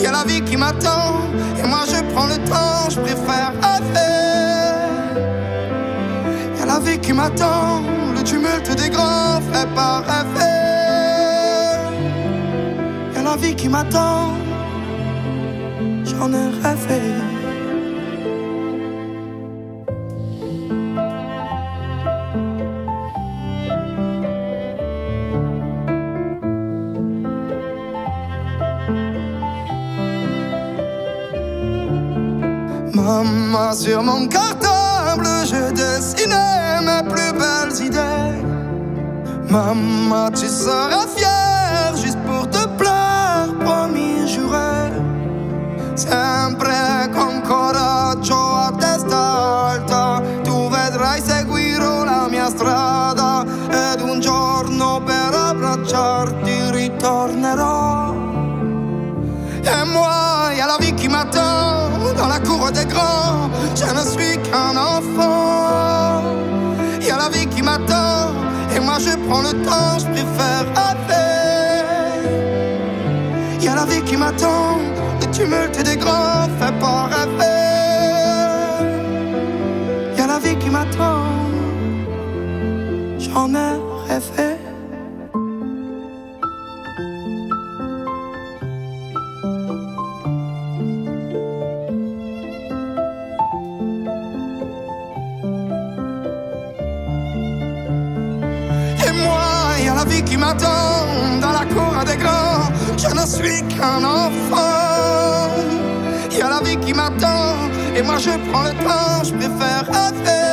Y 0.00 0.06
a 0.06 0.12
la 0.12 0.24
vie 0.24 0.42
qui 0.42 0.56
m'attend 0.56 1.20
et 1.62 1.66
moi 1.66 1.80
je 1.86 2.02
prends 2.12 2.26
le 2.26 2.38
temps, 2.48 2.88
je 2.90 3.00
préfère 3.00 3.52
rêver. 3.62 4.14
Y 6.58 6.62
a 6.62 6.66
la 6.66 6.78
vie 6.80 6.98
qui 6.98 7.12
m'attend, 7.12 7.82
le 8.16 8.22
tumulte 8.22 8.74
des 8.76 8.88
grands 8.88 9.40
fait 9.52 9.68
pas 9.74 10.02
rêver. 10.10 10.64
Y 13.14 13.18
a 13.18 13.22
la 13.22 13.36
vie 13.36 13.54
qui 13.54 13.68
m'attend, 13.68 14.32
j'en 16.04 16.32
ai 16.32 16.48
rêvé. 16.62 17.33
Maman, 33.04 33.74
sur 33.74 34.02
mon 34.02 34.26
cartable, 34.28 35.28
j'ai 35.44 35.70
dessiné 35.72 36.80
mes 36.80 37.06
plus 37.06 37.32
belles 37.32 37.86
idées. 37.86 38.40
Maman, 39.50 40.30
tu 40.30 40.48
seras 40.48 41.06
fière 41.14 41.94
juste 42.02 42.18
pour 42.26 42.48
te 42.48 42.66
plaire, 42.78 43.48
promis, 43.60 44.26
juré. 44.26 44.90
Sempre 45.94 47.10
con 47.12 47.42
coraggio 47.42 48.36
a 48.36 48.72
testa 48.80 49.53
je 63.74 63.84
ne 63.84 64.04
suis 64.12 64.38
qu'un 64.42 64.76
enfant. 64.76 66.22
Il 67.00 67.06
y 67.06 67.10
a 67.10 67.16
la 67.16 67.28
vie 67.28 67.46
qui 67.46 67.62
m'attend, 67.62 68.32
et 68.74 68.80
moi 68.80 68.98
je 68.98 69.16
prends 69.26 69.42
le 69.42 69.52
temps, 69.64 69.98
je 69.98 70.06
préfère 70.06 70.64
rêver. 70.78 71.24
Y 73.60 73.68
a 73.68 73.74
la 73.74 73.84
vie 73.84 74.02
qui 74.02 74.16
m'attend, 74.16 74.78
le 75.20 75.26
tumulte 75.30 75.82
des 75.82 75.96
grands 75.96 76.48
fait 76.58 76.78
pas 76.78 77.08
rêver. 77.14 77.60
Y 80.16 80.20
a 80.20 80.26
la 80.26 80.38
vie 80.38 80.56
qui 80.56 80.70
m'attend, 80.70 81.24
j'en 83.18 83.54
ai 83.54 83.93
dans 100.60 101.52
la 101.52 101.64
cour 101.72 102.04
des 102.04 102.16
grands. 102.16 102.70
Je 102.96 103.08
ne 103.08 103.26
suis 103.26 103.62
qu'un 103.68 104.02
enfant. 104.04 105.50
Il 106.30 106.38
y 106.38 106.42
a 106.42 106.48
la 106.48 106.60
vie 106.60 106.76
qui 106.76 106.92
m'attend. 106.92 107.54
Et 107.96 108.02
moi, 108.02 108.18
je 108.18 108.30
prends 108.50 108.64
le 108.64 108.74
temps, 108.84 109.22
je 109.24 109.32
préfère 109.34 109.86
rêver. 109.86 110.44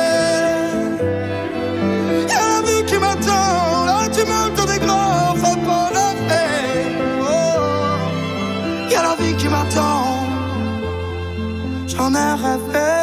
Il 2.22 2.28
y 2.28 2.34
a 2.34 2.48
la 2.54 2.60
vie 2.66 2.84
qui 2.86 2.98
m'attend. 2.98 3.84
Là, 3.86 4.06
tu 4.06 4.22
tumulte 4.22 4.66
des 4.72 4.78
grands, 4.84 5.34
faut 5.36 5.60
pas 5.66 5.86
rêver. 5.98 6.50
Il 8.86 8.92
y 8.92 8.94
a 8.94 9.02
la 9.02 9.14
vie 9.20 9.36
qui 9.36 9.48
m'attend. 9.48 10.04
J'en 11.86 12.14
ai 12.14 12.32
rêvé. 12.44 13.02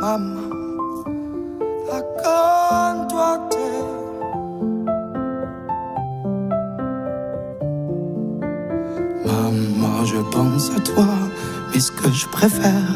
Maman, 0.00 0.37
pense 10.38 10.70
à 10.70 10.78
toi, 10.78 11.08
mais 11.72 11.80
ce 11.80 11.90
que 11.90 12.12
je 12.12 12.28
préfère, 12.28 12.92